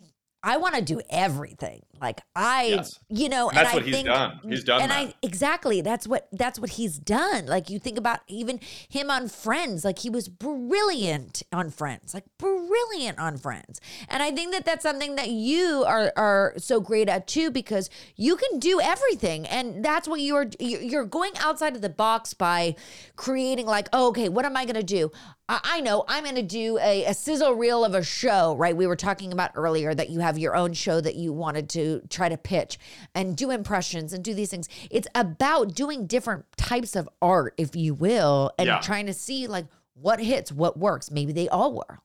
I 0.47 0.57
want 0.57 0.75
to 0.75 0.81
do 0.83 1.01
everything. 1.09 1.81
Like 2.01 2.21
I, 2.35 2.63
Yes. 2.65 2.99
you 3.09 3.29
know, 3.29 3.49
And 3.49 3.57
that's 3.57 3.69
and 3.69 3.75
what 3.75 3.83
I 3.83 3.85
he's 3.85 3.95
think, 3.95 4.07
done. 4.07 4.39
He's 4.43 4.63
done 4.63 4.81
and 4.81 4.91
that. 4.91 4.97
I 4.97 5.13
exactly 5.21 5.81
that's 5.81 6.07
what 6.07 6.27
that's 6.31 6.59
what 6.59 6.71
he's 6.71 6.97
done. 6.99 7.45
Like 7.45 7.69
you 7.69 7.79
think 7.79 7.97
about 7.97 8.19
even 8.27 8.59
him 8.89 9.09
on 9.09 9.27
Friends, 9.29 9.85
like 9.85 9.99
he 9.99 10.09
was 10.09 10.27
brilliant 10.29 11.43
on 11.51 11.69
Friends, 11.69 12.13
like 12.13 12.25
brilliant 12.37 13.19
on 13.19 13.37
Friends. 13.37 13.79
And 14.09 14.21
I 14.21 14.31
think 14.31 14.51
that 14.53 14.65
that's 14.65 14.83
something 14.83 15.15
that 15.15 15.29
you 15.29 15.83
are 15.87 16.11
are 16.15 16.53
so 16.57 16.79
great 16.81 17.07
at 17.09 17.27
too, 17.27 17.49
because 17.51 17.89
you 18.15 18.35
can 18.35 18.59
do 18.59 18.79
everything, 18.81 19.45
and 19.47 19.83
that's 19.83 20.07
what 20.07 20.19
you're 20.19 20.47
you're 20.59 21.05
going 21.05 21.31
outside 21.39 21.75
of 21.75 21.81
the 21.81 21.89
box 21.89 22.33
by 22.33 22.75
creating. 23.15 23.65
Like, 23.65 23.87
oh, 23.93 24.09
okay, 24.09 24.29
what 24.29 24.45
am 24.45 24.57
I 24.57 24.65
going 24.65 24.75
to 24.75 24.83
do? 24.83 25.11
I 25.47 25.59
I 25.75 25.81
know 25.81 26.03
I'm 26.07 26.23
going 26.23 26.35
to 26.35 26.41
do 26.41 26.77
a, 26.79 27.05
a 27.05 27.13
sizzle 27.13 27.53
reel 27.53 27.83
of 27.85 27.93
a 27.95 28.03
show, 28.03 28.55
right? 28.57 28.75
We 28.75 28.87
were 28.87 28.95
talking 28.95 29.31
about 29.31 29.51
earlier 29.55 29.93
that 29.93 30.09
you 30.09 30.19
have 30.19 30.37
your 30.37 30.55
own 30.55 30.73
show 30.73 30.99
that 31.01 31.15
you 31.15 31.31
wanted 31.33 31.69
to 31.71 31.84
try 32.09 32.29
to 32.29 32.37
pitch 32.37 32.77
and 33.13 33.35
do 33.35 33.51
impressions 33.51 34.13
and 34.13 34.23
do 34.23 34.33
these 34.33 34.49
things. 34.49 34.67
It's 34.91 35.07
about 35.15 35.73
doing 35.75 36.07
different 36.07 36.45
types 36.57 36.95
of 36.95 37.07
art, 37.21 37.53
if 37.57 37.75
you 37.75 37.93
will, 37.93 38.51
and 38.57 38.67
Yeah. 38.67 38.79
trying 38.81 39.05
to 39.07 39.13
see 39.13 39.47
like 39.47 39.65
what 39.93 40.19
hits, 40.19 40.51
what 40.51 40.77
works. 40.77 41.09
Maybe 41.11 41.31
they 41.33 41.47
all 41.49 41.73
were. 41.73 41.99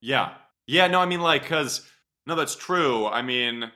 Yeah. 0.00 0.34
Yeah, 0.66 0.86
no, 0.88 1.00
I 1.00 1.06
mean 1.06 1.20
like 1.20 1.44
cuz 1.46 1.88
no 2.26 2.34
that's 2.34 2.56
true. 2.56 3.06
I 3.06 3.22
mean 3.22 3.70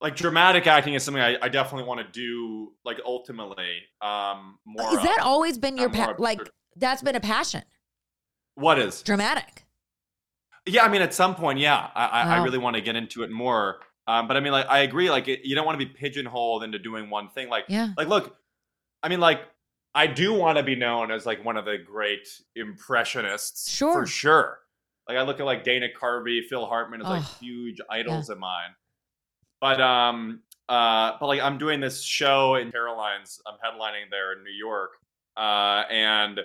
like 0.00 0.16
dramatic 0.16 0.66
acting 0.66 0.94
is 0.94 1.02
something 1.04 1.22
I, 1.22 1.36
I 1.40 1.48
definitely 1.48 1.86
want 1.88 2.00
to 2.00 2.06
do 2.12 2.72
like 2.84 3.00
ultimately 3.04 3.82
um 4.00 4.58
more 4.64 4.84
Has 4.88 5.02
that 5.02 5.18
of. 5.20 5.26
always 5.26 5.58
been 5.58 5.76
your 5.76 5.90
pa- 5.90 6.14
like 6.18 6.40
that's 6.76 7.02
been 7.02 7.16
a 7.16 7.20
passion? 7.20 7.62
What 8.54 8.78
is? 8.78 9.02
Dramatic. 9.02 9.64
Yeah, 10.66 10.84
I 10.84 10.88
mean, 10.88 11.02
at 11.02 11.12
some 11.12 11.34
point, 11.34 11.58
yeah, 11.58 11.90
I, 11.94 12.06
I, 12.06 12.22
I 12.36 12.44
really 12.44 12.58
want 12.58 12.76
to 12.76 12.82
get 12.82 12.94
into 12.94 13.24
it 13.24 13.30
more. 13.30 13.80
Um, 14.06 14.26
but 14.28 14.36
I 14.36 14.40
mean, 14.40 14.52
like, 14.52 14.66
I 14.68 14.80
agree. 14.80 15.10
Like, 15.10 15.28
it, 15.28 15.40
you 15.44 15.54
don't 15.54 15.64
want 15.64 15.78
to 15.78 15.86
be 15.86 15.92
pigeonholed 15.92 16.64
into 16.64 16.78
doing 16.78 17.08
one 17.10 17.28
thing. 17.30 17.48
Like, 17.48 17.66
Yeah. 17.68 17.90
like, 17.96 18.08
look, 18.08 18.36
I 19.02 19.08
mean, 19.08 19.20
like, 19.20 19.42
I 19.94 20.06
do 20.06 20.32
want 20.32 20.58
to 20.58 20.64
be 20.64 20.74
known 20.74 21.10
as 21.10 21.26
like 21.26 21.44
one 21.44 21.56
of 21.56 21.64
the 21.64 21.76
great 21.78 22.26
impressionists, 22.56 23.70
Sure. 23.70 23.92
for 23.92 24.06
sure. 24.06 24.58
Like, 25.08 25.18
I 25.18 25.22
look 25.22 25.38
at 25.40 25.46
like 25.46 25.64
Dana 25.64 25.88
Carvey, 26.00 26.40
Phil 26.48 26.66
Hartman 26.66 27.00
as 27.02 27.06
like 27.06 27.22
Oh, 27.22 27.36
huge 27.40 27.78
idols 27.90 28.28
of 28.30 28.38
mine. 28.38 28.70
But 29.60 29.80
um, 29.80 30.40
uh, 30.68 31.12
but 31.20 31.26
like, 31.26 31.40
I'm 31.40 31.58
doing 31.58 31.80
this 31.80 32.02
show 32.02 32.54
in 32.56 32.72
Carolines. 32.72 33.40
I'm 33.46 33.54
headlining 33.64 34.10
there 34.10 34.32
in 34.32 34.42
New 34.42 34.50
York, 34.50 34.92
uh, 35.36 35.84
and 35.90 36.40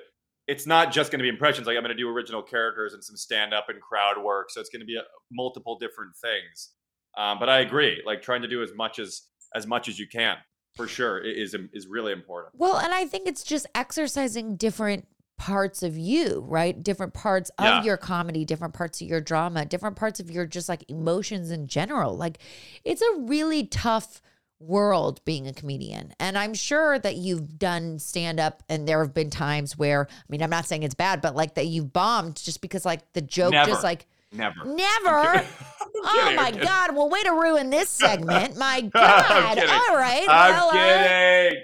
it's 0.48 0.65
not 0.67 0.91
just 0.91 1.12
going 1.12 1.20
to 1.20 1.24
be 1.24 1.30
impressions. 1.30 1.67
Like 1.67 1.78
I'm 1.78 1.84
going 1.84 1.96
to 1.96 2.02
do 2.02 2.10
original 2.10 2.41
characters 2.43 2.93
and 2.93 3.04
some 3.04 3.15
stand 3.17 3.54
up 3.54 3.70
and 3.70 3.82
crowd 3.82 4.22
work. 4.22 4.50
So 4.52 4.62
it's 4.62 4.70
going 4.70 4.82
to 4.82 4.86
be 4.86 4.96
a, 4.98 5.04
multiple 5.32 5.78
different 5.80 6.15
things. 6.15 6.70
Um, 7.17 7.39
but 7.39 7.49
I 7.49 7.60
agree. 7.60 8.01
Like 8.06 8.21
trying 8.21 8.43
to 8.43 8.47
do 8.47 8.62
as 8.63 8.71
much 8.75 8.99
as 8.99 9.23
as 9.56 9.65
much 9.65 9.88
as 9.89 9.97
you 9.97 10.08
can 10.08 10.38
for 10.75 10.88
sure 10.88 11.17
is 11.19 11.56
is 11.73 11.88
really 11.88 12.13
important. 12.13 12.53
Well, 12.58 12.77
and 12.77 12.93
I 12.93 13.06
think 13.06 13.27
it's 13.27 13.43
just 13.43 13.65
exercising 13.73 14.56
different 14.56 15.08
parts 15.38 15.84
of 15.84 15.97
you, 15.97 16.43
right? 16.47 16.82
Different 16.84 17.13
parts 17.13 17.49
of 17.60 17.65
Yeah. 17.65 17.84
your 17.84 17.97
comedy, 17.97 18.43
different 18.45 18.73
parts 18.73 19.01
of 19.01 19.08
your 19.08 19.21
drama, 19.21 19.65
different 19.65 19.95
parts 19.95 20.19
of 20.19 20.32
your 20.32 20.45
just 20.45 20.67
like 20.69 20.84
emotions 20.89 21.51
in 21.51 21.67
general. 21.67 22.15
Like 22.15 22.39
it's 22.84 23.01
a 23.01 23.15
really 23.19 23.65
tough 23.65 24.21
world 24.60 25.23
being 25.25 25.47
a 25.47 25.53
comedian. 25.53 26.13
And 26.19 26.38
I'm 26.38 26.56
sure 26.56 26.97
that 26.97 27.15
you've 27.15 27.60
done 27.60 27.99
stand 27.99 28.39
up 28.39 28.63
and 28.67 28.88
there 28.88 28.99
have 29.03 29.13
been 29.13 29.30
times 29.30 29.77
where 29.77 30.08
I 30.10 30.23
mean, 30.30 30.41
I'm 30.41 30.49
not 30.49 30.65
saying 30.65 30.82
it's 30.84 30.95
bad, 30.95 31.21
but 31.21 31.36
like 31.36 31.53
that 31.53 31.67
you've 31.67 31.93
bombed 31.93 32.38
just 32.43 32.60
because 32.62 32.84
like 32.84 33.13
the 33.13 33.21
joke 33.21 33.51
Never. 33.51 33.69
just 33.69 33.84
like 33.84 34.08
Never. 34.38 34.65
never. 34.65 35.45
Oh 36.00 36.34
my 36.36 36.52
god! 36.52 36.95
Well, 36.95 37.10
way 37.10 37.23
to 37.23 37.32
ruin 37.32 37.69
this 37.71 37.89
segment. 38.04 38.56
My 38.58 38.82
god! 38.93 39.58
All 39.58 39.95
right. 39.95 40.26
I'm 40.30 40.54
well, 40.54 40.69
uh, 40.69 40.73
kidding. 40.73 41.63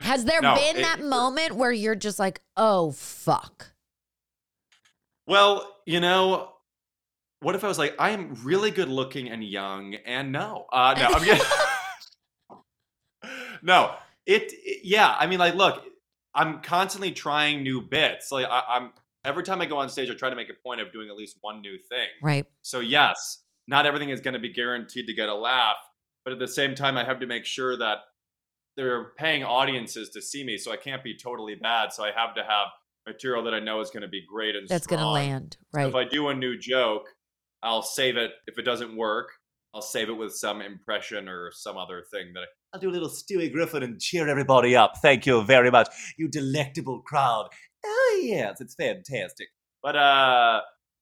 has 0.00 0.24
there 0.24 0.40
No, 0.40 0.54
been 0.54 0.76
it- 0.76 0.82
that 0.82 1.02
moment 1.02 1.52
where 1.56 1.72
you're 1.72 1.94
just 1.96 2.18
like, 2.18 2.40
oh 2.56 2.92
fuck? 2.92 3.72
Well, 5.26 5.76
you 5.86 5.98
know, 6.00 6.52
what 7.40 7.54
if 7.56 7.64
I 7.64 7.68
was 7.68 7.78
like, 7.78 7.94
I 7.98 8.10
am 8.10 8.36
really 8.44 8.70
good 8.70 8.88
looking 8.88 9.28
and 9.30 9.42
young, 9.42 9.94
and 10.06 10.30
no, 10.30 10.66
uh, 10.72 10.94
no, 10.96 11.06
I'm 11.06 11.24
kidding. 11.24 11.42
no, 13.62 13.94
it, 14.26 14.52
it- 14.52 14.80
yeah. 14.84 15.14
I 15.18 15.26
mean, 15.26 15.38
like, 15.38 15.54
look, 15.54 15.82
I'm 16.34 16.60
constantly 16.62 17.12
trying 17.12 17.62
new 17.62 17.80
bits. 17.80 18.30
Like, 18.30 18.46
I, 18.48 18.62
I'm 18.68 18.90
every 19.24 19.42
time 19.42 19.60
I 19.60 19.66
go 19.66 19.78
on 19.78 19.88
stage, 19.88 20.10
I 20.10 20.14
try 20.14 20.30
to 20.30 20.36
make 20.36 20.50
a 20.50 20.62
point 20.62 20.80
of 20.80 20.92
doing 20.92 21.08
at 21.08 21.16
least 21.16 21.38
one 21.40 21.60
new 21.60 21.76
thing. 21.88 22.08
Right. 22.22 22.46
So 22.62 22.80
yes, 22.80 23.42
not 23.68 23.86
everything 23.86 24.10
is 24.10 24.20
going 24.20 24.34
to 24.34 24.40
be 24.40 24.52
guaranteed 24.52 25.06
to 25.06 25.14
get 25.14 25.28
a 25.28 25.34
laugh, 25.34 25.76
but 26.24 26.32
at 26.32 26.38
the 26.38 26.48
same 26.48 26.74
time, 26.74 26.96
I 26.96 27.04
have 27.04 27.20
to 27.20 27.26
make 27.26 27.44
sure 27.44 27.76
that 27.76 27.98
they're 28.76 29.12
paying 29.18 29.44
audiences 29.44 30.10
to 30.10 30.22
see 30.22 30.44
me, 30.44 30.56
so 30.56 30.72
I 30.72 30.76
can't 30.76 31.04
be 31.04 31.16
totally 31.16 31.54
bad. 31.54 31.92
So 31.92 32.04
I 32.04 32.10
have 32.14 32.34
to 32.36 32.42
have 32.42 32.68
material 33.06 33.42
that 33.44 33.54
I 33.54 33.60
know 33.60 33.80
is 33.80 33.90
going 33.90 34.02
to 34.02 34.08
be 34.08 34.24
great 34.26 34.56
and 34.56 34.66
That's 34.68 34.86
gonna 34.86 35.02
strong. 35.02 35.14
land. 35.14 35.56
So 35.60 35.78
Right. 35.78 35.88
If 35.88 35.94
I 35.94 36.04
do 36.04 36.28
a 36.28 36.34
new 36.34 36.56
joke, 36.58 37.08
I'll 37.62 37.82
save 37.82 38.16
it. 38.16 38.32
If 38.46 38.58
it 38.58 38.62
doesn't 38.62 38.96
work, 38.96 39.30
I'll 39.74 39.82
save 39.82 40.08
it 40.08 40.12
with 40.12 40.34
some 40.34 40.60
impression 40.60 41.28
or 41.28 41.50
some 41.52 41.76
other 41.76 42.04
thing 42.10 42.32
that 42.34 42.40
I, 42.40 42.46
I'll 42.74 42.80
do 42.80 42.90
a 42.90 42.92
little 42.92 43.08
Stewie 43.08 43.52
Griffin 43.52 43.82
and 43.82 44.00
cheer 44.00 44.28
everybody 44.28 44.76
up. 44.76 44.94
Thank 45.02 45.26
you 45.26 45.42
very 45.42 45.70
much, 45.70 45.88
you 46.18 46.28
delectable 46.28 47.00
crowd. 47.00 47.48
Oh 47.84 48.20
yes, 48.22 48.60
it's 48.60 48.74
fantastic. 48.74 49.48
But 49.82 49.96
uh, 49.96 50.60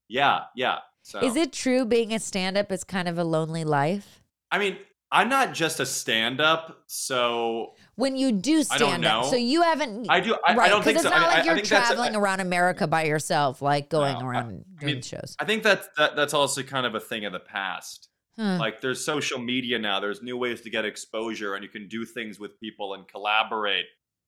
yeah, 0.09 0.41
yeah. 0.57 0.79
So 1.03 1.21
Is 1.21 1.37
it 1.37 1.53
true 1.53 1.85
being 1.85 2.13
a 2.13 2.19
stand 2.19 2.57
up 2.57 2.71
is 2.73 2.85
kind 2.85 3.09
of 3.09 3.19
a 3.19 3.25
lonely 3.25 3.65
life? 3.65 4.23
I 4.51 4.59
mean, 4.59 4.77
I'm 5.13 5.29
not 5.29 5.55
just 5.55 5.81
a 5.81 5.87
stand-up, 5.87 6.85
so 6.87 7.73
When 7.97 8.17
you 8.17 8.31
do 8.33 8.63
stand 8.63 9.05
up, 9.05 9.25
so 9.25 9.37
you 9.37 9.63
haven't. 9.63 10.07
I 10.09 10.21
do. 10.21 10.37
I, 10.47 10.55
right, 10.55 10.67
I 10.67 10.69
don't 10.69 10.85
think 10.85 10.97
it's 10.97 11.05
so. 11.05 11.11
not 11.11 11.19
I, 11.23 11.27
like 11.27 11.37
I- 11.37 11.41
I 11.41 11.45
you're 11.45 11.55
think 11.57 11.69
that's- 11.69 11.89
traveling 11.89 12.15
around 12.17 12.41
America 12.41 12.87
by 12.87 13.05
yourself, 13.05 13.61
like 13.63 13.89
going 13.91 14.19
No, 14.19 14.27
around 14.27 14.65
I 14.79 14.81
doing 14.81 14.95
mean, 14.95 15.03
shows. 15.03 15.35
I 15.41 15.45
think 15.45 15.63
that's 15.63 15.89
that, 15.97 16.15
that's 16.17 16.33
also 16.35 16.63
kind 16.63 16.87
of 16.87 16.95
a 16.95 17.01
thing 17.01 17.25
of 17.25 17.33
the 17.33 17.41
past. 17.41 18.09
Huh. 18.39 18.57
Like 18.61 18.81
there's 18.81 19.05
social 19.05 19.39
media 19.39 19.79
now. 19.79 19.99
There's 20.01 20.23
new 20.23 20.37
ways 20.37 20.61
to 20.63 20.71
get 20.71 20.85
exposure, 20.85 21.55
and 21.55 21.65
you 21.65 21.69
can 21.71 21.89
do 21.89 22.05
things 22.05 22.39
with 22.39 22.59
people 22.61 22.95
and 22.95 23.07
collaborate 23.09 23.87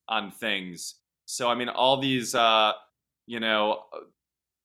on 0.09 0.31
things. 0.33 0.97
So 1.27 1.49
I 1.49 1.55
mean, 1.55 1.69
all 1.69 2.01
these, 2.01 2.35
uh, 2.35 2.73
you 3.27 3.41
know, 3.41 3.81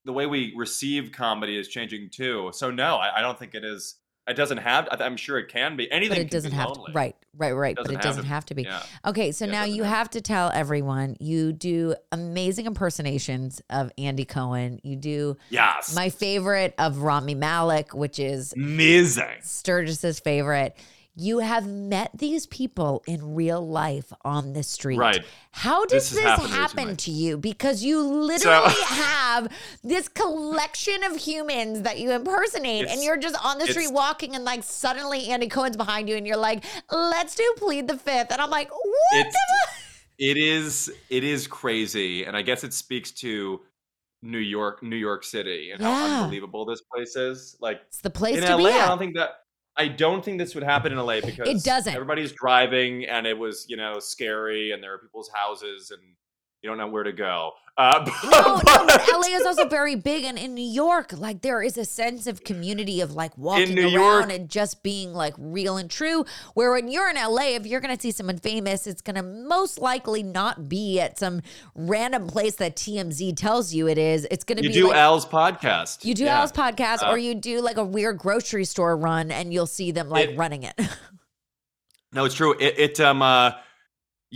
the 0.05 0.13
way 0.13 0.25
we 0.25 0.53
receive 0.55 1.11
comedy 1.11 1.57
is 1.57 1.67
changing 1.67 2.09
too. 2.11 2.49
So 2.53 2.71
no, 2.71 2.95
I, 2.95 3.17
I 3.19 3.21
don't 3.21 3.37
think 3.37 3.55
it 3.55 3.63
is. 3.65 3.95
It 4.29 4.35
doesn't 4.35 4.57
have. 4.57 4.89
I'm 4.91 5.15
sure 5.15 5.37
it 5.37 5.47
can 5.47 5.77
be 5.77 5.89
anything. 5.89 6.17
but 6.17 6.21
it 6.25 6.29
doesn't 6.29 6.51
have 6.51 6.71
lonely. 6.71 6.91
to. 6.91 6.97
Right, 6.97 7.15
right, 7.37 7.53
right. 7.53 7.75
but 7.77 7.83
Doesn't 7.83 7.93
it 7.93 7.95
have 7.99 8.03
doesn't 8.03 8.23
to- 8.23 8.27
have 8.27 8.45
to 8.47 8.55
be. 8.55 8.63
Yeah. 8.63 8.83
Okay, 9.05 9.31
so 9.31 9.45
Yeah, 9.45 9.51
now 9.51 9.63
you 9.63 9.83
have 9.83 9.95
have 9.97 10.09
to 10.11 10.21
tell 10.21 10.51
everyone 10.53 11.15
you 11.21 11.53
do 11.53 11.95
amazing 12.11 12.65
impersonations 12.65 13.61
of 13.69 13.89
Andy 13.97 14.25
Cohen. 14.25 14.81
You 14.83 14.97
do 14.97 15.37
Yes. 15.49 15.95
my 15.95 16.09
favorite 16.09 16.73
of 16.77 16.97
Rami 16.97 17.35
Malek, 17.35 17.93
which 17.95 18.19
is 18.19 18.51
Amazing. 18.51 19.37
Sturgis's 19.43 20.19
favorite. 20.19 20.75
You 21.19 21.39
have 21.39 21.65
met 21.65 22.11
these 22.13 22.45
people 22.45 23.01
in 23.07 23.33
real 23.33 23.67
life 23.67 24.13
on 24.23 24.53
the 24.53 24.61
street. 24.61 24.99
Right. 24.99 25.25
How 25.51 25.83
does 25.85 26.11
This 26.11 26.21
this, 26.21 26.51
happen 26.51 26.95
to 26.95 27.09
you? 27.11 27.39
Because 27.39 27.83
you 27.83 28.03
literally 28.03 28.75
have 28.85 29.51
this 29.83 30.07
collection 30.09 31.03
of 31.03 31.17
humans 31.17 31.81
that 31.81 31.97
you 31.97 32.11
impersonate, 32.11 32.87
and 32.87 33.01
you're 33.01 33.17
just 33.17 33.35
on 33.43 33.57
the 33.57 33.65
street 33.65 33.91
walking, 33.91 34.35
and 34.35 34.45
like 34.45 34.63
suddenly 34.63 35.29
Andy 35.29 35.47
Cohen's 35.47 35.75
behind 35.75 36.07
you, 36.07 36.15
and 36.17 36.27
you're 36.27 36.37
like, 36.37 36.63
"Let's 36.91 37.33
do 37.33 37.51
plead 37.57 37.87
the 37.87 37.97
fifth. 37.97 38.31
and 38.31 38.39
I'm 38.39 38.51
like, 38.51 38.69
"What?" 38.69 39.25
The 39.31 39.67
it 40.19 40.37
is 40.37 40.91
it 41.09 41.23
is 41.23 41.47
crazy, 41.47 42.25
and 42.25 42.37
I 42.37 42.43
guess 42.43 42.63
it 42.63 42.75
speaks 42.75 43.09
to 43.21 43.61
New 44.21 44.37
York, 44.37 44.83
New 44.83 44.95
York 44.95 45.23
City, 45.23 45.71
and 45.71 45.81
Yeah. 45.81 45.95
how 45.95 46.21
unbelievable 46.21 46.63
this 46.65 46.81
place 46.93 47.15
is. 47.15 47.55
Like 47.59 47.81
It's 47.87 48.01
the 48.01 48.11
place 48.11 48.37
in 48.37 48.43
to 48.43 48.55
LA, 48.55 48.69
be 48.69 48.79
I 48.79 48.87
don't 48.87 48.99
think 48.99 49.15
that. 49.15 49.31
I 49.77 49.87
don't 49.87 50.25
think 50.25 50.39
this 50.39 50.55
would 50.55 50.63
happen 50.63 50.91
in 50.91 50.97
LA 50.97 51.21
because 51.21 51.47
it 51.47 51.63
doesn't. 51.63 51.93
Everybody's 51.93 52.31
driving, 52.31 53.05
and 53.05 53.27
it 53.27 53.37
was 53.37 53.65
you 53.69 53.77
know 53.77 53.99
scary, 53.99 54.71
and 54.71 54.81
there 54.81 54.93
are 54.93 54.97
people's 54.97 55.29
houses, 55.33 55.91
and 55.91 56.01
you 56.61 56.69
don't 56.69 56.77
know 56.77 56.87
where 56.87 57.03
to 57.03 57.13
go. 57.13 57.51
Uh, 57.77 58.09
No, 58.23 58.29
no, 58.31 58.61
but 58.63 58.87
but- 58.87 59.07
LA 59.07 59.35
is 59.37 59.45
also 59.45 59.67
very 59.67 59.93
big, 59.95 60.23
and 60.23 60.37
in 60.37 60.55
New 60.55 60.63
York, 60.67 61.13
like 61.15 61.41
there 61.41 61.61
is 61.61 61.77
a 61.77 61.85
sense 61.85 62.25
of 62.25 62.43
community 62.43 63.01
of 63.01 63.13
like 63.13 63.37
walking 63.37 63.77
around 63.77 63.91
York- 63.91 64.31
and 64.31 64.49
just 64.49 64.81
being 64.81 65.13
like 65.13 65.35
real 65.37 65.77
and 65.77 65.89
true. 65.89 66.25
Where 66.55 66.71
when 66.71 66.87
you're 66.87 67.07
in 67.09 67.15
LA, 67.17 67.55
if 67.55 67.67
you're 67.67 67.79
gonna 67.79 67.99
see 67.99 68.09
someone 68.11 68.39
famous, 68.39 68.87
it's 68.87 69.01
gonna 69.01 69.21
most 69.21 69.77
likely 69.79 70.23
not 70.23 70.67
be 70.67 70.99
at 70.99 71.19
some 71.19 71.41
random 71.75 72.25
place 72.25 72.55
that 72.55 72.75
TMZ 72.75 73.35
tells 73.37 73.73
you 73.73 73.87
it 73.87 73.99
is. 73.99 74.25
It's 74.31 74.43
gonna 74.43 74.61
be 74.61 74.69
you 74.69 74.73
be 74.73 74.79
do 74.79 74.87
like, 74.87 74.97
Al's 74.97 75.25
podcast. 75.27 76.03
you 76.03 76.15
do 76.15 76.23
Yeah. 76.23 76.39
Al's 76.39 76.51
podcast, 76.51 77.03
Uh, 77.03 77.11
or 77.11 77.17
you 77.19 77.35
do 77.35 77.61
like 77.61 77.77
a 77.77 77.85
weird 77.85 78.17
grocery 78.17 78.65
store 78.65 78.97
run, 78.97 79.29
and 79.31 79.53
you'll 79.53 79.67
see 79.67 79.91
them 79.91 80.09
like 80.09 80.29
It- 80.29 80.37
running 80.37 80.63
it. 80.63 80.73
No, 82.13 82.23
it's 82.25 82.35
true. 82.35 82.55
It, 82.57 82.79
it 82.79 82.99
um 83.01 83.21
uh 83.21 83.51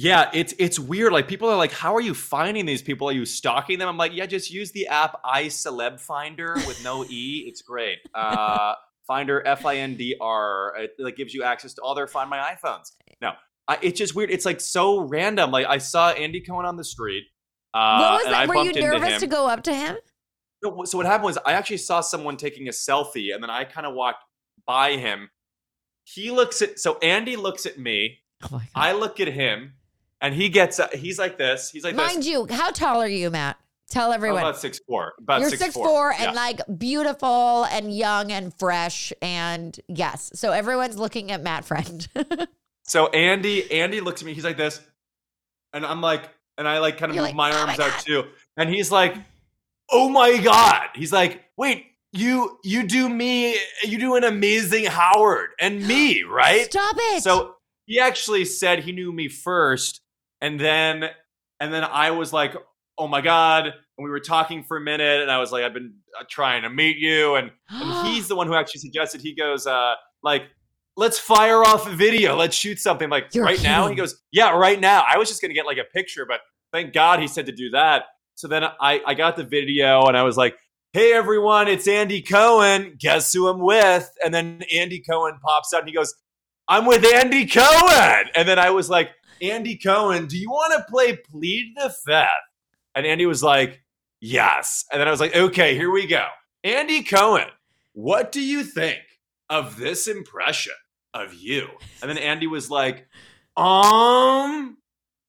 yeah, 0.02 0.32
it's 0.34 0.54
it's 0.58 0.80
weird. 0.80 1.14
Like 1.14 1.28
people 1.28 1.48
are 1.48 1.58
like, 1.58 1.72
"How 1.72 1.96
are 1.96 2.02
you 2.02 2.16
finding 2.16 2.66
these 2.66 2.82
people? 2.82 3.08
Are 3.08 3.14
you 3.14 3.26
stalking 3.26 3.78
them?" 3.78 3.88
I'm 3.88 3.98
like, 3.98 4.14
"Yeah, 4.16 4.26
just 4.26 4.50
use 4.50 4.72
the 4.72 4.88
app 4.88 5.22
iCeleb 5.24 6.00
Finder 6.00 6.56
with 6.66 6.84
no 6.84 7.06
e. 7.06 7.46
It's 7.48 7.62
great. 7.62 8.00
Uh, 8.16 8.74
Finder 9.06 9.46
F 9.46 9.64
I 9.64 9.78
N 9.78 9.96
D 9.96 10.16
R. 10.20 10.74
It 10.78 10.92
like 10.98 11.18
gives 11.18 11.36
you 11.36 11.44
access 11.44 11.76
to 11.76 11.82
all 11.82 11.94
their 11.94 12.08
Find 12.08 12.32
My 12.32 12.40
iPhones. 12.40 12.94
No, 13.22 13.34
I, 13.68 13.78
it's 13.84 14.00
just 14.00 14.16
weird. 14.16 14.32
It's 14.32 14.46
like 14.46 14.60
so 14.60 15.02
random. 15.02 15.52
Like 15.52 15.68
I 15.68 15.78
saw 15.78 16.10
Andy 16.10 16.42
Cohen 16.42 16.66
on 16.66 16.78
the 16.78 16.84
street. 16.84 17.26
Uh, 17.72 18.00
what 18.00 18.26
was 18.26 18.28
I 18.28 18.32
that? 18.32 18.48
Were 18.48 18.64
you 18.64 18.74
nervous 18.74 19.20
to 19.20 19.28
go 19.28 19.48
up 19.48 19.64
to 19.64 19.74
him? 19.74 19.98
No, 20.64 20.84
so 20.86 20.98
what 20.98 21.06
happened 21.06 21.26
was 21.26 21.38
I 21.46 21.54
actually 21.54 21.78
saw 21.78 22.02
someone 22.02 22.38
taking 22.38 22.68
a 22.68 22.72
selfie, 22.72 23.34
and 23.36 23.44
then 23.44 23.52
I 23.52 23.66
kind 23.66 23.86
of 23.86 23.94
walked 23.94 24.24
by 24.66 24.94
him. 24.94 25.30
He 26.06 26.32
looks 26.32 26.62
at 26.64 26.80
so 26.80 26.98
Andy 27.04 27.36
looks 27.36 27.68
at 27.68 27.78
me. 27.78 28.18
Oh. 28.52 28.60
I 28.74 28.94
look 28.94 29.20
at 29.20 29.28
him, 29.28 29.74
and 30.22 30.34
he 30.34 30.50
gets 30.50 30.80
uh, 30.80 30.88
he's 30.94 31.20
like 31.20 31.38
this. 31.38 31.70
He's 31.72 31.84
like 31.84 31.96
Mind 31.96 32.20
this. 32.20 32.28
you, 32.28 32.48
how 32.50 32.72
tall 32.72 33.02
are 33.02 33.08
you, 33.08 33.30
Matt? 33.30 33.58
Tell 33.90 34.10
I'm 34.12 34.16
everyone. 34.16 34.40
about 34.42 34.58
six 34.58 34.80
four. 34.88 35.14
About 35.20 35.42
You're 35.42 35.50
six, 35.50 35.62
six 35.62 35.74
four 35.76 36.12
and 36.14 36.24
Yeah. 36.24 36.32
like 36.32 36.62
beautiful 36.78 37.66
and 37.66 37.94
young 37.96 38.32
and 38.32 38.54
fresh 38.58 39.12
and 39.22 39.78
yes. 39.88 40.32
So 40.36 40.52
everyone's 40.52 40.98
looking 40.98 41.32
at 41.32 41.42
Matt 41.44 41.66
Friend. 41.66 42.08
so 42.84 43.08
Andy 43.08 43.70
Andy 43.72 44.00
looks 44.02 44.22
at 44.22 44.26
me. 44.26 44.34
He's 44.34 44.46
like 44.46 44.58
this, 44.58 44.80
and 45.74 45.86
I'm 45.86 46.02
like, 46.02 46.30
and 46.58 46.68
I 46.68 46.80
like 46.80 46.98
kind 46.98 47.10
of 47.10 47.16
You're 47.16 47.24
move 47.24 47.36
like, 47.36 47.36
my 47.36 47.52
"Oh 47.52 47.66
arms 47.68 47.78
my 47.80 47.86
out 47.86 48.00
too. 48.02 48.24
And 48.58 48.70
he's 48.70 48.92
like, 48.92 49.16
"Oh 49.92 50.08
my 50.10 50.38
god!" 50.38 50.90
He's 50.96 51.12
like, 51.12 51.44
"Wait, 51.58 51.86
you 52.14 52.60
you 52.64 52.84
do 52.88 53.10
me? 53.10 53.58
You 53.84 53.98
do 53.98 54.16
an 54.16 54.24
amazing 54.24 54.86
Howard 54.86 55.50
and 55.60 55.86
me, 55.86 56.24
right?" 56.30 56.66
Stop 56.66 56.96
it. 56.98 57.24
So 57.24 57.56
he 57.88 58.00
actually 58.00 58.46
said 58.46 58.80
he 58.84 58.92
knew 58.94 59.12
me 59.12 59.28
first, 59.28 60.01
and 60.42 60.60
then 60.60 61.10
and 61.60 61.72
then 61.72 61.84
I 61.84 62.12
was 62.12 62.34
like, 62.34 62.56
"Oh 62.98 63.08
my 63.08 63.22
god!" 63.22 63.66
And 63.66 64.04
we 64.04 64.10
were 64.10 64.20
talking 64.20 64.64
for 64.64 64.78
a 64.78 64.82
minute, 64.82 65.22
and 65.22 65.32
I 65.32 65.38
was 65.38 65.52
like, 65.52 65.64
"I've 65.64 65.74
been 65.74 65.94
uh, 66.20 66.24
trying 66.30 66.64
to 66.64 66.70
meet 66.70 66.98
you," 66.98 67.36
and 67.36 67.52
and 67.70 68.08
he's 68.08 68.28
the 68.28 68.36
one 68.36 68.48
who 68.48 68.56
actually 68.56 68.82
suggested. 68.82 69.22
He 69.22 69.36
goes, 69.36 69.68
uh, 69.68 69.94
"Like, 70.24 70.44
let's 70.98 71.20
fire 71.20 71.64
off 71.64 71.88
a 71.88 71.92
video. 71.92 72.36
Let's 72.36 72.56
shoot 72.56 72.80
something 72.80 73.10
like 73.10 73.34
You're 73.34 73.46
right 73.46 73.62
now." 73.64 73.88
He 73.88 73.96
goes, 73.96 74.20
"Yeah, 74.32 74.58
right 74.58 74.80
now." 74.80 75.06
I 75.08 75.18
was 75.18 75.30
just 75.30 75.42
gonna 75.42 75.54
get 75.54 75.66
like 75.66 75.78
a 75.78 75.86
picture, 75.94 76.26
but 76.28 76.42
thank 76.74 76.94
God 76.94 77.20
he 77.20 77.28
said 77.28 77.46
to 77.46 77.52
do 77.52 77.70
that. 77.72 78.06
So 78.36 78.48
then 78.48 78.64
I 78.64 79.02
I 79.06 79.14
got 79.14 79.38
the 79.38 79.46
video, 79.46 80.06
and 80.06 80.18
I 80.18 80.24
was 80.24 80.38
like. 80.38 80.58
Hey 80.94 81.14
everyone, 81.14 81.70
it's 81.70 81.88
Andy 81.88 82.22
Cohen. 82.22 82.98
Guess 83.00 83.32
who 83.32 83.48
I'm 83.48 83.62
with? 83.62 84.12
And 84.26 84.34
then 84.34 84.62
Andy 84.76 85.00
Cohen 85.00 85.40
pops 85.42 85.74
out 85.74 85.80
and 85.80 85.88
he 85.88 85.96
goes, 85.96 86.14
I'm 86.68 86.86
with 86.86 87.06
Andy 87.06 87.46
Cohen. 87.46 88.26
And 88.36 88.48
then 88.48 88.60
I 88.60 88.70
was 88.70 88.90
like, 88.90 89.12
Andy 89.42 89.78
Cohen, 89.78 90.28
do 90.28 90.38
you 90.38 90.50
want 90.50 90.74
to 90.78 90.92
play 90.92 91.18
Plead 91.18 91.74
the 91.76 91.90
Fifth? 91.90 92.28
And 92.96 93.06
Andy 93.06 93.26
was 93.26 93.44
like, 93.44 93.82
Yes. 94.20 94.86
And 94.92 95.00
then 95.00 95.08
I 95.08 95.12
was 95.12 95.20
like, 95.20 95.36
Okay, 95.36 95.76
here 95.76 95.92
we 95.92 96.08
go. 96.08 96.26
Andy 96.64 97.04
Cohen, 97.04 97.48
what 97.94 98.32
do 98.32 98.42
you 98.42 98.64
think 98.64 99.00
of 99.50 99.78
this 99.78 100.08
impression 100.08 100.74
of 101.14 101.34
you? 101.34 101.68
And 102.02 102.10
then 102.10 102.18
Andy 102.18 102.48
was 102.48 102.70
like, 102.70 103.08
Um, 103.58 104.78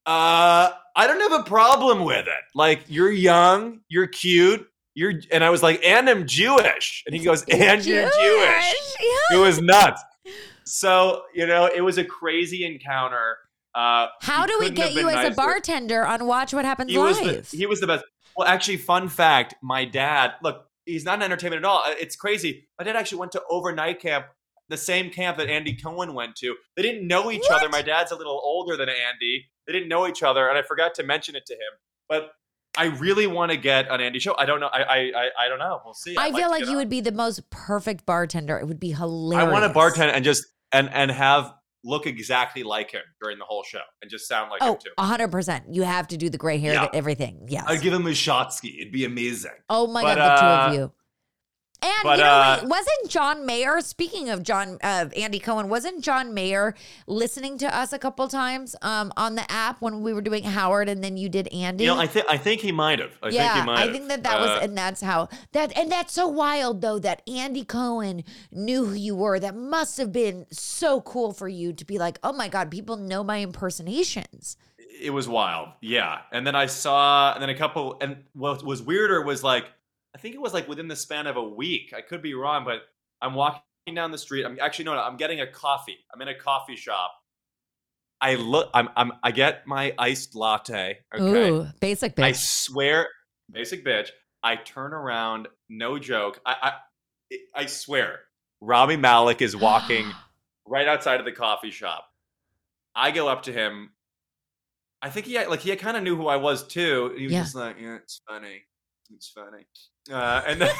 uh, 0.04 0.70
I 0.94 1.06
don't 1.06 1.30
have 1.30 1.40
a 1.40 1.44
problem 1.44 2.04
with 2.04 2.26
it. 2.26 2.44
Like, 2.54 2.84
you're 2.88 3.10
young, 3.10 3.80
you're 3.88 4.06
cute, 4.06 4.66
you're, 4.94 5.14
and 5.30 5.42
I 5.42 5.50
was 5.50 5.62
like, 5.62 5.82
and 5.84 6.08
I'm 6.08 6.26
Jewish. 6.26 7.02
And 7.06 7.14
he 7.14 7.24
goes, 7.24 7.42
and 7.44 7.84
you're 7.84 8.02
Jewish. 8.02 8.74
Yeah. 9.00 9.36
It 9.36 9.40
was 9.40 9.60
nuts. 9.60 10.02
So, 10.64 11.22
you 11.34 11.46
know, 11.46 11.70
it 11.74 11.80
was 11.80 11.98
a 11.98 12.04
crazy 12.04 12.66
encounter. 12.66 13.38
Uh, 13.74 14.08
How 14.20 14.46
do 14.46 14.56
we 14.60 14.70
get 14.70 14.92
you 14.92 15.08
as 15.08 15.32
a 15.32 15.34
bartender 15.34 16.04
on 16.06 16.26
Watch 16.26 16.52
What 16.52 16.64
Happens 16.64 16.90
He 16.90 16.98
was, 16.98 17.20
Live? 17.20 17.50
the, 17.50 17.56
he 17.56 17.66
was 17.66 17.80
the 17.80 17.86
best. 17.86 18.04
Well, 18.36 18.46
actually, 18.48 18.76
fun 18.78 19.08
fact 19.08 19.54
my 19.62 19.84
dad, 19.84 20.32
look, 20.42 20.66
he's 20.86 21.04
not 21.04 21.18
in 21.18 21.22
entertainment 21.22 21.64
at 21.64 21.68
all. 21.68 21.78
Uh, 21.86 21.94
It's 21.98 22.16
crazy. 22.16 22.68
My 22.78 22.84
dad 22.84 22.96
actually 22.96 23.18
went 23.18 23.32
to 23.32 23.42
overnight 23.50 24.00
camp, 24.00 24.26
the 24.68 24.76
same 24.76 25.10
camp 25.10 25.38
that 25.38 25.48
Andy 25.48 25.74
Cohen 25.74 26.14
went 26.14 26.36
to. 26.36 26.54
They 26.76 26.82
didn't 26.82 27.06
know 27.06 27.30
each 27.30 27.44
other. 27.50 27.68
My 27.68 27.82
dad's 27.82 28.12
a 28.12 28.16
little 28.16 28.40
older 28.44 28.76
than 28.76 28.88
Andy. 28.88 29.46
They 29.66 29.72
didn't 29.72 29.88
know 29.88 30.06
each 30.08 30.22
other, 30.22 30.48
and 30.48 30.58
I 30.58 30.62
forgot 30.62 30.94
to 30.96 31.02
mention 31.02 31.36
it 31.36 31.46
to 31.46 31.54
him. 31.54 31.72
But 32.08 32.32
I 32.76 32.86
really 32.86 33.26
want 33.26 33.52
to 33.52 33.56
get 33.58 33.88
on 33.90 34.00
Andy's 34.00 34.22
show. 34.22 34.34
I 34.38 34.46
don't 34.46 34.60
know. 34.60 34.68
I 34.72 34.82
I 34.82 34.96
I, 35.14 35.28
I 35.44 35.48
don't 35.48 35.58
know. 35.58 35.80
We'll 35.84 35.94
see. 35.94 36.16
I 36.16 36.24
I'd 36.26 36.34
feel 36.34 36.44
to 36.44 36.50
like 36.50 36.62
you 36.64 36.70
on. 36.70 36.76
would 36.76 36.88
be 36.88 37.00
the 37.02 37.12
most 37.12 37.48
perfect 37.50 38.06
bartender. 38.06 38.58
It 38.58 38.66
would 38.66 38.80
be 38.80 38.92
hilarious. 38.92 39.46
I 39.48 39.52
want 39.52 39.64
to 39.72 39.78
bartend 39.78 40.10
and 40.12 40.24
just 40.24 40.46
and 40.72 40.88
and 40.92 41.10
have 41.10 41.52
look 41.84 42.06
exactly 42.06 42.62
like 42.62 42.90
him 42.92 43.02
during 43.20 43.38
the 43.38 43.44
whole 43.44 43.62
show 43.64 43.80
and 44.00 44.10
just 44.10 44.28
sound 44.28 44.50
like 44.50 44.62
him 44.62 44.68
Oh, 44.68 44.76
too. 44.76 44.90
100%. 44.98 45.62
You 45.74 45.82
have 45.82 46.06
to 46.08 46.16
do 46.16 46.28
the 46.30 46.38
gray 46.38 46.58
hair, 46.58 46.74
Yeah. 46.74 46.88
everything. 46.94 47.46
Yes. 47.48 47.64
I'd 47.66 47.80
give 47.82 47.92
him 47.92 48.06
a 48.06 48.10
shotsky. 48.10 48.80
It'd 48.80 48.92
be 48.92 49.04
amazing. 49.04 49.50
Oh 49.68 49.86
my 49.88 50.02
But, 50.02 50.14
god, 50.16 50.36
the 50.36 50.40
two 50.40 50.46
uh, 50.46 50.66
of 50.68 50.74
you. 50.74 50.92
And 51.82 51.92
but, 52.04 52.18
you 52.18 52.24
know, 52.24 52.30
uh, 52.30 52.60
wasn't 52.62 53.08
John 53.10 53.44
Mayer? 53.44 53.80
Speaking 53.80 54.30
of 54.30 54.44
John, 54.44 54.78
uh, 54.82 55.06
Andy 55.16 55.40
Cohen, 55.40 55.68
wasn't 55.68 56.02
John 56.04 56.32
Mayer 56.32 56.76
listening 57.08 57.58
to 57.58 57.76
us 57.76 57.92
a 57.92 57.98
couple 57.98 58.28
times 58.28 58.76
um, 58.82 59.12
on 59.16 59.34
the 59.34 59.50
app 59.50 59.82
when 59.82 60.02
we 60.02 60.12
were 60.12 60.20
doing 60.22 60.44
Howard, 60.44 60.88
and 60.88 61.02
then 61.02 61.16
you 61.16 61.28
did 61.28 61.48
Andy? 61.48 61.84
You 61.84 61.90
know, 61.90 61.98
I 61.98 62.06
think 62.06 62.26
I 62.28 62.36
think 62.36 62.60
he 62.60 62.70
might 62.70 63.00
have. 63.00 63.10
I 63.22 63.30
yeah, 63.30 63.54
think 63.54 63.64
he 63.64 63.66
might 63.66 63.88
I 63.88 63.92
think 63.92 64.08
that 64.08 64.22
that 64.22 64.36
Uh, 64.36 64.40
was, 64.40 64.62
and 64.62 64.78
that's 64.78 65.00
how 65.00 65.28
that, 65.52 65.76
and 65.76 65.90
that's 65.90 66.12
so 66.12 66.28
wild 66.28 66.82
though 66.82 67.00
that 67.00 67.22
Andy 67.28 67.64
Cohen 67.64 68.22
knew 68.52 68.84
who 68.86 68.94
you 68.94 69.16
were. 69.16 69.40
That 69.40 69.56
must 69.56 69.98
have 69.98 70.12
been 70.12 70.46
so 70.52 71.00
cool 71.00 71.32
for 71.32 71.48
you 71.48 71.72
to 71.72 71.84
be 71.84 71.98
like, 71.98 72.18
oh 72.22 72.32
my 72.32 72.48
god, 72.48 72.70
people 72.70 72.96
know 72.96 73.24
my 73.24 73.38
impersonations. 73.38 74.56
it 75.00 75.10
was 75.10 75.28
wild. 75.28 75.70
Yeah. 75.80 76.20
And 76.30 76.46
then 76.46 76.54
I 76.54 76.66
saw, 76.66 77.32
and 77.32 77.42
then 77.42 77.48
a 77.50 77.56
couple, 77.56 77.96
and 78.00 78.22
what 78.34 78.62
was 78.64 78.80
weirder 78.82 79.22
was 79.22 79.42
like, 79.42 79.64
think 80.22 80.34
it 80.34 80.40
was 80.40 80.54
like 80.54 80.68
within 80.68 80.88
the 80.88 80.96
span 80.96 81.26
of 81.26 81.36
a 81.36 81.42
week. 81.42 81.92
I 81.96 82.00
could 82.00 82.22
be 82.22 82.34
wrong, 82.34 82.64
but 82.64 82.82
I'm 83.20 83.34
walking 83.34 83.62
down 83.94 84.12
the 84.12 84.18
street. 84.18 84.44
I'm 84.44 84.56
actually 84.60 84.86
no, 84.86 84.94
no 84.94 85.02
I'm 85.02 85.16
getting 85.16 85.40
a 85.40 85.46
coffee. 85.46 85.98
I'm 86.14 86.22
in 86.22 86.28
a 86.28 86.34
coffee 86.34 86.76
shop. 86.76 87.12
I 88.20 88.36
look. 88.36 88.70
I'm. 88.72 88.88
I'm. 88.96 89.12
I 89.22 89.32
get 89.32 89.66
my 89.66 89.92
iced 89.98 90.36
latte. 90.36 91.00
Okay. 91.12 91.50
Ooh, 91.50 91.66
basic 91.80 92.14
bitch. 92.14 92.22
I 92.22 92.32
swear, 92.32 93.08
basic 93.50 93.84
bitch. 93.84 94.10
I 94.44 94.56
turn 94.56 94.94
around. 94.94 95.48
No 95.68 95.98
joke. 95.98 96.40
I. 96.46 96.72
I, 97.32 97.62
I 97.62 97.66
swear. 97.66 98.20
Rami 98.60 98.96
Malek 98.96 99.42
is 99.42 99.56
walking 99.56 100.06
right 100.66 100.86
outside 100.86 101.18
of 101.18 101.26
the 101.26 101.32
coffee 101.32 101.72
shop. 101.72 102.06
I 102.94 103.10
go 103.10 103.26
up 103.26 103.42
to 103.44 103.52
him. 103.52 103.90
I 105.02 105.10
think 105.10 105.26
he 105.26 105.44
like 105.44 105.60
he 105.60 105.74
kind 105.74 105.96
of 105.96 106.04
knew 106.04 106.14
who 106.14 106.28
I 106.28 106.36
was 106.36 106.64
too. 106.64 107.12
He 107.18 107.24
was 107.24 107.32
Yeah. 107.32 107.42
just 107.42 107.56
like, 107.56 107.76
"Yeah, 107.80 107.96
it's 107.96 108.20
funny." 108.28 108.62
It's 109.14 109.28
funny. 109.28 109.64
Uh, 110.10 110.42
and 110.46 110.60
then 110.60 110.74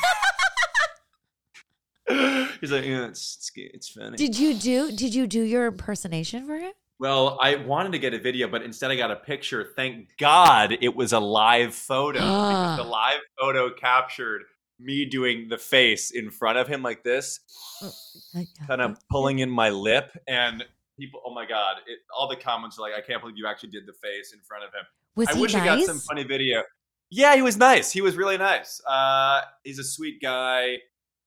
he's 2.60 2.72
like, 2.72 2.84
yeah, 2.84 3.06
it's 3.06 3.36
it's, 3.36 3.52
it's 3.56 3.88
funny. 3.88 4.16
Did 4.16 4.38
you 4.38 4.54
do? 4.54 4.92
Did 4.92 5.14
you 5.14 5.26
do 5.26 5.42
your 5.42 5.66
impersonation 5.66 6.46
for 6.46 6.56
him? 6.58 6.72
well, 7.02 7.36
I 7.40 7.56
wanted 7.56 7.90
to 7.92 7.98
get 7.98 8.14
a 8.14 8.18
video, 8.20 8.46
but 8.46 8.62
instead 8.62 8.92
I 8.92 8.96
got 8.96 9.10
a 9.10 9.16
picture. 9.16 9.72
Thank 9.74 10.16
God 10.18 10.78
it 10.80 10.94
was 10.94 11.12
a 11.12 11.18
live 11.18 11.74
photo 11.74 12.20
because 12.20 12.76
the 12.76 12.84
live 12.84 13.18
photo 13.40 13.70
captured 13.70 14.42
me 14.78 15.04
doing 15.04 15.48
the 15.48 15.58
face 15.58 16.12
in 16.12 16.30
front 16.30 16.58
of 16.58 16.68
him 16.68 16.80
like 16.80 17.02
this, 17.02 17.40
kind 18.68 18.80
of 18.80 18.98
pulling 19.10 19.40
in 19.40 19.50
my 19.50 19.70
lip, 19.70 20.16
and 20.28 20.64
people, 20.96 21.20
oh 21.26 21.34
my 21.34 21.44
God, 21.44 21.78
it, 21.88 21.98
all 22.16 22.28
the 22.28 22.36
comments 22.36 22.78
are 22.78 22.82
like, 22.82 22.92
I 22.96 23.00
can't 23.04 23.20
believe 23.20 23.36
you 23.36 23.48
actually 23.48 23.70
did 23.70 23.84
the 23.84 23.94
face 23.94 24.32
in 24.32 24.38
front 24.38 24.62
of 24.62 24.70
him. 24.72 24.84
Was 25.16 25.26
I 25.26 25.34
he 25.34 25.40
wish 25.40 25.54
nice? 25.54 25.62
I 25.62 25.66
got 25.66 25.84
some 25.84 25.98
funny 25.98 26.22
video. 26.22 26.62
Yeah, 27.14 27.36
he 27.36 27.42
was 27.42 27.58
nice. 27.58 27.92
He 27.92 28.00
was 28.00 28.16
really 28.16 28.38
nice. 28.38 28.80
Uh, 28.88 29.42
he's 29.64 29.78
a 29.78 29.84
sweet 29.84 30.22
guy. 30.22 30.76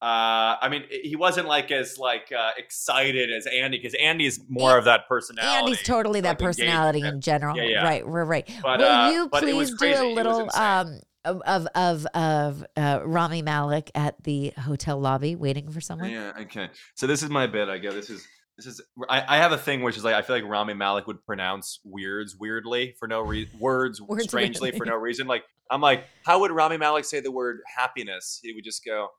Uh, 0.02 0.58
I 0.60 0.68
mean, 0.70 0.84
he 0.90 1.16
wasn't 1.16 1.48
like 1.48 1.72
as 1.72 2.00
like 2.00 2.32
uh, 2.36 2.52
excited 2.58 3.32
as 3.32 3.46
Andy 3.46 3.78
because 3.78 3.94
Andy 3.94 4.26
is 4.26 4.42
more 4.50 4.80
of 4.80 4.86
that 4.86 5.08
personality. 5.08 5.58
Andy's 5.58 5.84
totally 5.84 6.22
that 6.22 6.40
personality 6.40 7.00
engagement. 7.00 7.16
in 7.16 7.22
general. 7.22 7.58
Yeah, 7.58 7.64
yeah. 7.64 7.84
Right, 7.84 8.06
right, 8.06 8.24
right. 8.24 8.52
But, 8.64 8.80
Will 8.80 8.88
uh, 8.88 9.12
you 9.12 9.30
but 9.30 9.44
it 9.44 9.56
was 9.56 9.72
please 9.72 9.96
do 9.98 10.08
a 10.08 10.14
little 10.14 10.50
um 10.56 11.02
of 11.24 11.42
of 11.46 11.68
of, 11.76 12.08
of 12.16 12.66
uh, 12.76 13.02
Rami 13.06 13.44
Malek 13.44 13.92
at 13.94 14.24
the 14.24 14.54
hotel 14.58 15.00
lobby 15.00 15.36
waiting 15.36 15.70
for 15.70 15.82
someone? 15.82 16.10
Yeah, 16.10 16.34
okay. 16.42 16.70
So 16.96 17.06
this 17.06 17.22
is 17.22 17.30
my 17.30 17.46
bit. 17.46 17.70
I 17.70 17.78
go. 17.78 17.92
This 17.92 18.10
is 18.10 18.28
this 18.58 18.66
is. 18.66 18.82
I, 19.10 19.36
I 19.36 19.38
have 19.38 19.52
a 19.52 19.58
thing 19.58 19.82
which 19.82 19.98
is 19.98 20.04
like 20.04 20.16
I 20.16 20.22
feel 20.22 20.36
like 20.36 20.46
Rami 20.46 20.74
Malek 20.74 21.08
would 21.08 21.26
pronounce 21.26 21.80
words 21.84 22.36
weirdly 22.38 22.96
for 23.00 23.08
no 23.08 23.22
reason. 23.22 23.60
Words, 23.60 24.02
Words 24.08 24.24
strangely 24.24 24.72
for 24.72 24.86
no 24.86 24.96
reason. 24.96 25.28
Like 25.28 25.44
I'm 25.70 25.82
like, 25.82 26.06
how 26.26 26.40
would 26.40 26.52
Rami 26.52 26.78
Malek 26.78 27.06
say 27.06 27.20
the 27.20 27.32
word 27.32 27.60
happiness? 27.78 28.40
He 28.42 28.54
would 28.54 28.64
just 28.64 28.86
go, 28.86 29.10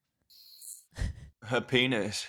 happiness. 1.43 2.27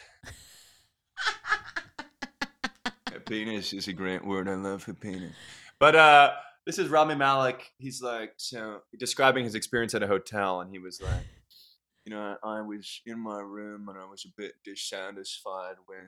happiness 3.08 3.74
is 3.74 3.88
a 3.88 3.94
great 3.94 4.26
word. 4.26 4.50
I 4.50 4.56
love 4.56 4.86
happiness. 4.86 5.34
But 5.80 5.96
uh, 5.96 6.32
this 6.66 6.78
is 6.78 6.90
Rami 6.90 7.16
Malek. 7.16 7.72
He's 7.78 8.02
like 8.02 8.34
so 8.38 8.82
describing 9.00 9.46
his 9.46 9.56
experience 9.56 9.96
at 9.96 10.04
a 10.04 10.08
hotel, 10.08 10.62
and 10.62 10.70
he 10.70 10.80
was 10.80 11.02
like 11.02 11.24
you 12.08 12.14
know, 12.14 12.38
I, 12.42 12.60
I 12.60 12.62
was 12.62 13.02
in 13.06 13.20
my 13.20 13.40
room 13.40 13.90
and 13.90 13.98
I 13.98 14.06
was 14.06 14.26
a 14.26 14.34
bit 14.38 14.54
dissatisfied 14.64 15.76
with 15.90 16.08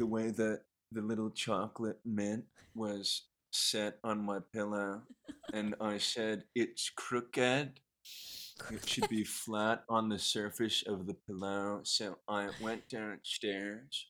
the 0.00 0.06
way 0.06 0.30
that 0.30 0.62
the 0.92 1.02
little 1.02 1.28
chocolate 1.28 2.00
mint 2.06 2.42
was 2.74 3.24
set 3.52 3.98
on 4.02 4.24
my 4.24 4.38
pillow. 4.50 5.02
And 5.52 5.74
I 5.78 5.98
said, 5.98 6.44
It's 6.54 6.90
crooked. 6.96 7.80
It 8.70 8.88
should 8.88 9.10
be 9.10 9.24
flat 9.24 9.84
on 9.90 10.08
the 10.08 10.18
surface 10.18 10.82
of 10.86 11.06
the 11.06 11.12
pillow. 11.12 11.80
So 11.82 12.16
I 12.26 12.48
went 12.62 12.88
downstairs. 12.88 14.06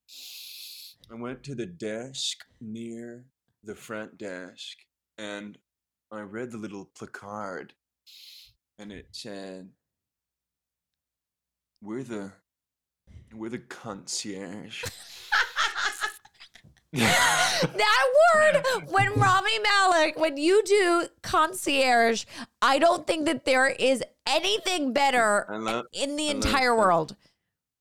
I 1.11 1.17
went 1.17 1.43
to 1.45 1.57
the 1.57 1.67
desk 1.67 2.39
near 2.61 3.25
the 3.65 3.75
front 3.75 4.17
desk 4.17 4.79
and 5.19 5.59
I 6.13 6.21
read 6.21 6.53
the 6.53 6.59
little 6.59 6.89
placard 6.97 7.73
and 8.79 8.93
it 8.93 9.09
said, 9.11 9.71
"We're 11.83 12.05
the 12.05 12.33
we're 13.35 13.51
the 13.51 13.59
concierge." 13.59 14.85
that 16.93 18.07
word 18.35 18.63
when 18.89 19.13
Rami 19.15 19.59
Malek, 19.61 20.19
when 20.19 20.37
you 20.37 20.63
do 20.65 21.07
concierge, 21.23 22.25
I 22.61 22.79
don't 22.79 23.07
think 23.07 23.27
that 23.27 23.45
there 23.45 23.69
is 23.69 24.03
anything 24.27 24.93
better 24.93 25.47
love 25.51 25.87
in 25.93 26.17
the 26.17 26.29
I 26.29 26.33
entire 26.33 26.71
that. 26.71 26.77
world. 26.79 27.17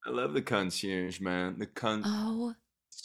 I 0.06 0.12
love 0.12 0.34
the 0.34 0.42
concierge, 0.42 1.20
man. 1.20 1.58
The 1.60 1.66
oh. 1.66 1.76
concierge, 1.76 2.06
Oh, 2.06 2.56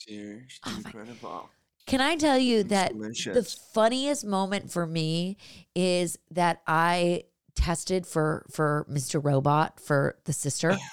it's 0.07 0.61
Oh 0.67 0.71
my- 0.71 0.77
incredible. 0.79 1.51
can 1.87 2.01
I 2.01 2.17
tell 2.17 2.39
you 2.39 2.61
It's 2.61 2.69
that 2.71 2.93
the 2.93 3.43
funniest 3.73 4.25
moment 4.25 4.71
for 4.71 4.87
me 4.87 5.37
is 5.75 6.19
that 6.31 6.61
I 6.67 7.25
tested 7.55 8.07
for 8.07 8.45
for 8.51 8.87
Mr. 8.91 9.23
Robot 9.25 9.81
for 9.81 10.17
the 10.25 10.33
sister. 10.33 10.77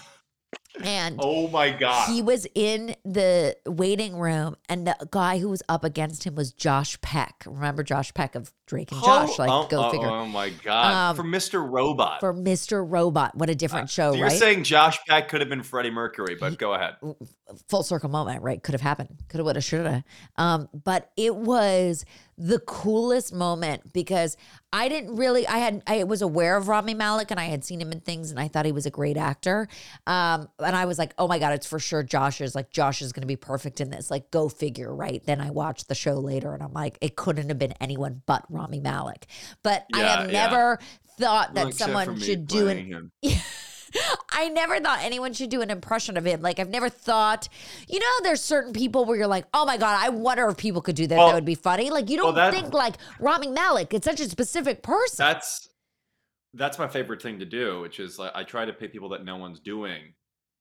And 0.83 1.17
Oh 1.19 1.47
my 1.49 1.71
god! 1.71 2.09
he 2.09 2.21
was 2.21 2.47
in 2.55 2.95
the 3.03 3.57
waiting 3.65 4.15
room, 4.15 4.55
and 4.69 4.87
the 4.87 4.95
guy 5.11 5.37
who 5.37 5.49
was 5.49 5.61
up 5.67 5.83
against 5.83 6.23
him 6.23 6.35
was 6.35 6.51
Josh 6.53 6.99
Peck. 7.01 7.43
Remember 7.45 7.83
Josh 7.83 8.13
Peck 8.13 8.35
of 8.35 8.53
Drake 8.67 8.91
and 8.91 9.01
Josh? 9.03 9.37
Like, 9.37 9.49
oh, 9.49 9.67
go 9.67 9.85
oh, 9.85 9.91
figure. 9.91 10.07
Oh 10.07 10.25
my 10.25 10.49
god! 10.49 11.11
Um, 11.11 11.15
For 11.17 11.23
Mr. 11.23 11.69
Robot. 11.69 12.21
For 12.21 12.33
Mr. 12.33 12.85
Robot. 12.87 13.35
What 13.35 13.49
a 13.49 13.55
different 13.55 13.89
show, 13.89 14.11
So 14.11 14.17
you're 14.17 14.27
right? 14.27 14.37
saying 14.39 14.63
Josh 14.63 14.97
Peck 15.07 15.27
could 15.29 15.41
have 15.41 15.49
been 15.49 15.63
Freddie 15.63 15.91
Mercury, 15.91 16.35
but 16.39 16.57
go 16.57 16.73
ahead. 16.73 16.95
full 17.67 17.83
circle 17.83 18.09
moment, 18.09 18.41
right? 18.41 18.61
Could 18.63 18.73
have 18.73 18.81
happened. 18.81 19.09
Could 19.27 19.39
have, 19.39 19.45
would 19.45 19.57
have, 19.57 19.65
should 19.65 19.85
have. 19.85 20.03
Um, 20.37 20.69
but 20.73 21.11
it 21.17 21.35
was 21.35 22.05
the 22.37 22.59
coolest 22.59 23.33
moment 23.33 23.93
because 23.93 24.37
I 24.73 24.89
didn't 24.89 25.15
really, 25.15 25.47
I 25.47 25.57
had, 25.57 25.83
I 25.85 26.03
was 26.05 26.21
aware 26.21 26.55
of 26.57 26.67
Rami 26.67 26.93
Malek 26.93 27.31
and 27.31 27.39
I 27.39 27.45
had 27.45 27.63
seen 27.63 27.81
him 27.81 27.91
in 27.91 27.99
things 27.99 28.31
and 28.31 28.39
I 28.39 28.47
thought 28.47 28.65
he 28.65 28.71
was 28.71 28.85
a 28.85 28.89
great 28.89 29.17
actor. 29.17 29.67
Um, 30.07 30.47
and 30.59 30.75
I 30.75 30.85
was 30.85 30.97
like, 30.97 31.13
oh 31.17 31.27
my 31.27 31.39
God, 31.39 31.53
it's 31.53 31.67
for 31.67 31.79
sure 31.79 32.03
Josh 32.03 32.41
is 32.41 32.55
like, 32.55 32.71
Josh 32.71 33.01
is 33.01 33.11
going 33.11 33.21
to 33.21 33.27
be 33.27 33.35
perfect 33.35 33.81
in 33.81 33.89
this. 33.89 34.09
Like, 34.09 34.31
go 34.31 34.49
figure, 34.49 34.93
right? 34.93 35.23
Then 35.25 35.41
I 35.41 35.51
watched 35.51 35.87
the 35.87 35.95
show 35.95 36.15
later 36.15 36.53
and 36.53 36.63
I'm 36.63 36.73
like, 36.73 36.97
it 37.01 37.15
couldn't 37.15 37.49
have 37.49 37.59
been 37.59 37.73
anyone 37.81 38.21
but 38.25 38.45
Rami 38.49 38.79
Malek. 38.79 39.27
But 39.63 39.85
I 39.93 39.99
have 39.99 40.31
yeah. 40.31 40.47
never 40.47 40.79
thought 41.19 41.53
that 41.55 41.73
someone 41.73 42.19
should 42.19 42.47
do 42.47 42.67
an. 42.67 43.11
I 44.31 44.49
never 44.49 44.79
thought 44.79 44.99
anyone 45.01 45.33
should 45.33 45.49
do 45.49 45.61
an 45.61 45.69
impression 45.69 46.17
of 46.17 46.25
him. 46.25 46.41
Like 46.41 46.59
I've 46.59 46.69
never 46.69 46.89
thought, 46.89 47.47
you 47.87 47.99
know, 47.99 48.05
there's 48.23 48.41
certain 48.41 48.73
people 48.73 49.05
where 49.05 49.17
you're 49.17 49.27
like, 49.27 49.45
oh 49.53 49.65
my 49.65 49.77
god, 49.77 49.99
I 50.01 50.09
wonder 50.09 50.47
if 50.49 50.57
people 50.57 50.81
could 50.81 50.95
do 50.95 51.07
that. 51.07 51.17
Well- 51.17 51.27
that 51.27 51.35
would 51.35 51.45
be 51.45 51.55
funny. 51.55 51.89
Like 51.89 52.09
you 52.09 52.17
don't 52.17 52.35
that- 52.35 52.53
think 52.53 52.73
like 52.73 52.95
Rami 53.19 53.47
Malek. 53.47 53.93
It's 53.93 54.05
such 54.05 54.19
a 54.19 54.29
specific 54.29 54.83
person. 54.83 55.17
That's 55.17 55.69
that's 56.53 56.77
my 56.77 56.87
favorite 56.87 57.21
thing 57.21 57.39
to 57.39 57.45
do, 57.45 57.81
which 57.81 57.99
is 57.99 58.19
like 58.19 58.31
I 58.35 58.43
try 58.43 58.65
to 58.65 58.73
pick 58.73 58.91
people 58.91 59.09
that 59.09 59.23
no 59.23 59.37
one's 59.37 59.59
doing. 59.59 60.13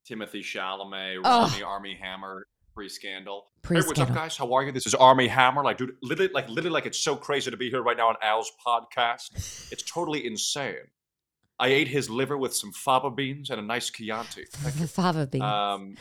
Timothée 0.09 0.41
Chalamet. 0.43 1.22
Rami 1.24 1.62
Armie 1.62 1.99
Hammer, 2.01 2.47
pre-scandal. 2.74 3.47
Pre 3.62 3.76
Hey, 3.81 3.87
what's 3.87 4.01
up, 4.01 4.14
guys? 4.14 4.37
How 4.37 4.53
are 4.55 4.62
you? 4.64 4.72
This 4.72 4.87
is 4.87 4.95
Armie 4.95 5.28
Hammer. 5.28 5.62
Like, 5.62 5.76
dude, 5.78 5.93
literally, 6.03 6.33
like, 6.33 6.49
literally, 6.49 6.70
like, 6.72 6.87
it's 6.87 6.99
so 6.99 7.14
crazy 7.14 7.51
to 7.51 7.57
be 7.57 7.68
here 7.68 7.83
right 7.83 7.97
now 7.97 8.09
on 8.09 8.16
Al's 8.22 8.51
podcast. 8.66 9.70
It's 9.70 9.83
totally 9.83 10.26
insane. 10.26 10.74
I 11.61 11.68
ate 11.68 11.88
his 11.88 12.08
liver 12.11 12.36
with 12.36 12.54
some 12.54 12.72
fava 12.72 13.11
beans 13.11 13.50
and 13.50 13.61
a 13.61 13.62
nice 13.62 13.90
Chianti. 13.90 14.44
Fava 14.88 15.26
beans. 15.26 15.44
Um, 15.44 15.96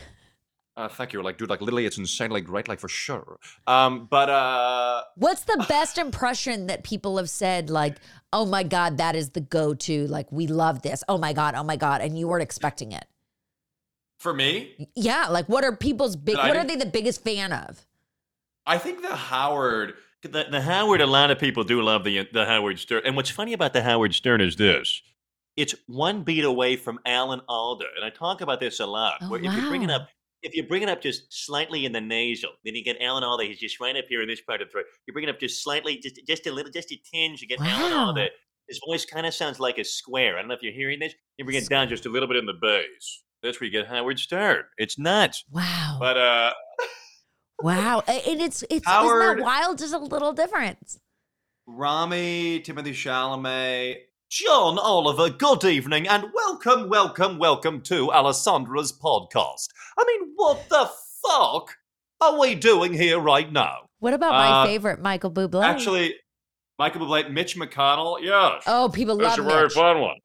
uh, 0.76 0.88
thank 0.88 1.12
you. 1.12 1.22
Like, 1.22 1.36
dude, 1.36 1.50
like, 1.50 1.60
literally, 1.60 1.84
it's 1.84 1.98
insanely 1.98 2.40
great, 2.40 2.66
like, 2.66 2.80
for 2.80 2.88
sure. 2.88 3.38
Um, 3.66 4.08
but 4.10 4.30
uh, 4.30 5.02
What's 5.16 5.42
the 5.42 5.64
best 5.68 5.98
impression 5.98 6.66
that 6.68 6.82
people 6.82 7.18
have 7.18 7.28
said? 7.28 7.68
Like, 7.68 7.96
oh 8.32 8.46
my 8.46 8.62
god, 8.62 8.96
that 8.98 9.14
is 9.14 9.30
the 9.30 9.40
go-to. 9.42 10.06
Like, 10.06 10.32
we 10.32 10.46
love 10.46 10.80
this. 10.82 11.04
Oh 11.08 11.18
my 11.18 11.32
god, 11.34 11.54
oh 11.54 11.64
my 11.64 11.76
god, 11.76 12.00
and 12.00 12.18
you 12.18 12.26
weren't 12.28 12.42
expecting 12.42 12.92
it. 12.92 13.04
for 14.18 14.32
me, 14.32 14.88
Yeah. 14.94 15.26
Like, 15.28 15.48
what 15.48 15.64
are 15.64 15.76
people's 15.76 16.16
big? 16.16 16.36
What 16.36 16.56
are 16.56 16.64
they 16.64 16.76
the 16.76 16.86
biggest 16.86 17.22
fan 17.22 17.52
of? 17.52 17.84
I 18.66 18.78
think 18.78 19.02
the 19.02 19.14
Howard. 19.14 19.94
The, 20.22 20.46
the 20.50 20.60
Howard, 20.60 21.00
a 21.00 21.06
lot 21.06 21.30
of 21.30 21.38
people 21.38 21.64
do 21.64 21.82
love 21.82 22.04
the 22.04 22.28
the 22.32 22.44
Howard 22.46 22.78
Stern. 22.78 23.02
And 23.04 23.16
what's 23.16 23.30
funny 23.30 23.52
about 23.52 23.72
the 23.72 23.82
Howard 23.82 24.14
Stern 24.14 24.40
is 24.42 24.56
this: 24.56 25.02
it's 25.60 25.74
one 25.86 26.22
beat 26.22 26.44
away 26.44 26.76
from 26.76 26.98
Alan 27.04 27.40
Alda, 27.48 27.84
and 27.96 28.04
I 28.04 28.10
talk 28.10 28.40
about 28.40 28.60
this 28.60 28.80
a 28.80 28.86
lot. 28.86 29.18
Oh, 29.20 29.28
where 29.28 29.40
if 29.40 29.52
you 29.52 29.68
bring 29.68 29.82
it 29.82 29.90
up, 29.90 30.08
if 30.42 30.54
you 30.54 30.66
bring 30.66 30.82
it 30.82 30.88
up 30.88 31.02
just 31.02 31.24
slightly 31.28 31.84
in 31.84 31.92
the 31.92 32.00
nasal, 32.00 32.50
then 32.64 32.74
you 32.74 32.82
get 32.82 32.96
Alan 33.00 33.22
Alda. 33.22 33.44
He's 33.44 33.58
just 33.58 33.78
right 33.78 33.94
up 33.96 34.06
here 34.08 34.22
in 34.22 34.28
this 34.28 34.40
part 34.40 34.62
of 34.62 34.68
the 34.68 34.72
throat. 34.72 34.86
You 35.06 35.12
bring 35.12 35.24
it 35.24 35.28
up 35.28 35.38
just 35.38 35.62
slightly, 35.62 35.98
just 35.98 36.18
just 36.26 36.46
a 36.46 36.52
little, 36.52 36.72
just 36.72 36.90
a 36.92 36.98
tinge. 37.12 37.42
You 37.42 37.48
get 37.48 37.60
Alan 37.60 37.92
Alda. 37.92 38.28
His 38.68 38.80
voice 38.88 39.04
kind 39.04 39.26
of 39.26 39.34
sounds 39.34 39.60
like 39.60 39.78
a 39.78 39.84
square. 39.84 40.36
I 40.36 40.40
don't 40.40 40.48
know 40.48 40.54
if 40.54 40.62
you're 40.62 40.72
hearing 40.72 41.00
this. 41.00 41.12
You 41.36 41.44
bring 41.44 41.56
it 41.56 41.68
down 41.68 41.88
just 41.88 42.06
a 42.06 42.08
little 42.08 42.28
bit 42.28 42.36
in 42.38 42.46
the 42.46 42.54
bass. 42.54 43.22
That's 43.42 43.60
where 43.60 43.66
you 43.66 43.72
get 43.72 43.86
Howard 43.88 44.18
Stern. 44.18 44.62
It's 44.78 44.98
nuts. 44.98 45.44
Wow. 45.50 45.96
But 46.00 46.16
uh, 46.16 46.52
wow. 47.60 48.02
And 48.06 48.40
it's 48.40 48.62
it's 48.62 48.72
isn't 48.72 48.86
Howard- 48.88 49.38
that 49.38 49.44
wild? 49.44 49.78
Just 49.78 49.92
a 49.92 49.98
little 49.98 50.32
difference. 50.32 50.98
Rami, 51.66 52.60
Timothée 52.60 52.92
Chalamet, 52.94 53.96
John 54.30 54.78
Oliver, 54.78 55.28
good 55.28 55.64
evening 55.64 56.06
and 56.06 56.26
welcome, 56.32 56.88
welcome, 56.88 57.36
welcome 57.38 57.80
to 57.82 58.08
Alessandra's 58.10 58.92
podcast. 58.92 59.66
I 59.98 60.04
mean, 60.06 60.32
what 60.36 60.68
the 60.68 60.88
fuck 61.26 61.74
are 62.20 62.38
we 62.38 62.54
doing 62.54 62.92
here 62.92 63.18
right 63.18 63.50
now? 63.50 63.88
What 63.98 64.14
about 64.14 64.30
my 64.34 64.48
Uh, 64.62 64.66
favorite 64.66 65.00
Michael 65.00 65.32
Bublé? 65.32 65.64
Actually, 65.64 66.14
Michael 66.78 67.00
Bublé, 67.06 67.28
Mitch 67.28 67.56
McConnell, 67.56 68.18
yes. 68.22 68.62
oh, 68.68 68.88
people 68.88 69.16
This 69.16 69.36
love 69.36 69.38
is 69.40 69.44
a 69.44 69.48
very 69.48 69.68
fun 69.68 70.00
one. 70.00 70.16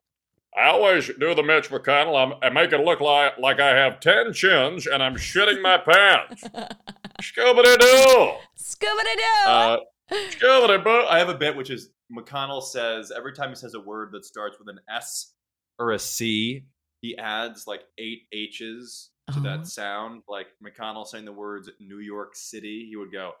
I 0.56 0.68
always 0.68 1.10
do 1.18 1.34
the 1.34 1.42
Mitch 1.42 1.68
McConnell. 1.70 2.16
I'm, 2.16 2.38
I 2.42 2.48
make 2.50 2.72
it 2.72 2.78
look 2.80 3.00
like 3.00 3.36
like 3.38 3.58
I 3.58 3.70
have 3.76 3.98
ten 3.98 4.32
chins 4.32 4.86
and 4.86 5.02
I'm 5.02 5.16
shitting 5.16 5.60
my 5.62 5.78
pants. 5.78 6.44
Scooby 7.22 7.76
doo. 7.78 8.32
Scooby 8.56 9.16
Doo. 9.16 9.48
Uh, 9.50 9.78
Scooby 10.12 10.84
doo. 10.84 11.06
I 11.10 11.18
have 11.18 11.28
a 11.28 11.34
bit 11.34 11.56
which 11.56 11.70
is 11.70 11.90
McConnell 12.14 12.62
says 12.62 13.10
every 13.14 13.32
time 13.32 13.48
he 13.50 13.54
says 13.56 13.74
a 13.74 13.80
word 13.80 14.10
that 14.12 14.24
starts 14.24 14.58
with 14.58 14.68
an 14.68 14.80
S 14.88 15.32
or 15.78 15.92
a 15.92 15.98
C, 15.98 16.64
he 17.00 17.16
adds 17.18 17.66
like 17.66 17.82
eight 17.98 18.22
H's 18.32 19.10
to 19.32 19.38
Oh. 19.38 19.42
that 19.42 19.66
sound. 19.66 20.22
Like 20.28 20.46
McConnell 20.64 21.06
saying 21.06 21.24
the 21.24 21.32
words 21.32 21.68
New 21.80 21.98
York 21.98 22.34
City, 22.36 22.86
he 22.88 22.96
would 22.96 23.10
go, 23.12 23.32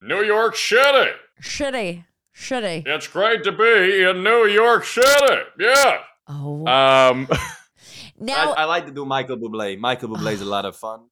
New 0.00 0.22
York 0.22 0.54
City. 0.56 1.10
Shitty. 1.42 2.04
Shitty. 2.36 2.86
It's 2.86 3.06
great 3.08 3.44
to 3.44 3.52
be 3.52 4.02
in 4.02 4.22
New 4.24 4.46
York 4.46 4.84
City. 4.84 5.42
Yeah. 5.58 5.98
Oh. 6.28 6.66
Um, 6.66 7.28
now, 8.18 8.52
I, 8.52 8.62
I 8.62 8.64
like 8.64 8.86
to 8.86 8.92
do 8.92 9.04
Michael 9.04 9.36
Bublé. 9.36 9.78
Michael 9.78 10.08
Bublé 10.08 10.32
is 10.32 10.40
a 10.40 10.44
lot 10.44 10.64
of 10.64 10.76
fun. 10.76 11.06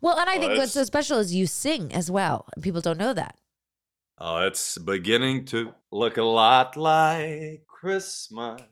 well, 0.00 0.18
and 0.18 0.28
I 0.28 0.38
think 0.38 0.52
Oh, 0.52 0.58
what's 0.58 0.72
so 0.72 0.84
special 0.84 1.18
is 1.18 1.34
you 1.34 1.46
sing 1.46 1.92
as 1.92 2.10
well. 2.10 2.46
and 2.54 2.62
People 2.62 2.80
don't 2.80 2.98
know 2.98 3.12
that. 3.14 3.36
Oh, 4.16 4.46
it's 4.46 4.78
beginning 4.78 5.44
to 5.46 5.74
look 5.90 6.18
a 6.18 6.22
lot 6.22 6.76
like 6.76 7.66
Christmas 7.66 8.62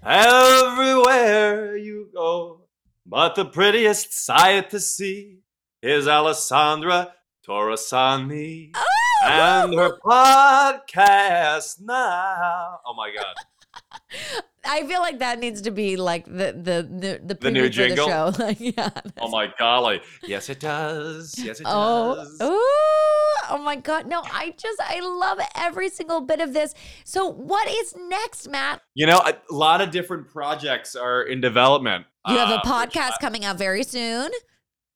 everywhere 0.00 1.76
you 1.76 2.10
go. 2.14 2.68
But 3.04 3.34
the 3.34 3.44
prettiest 3.44 4.14
sight 4.14 4.70
to 4.70 4.78
see 4.78 5.40
is 5.82 6.06
Alessandra 6.06 7.12
Torresani 7.44 8.70
oh! 8.76 9.26
and 9.26 9.74
her 9.74 9.98
podcast 9.98 11.80
now. 11.80 12.78
Oh 12.86 12.94
my 12.94 13.12
God. 13.12 14.42
I 14.66 14.86
feel 14.86 15.00
like 15.00 15.18
that 15.18 15.38
needs 15.38 15.60
to 15.62 15.70
be 15.70 15.96
like 15.96 16.24
the 16.26 16.52
the 16.52 16.88
the 16.90 17.20
the, 17.24 17.34
The 17.34 17.50
new 17.50 17.68
jingle? 17.68 18.06
The 18.06 18.10
show. 18.36 18.44
Like, 18.44 18.60
yeah. 18.60 18.90
Oh 19.20 19.28
my 19.28 19.52
golly. 19.58 20.00
Yes, 20.22 20.48
it 20.48 20.60
does. 20.60 21.34
Yes, 21.38 21.60
it 21.60 21.66
Oh, 21.68 22.16
does. 22.16 22.40
ooh, 22.42 23.54
oh 23.54 23.60
my 23.62 23.76
God. 23.76 24.06
No, 24.06 24.22
I 24.24 24.54
just, 24.58 24.80
I 24.82 25.00
love 25.00 25.38
every 25.54 25.88
single 25.88 26.20
bit 26.20 26.40
of 26.40 26.52
this. 26.52 26.74
So, 27.04 27.26
what 27.26 27.68
is 27.70 27.94
next, 27.96 28.48
Matt? 28.48 28.82
You 28.94 29.06
know, 29.06 29.18
a 29.18 29.34
lot 29.50 29.80
of 29.80 29.90
different 29.90 30.28
projects 30.28 30.94
are 30.96 31.22
in 31.22 31.40
development. 31.40 32.06
You 32.26 32.36
have 32.38 32.50
a 32.50 32.54
Uh, 32.54 32.62
podcast 32.62 33.12
I- 33.12 33.18
coming 33.20 33.44
out 33.44 33.58
very 33.58 33.82
soon. 33.82 34.30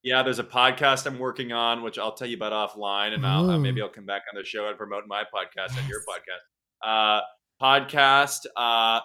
Yeah, 0.03 0.23
there's 0.23 0.39
a 0.39 0.45
podcast 0.45 1.07
I'm 1.07 1.19
working 1.19 1.53
on, 1.53 1.83
which 1.83 1.99
I'll 1.99 2.13
tell 2.13 2.29
you 2.29 2.37
about 2.37 2.53
offline, 2.53 3.13
and 3.15 3.27
I'll, 3.27 3.51
uh, 3.51 3.59
maybe 3.59 3.83
I'll 3.83 3.89
come 3.89 4.07
back 4.07 4.23
on 4.33 4.39
the 4.41 4.45
show 4.47 4.69
and 4.69 4.79
promote 4.79 5.05
my 5.09 5.23
podcast 5.25 5.77
and 5.79 5.89
your 5.89 6.01
podcast. 6.09 7.19
Uh, 7.19 7.21
podcast. 7.61 8.47
Uh, 8.57 9.01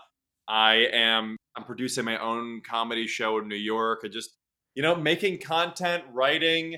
I 0.47 0.87
am. 0.91 1.37
I'm 1.55 1.63
producing 1.63 2.05
my 2.05 2.17
own 2.17 2.61
comedy 2.67 3.07
show 3.07 3.37
in 3.39 3.47
New 3.47 3.55
York. 3.55 4.01
I 4.03 4.07
just, 4.07 4.31
you 4.75 4.83
know, 4.83 4.95
making 4.95 5.39
content, 5.39 6.03
writing, 6.11 6.77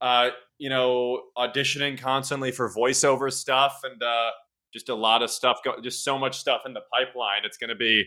uh, 0.00 0.30
you 0.58 0.68
know, 0.70 1.22
auditioning 1.36 1.98
constantly 1.98 2.50
for 2.50 2.72
voiceover 2.72 3.32
stuff, 3.32 3.80
and 3.84 4.02
uh, 4.02 4.30
just 4.72 4.88
a 4.88 4.94
lot 4.94 5.22
of 5.22 5.30
stuff. 5.30 5.58
Go- 5.64 5.80
just 5.82 6.02
so 6.04 6.18
much 6.18 6.38
stuff 6.38 6.62
in 6.66 6.72
the 6.74 6.80
pipeline. 6.92 7.42
It's 7.44 7.58
going 7.58 7.68
to 7.68 7.76
be 7.76 8.06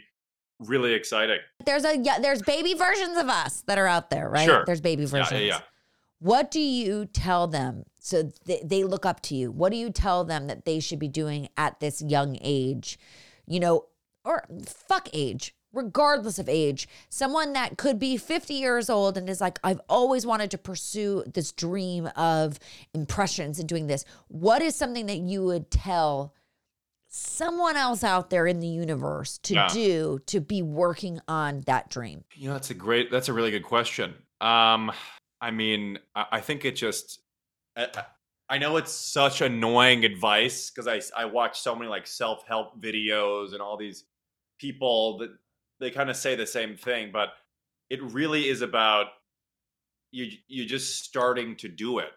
really 0.59 0.93
exciting. 0.93 1.39
There's 1.65 1.86
a, 1.86 1.97
yeah, 1.97 2.19
there's 2.19 2.41
baby 2.41 2.73
versions 2.73 3.17
of 3.17 3.27
us 3.27 3.63
that 3.67 3.77
are 3.77 3.88
out 3.88 4.09
there, 4.09 4.29
right? 4.29 4.45
Sure. 4.45 4.63
There's 4.65 4.81
baby 4.81 5.03
Yeah, 5.03 5.09
versions. 5.09 5.31
yeah, 5.41 5.47
yeah. 5.47 5.59
What 6.19 6.51
do 6.51 6.61
you 6.61 7.05
tell 7.05 7.47
them 7.47 7.84
so 7.99 8.31
they, 8.45 8.61
they 8.63 8.84
look 8.86 9.05
up 9.05 9.19
to 9.23 9.36
you? 9.36 9.51
What 9.51 9.71
do 9.71 9.77
you 9.77 9.89
tell 9.89 10.23
them 10.23 10.47
that 10.47 10.63
they 10.65 10.79
should 10.79 10.99
be 10.99 11.09
doing 11.09 11.49
at 11.57 11.79
this 11.81 12.01
young 12.01 12.38
age? 12.41 12.97
You 13.45 13.59
know, 13.59 13.86
or 14.26 14.45
fuck 14.65 15.09
age, 15.13 15.55
regardless 15.71 16.39
of 16.39 16.47
age. 16.47 16.88
Someone 17.09 17.53
that 17.53 17.78
could 17.78 17.99
be 17.99 18.17
50 18.17 18.53
years 18.53 18.89
old 18.89 19.17
and 19.17 19.30
is 19.30 19.41
like, 19.41 19.59
I've 19.63 19.82
always 19.89 20.26
wanted 20.26 20.51
to 20.51 20.57
pursue 20.57 21.24
this 21.34 21.51
dream 21.51 22.07
of 22.15 22.59
impressions 22.93 23.59
and 23.59 23.67
doing 23.67 23.88
this. 23.88 24.05
What 24.28 24.61
is 24.61 24.76
something 24.76 25.05
that 25.07 25.17
you 25.19 25.43
would 25.45 25.69
tell 25.71 26.34
someone 27.07 27.78
else 27.78 28.03
out 28.03 28.30
there 28.30 28.47
in 28.47 28.59
the 28.59 28.67
universe 28.67 29.38
to 29.39 29.53
Yeah. 29.53 29.67
do 29.71 30.19
to 30.28 30.39
be 30.39 30.61
working 30.61 31.19
on 31.28 31.61
that 31.61 31.89
dream? 31.89 32.24
You 32.36 32.47
know, 32.47 32.53
that's 32.53 32.69
a 32.71 32.74
great. 32.76 33.11
That's 33.11 33.30
a 33.30 33.34
really 33.34 33.51
good 33.51 33.63
question. 33.63 34.13
Um, 34.41 34.91
I 35.41 35.51
mean, 35.51 35.99
I, 36.15 36.26
I 36.34 36.41
think 36.41 36.65
it 36.65 36.76
just. 36.76 37.19
I, 37.76 37.88
I- 38.49 38.57
know 38.59 38.78
it's 38.78 38.91
such 38.91 39.41
annoying 39.41 40.05
advice 40.05 40.69
because 40.69 40.88
I 40.88 41.01
I 41.19 41.26
watch 41.26 41.59
so 41.59 41.76
many 41.76 41.89
like 41.89 42.05
self 42.05 42.45
help 42.47 42.80
videos 42.80 43.53
and 43.53 43.61
all 43.61 43.78
these 43.78 44.03
people 44.64 45.18
that 45.20 45.30
they 45.82 45.91
kind 45.91 46.09
of 46.09 46.16
say 46.16 46.36
the 46.36 46.47
same 46.47 46.78
thing, 46.78 47.09
but 47.11 47.30
it 47.89 48.01
really 48.01 48.47
is 48.47 48.61
about 48.61 49.07
you 50.11 50.26
you 50.47 50.66
just 50.66 51.03
starting 51.03 51.55
to 51.57 51.68
do 51.68 51.99
it. 51.99 52.11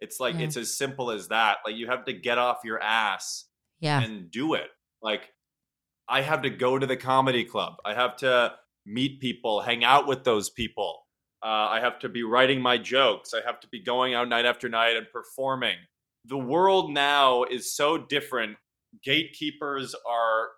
It's 0.00 0.18
like 0.18 0.34
it's 0.40 0.56
as 0.56 0.76
simple 0.76 1.10
as 1.12 1.28
that. 1.28 1.58
Like 1.64 1.76
you 1.76 1.86
have 1.86 2.04
to 2.06 2.12
get 2.12 2.36
off 2.38 2.58
your 2.64 2.80
ass 2.82 3.44
Yeah. 3.80 4.02
and 4.02 4.30
do 4.30 4.54
it. 4.54 4.68
Like 5.02 5.30
I 6.08 6.20
have 6.22 6.42
to 6.42 6.50
go 6.50 6.78
to 6.78 6.86
the 6.86 6.96
comedy 6.96 7.44
club. 7.44 7.74
I 7.84 7.94
have 7.94 8.16
to 8.18 8.54
meet 8.84 9.20
people, 9.20 9.60
hang 9.62 9.84
out 9.84 10.06
with 10.06 10.24
those 10.24 10.50
people. 10.50 11.06
Uh, 11.42 11.68
I 11.76 11.80
have 11.80 11.98
to 12.00 12.08
be 12.08 12.22
writing 12.22 12.60
my 12.60 12.76
jokes. 12.78 13.32
I 13.34 13.40
have 13.46 13.60
to 13.60 13.68
be 13.68 13.82
going 13.82 14.14
out 14.14 14.28
night 14.28 14.46
after 14.46 14.68
night 14.68 14.96
and 14.96 15.06
performing. 15.12 15.76
The 16.24 16.38
world 16.38 16.90
now 16.90 17.44
is 17.44 17.74
so 17.74 17.98
different. 17.98 18.56
Gatekeepers 19.04 19.94
are 20.08 20.48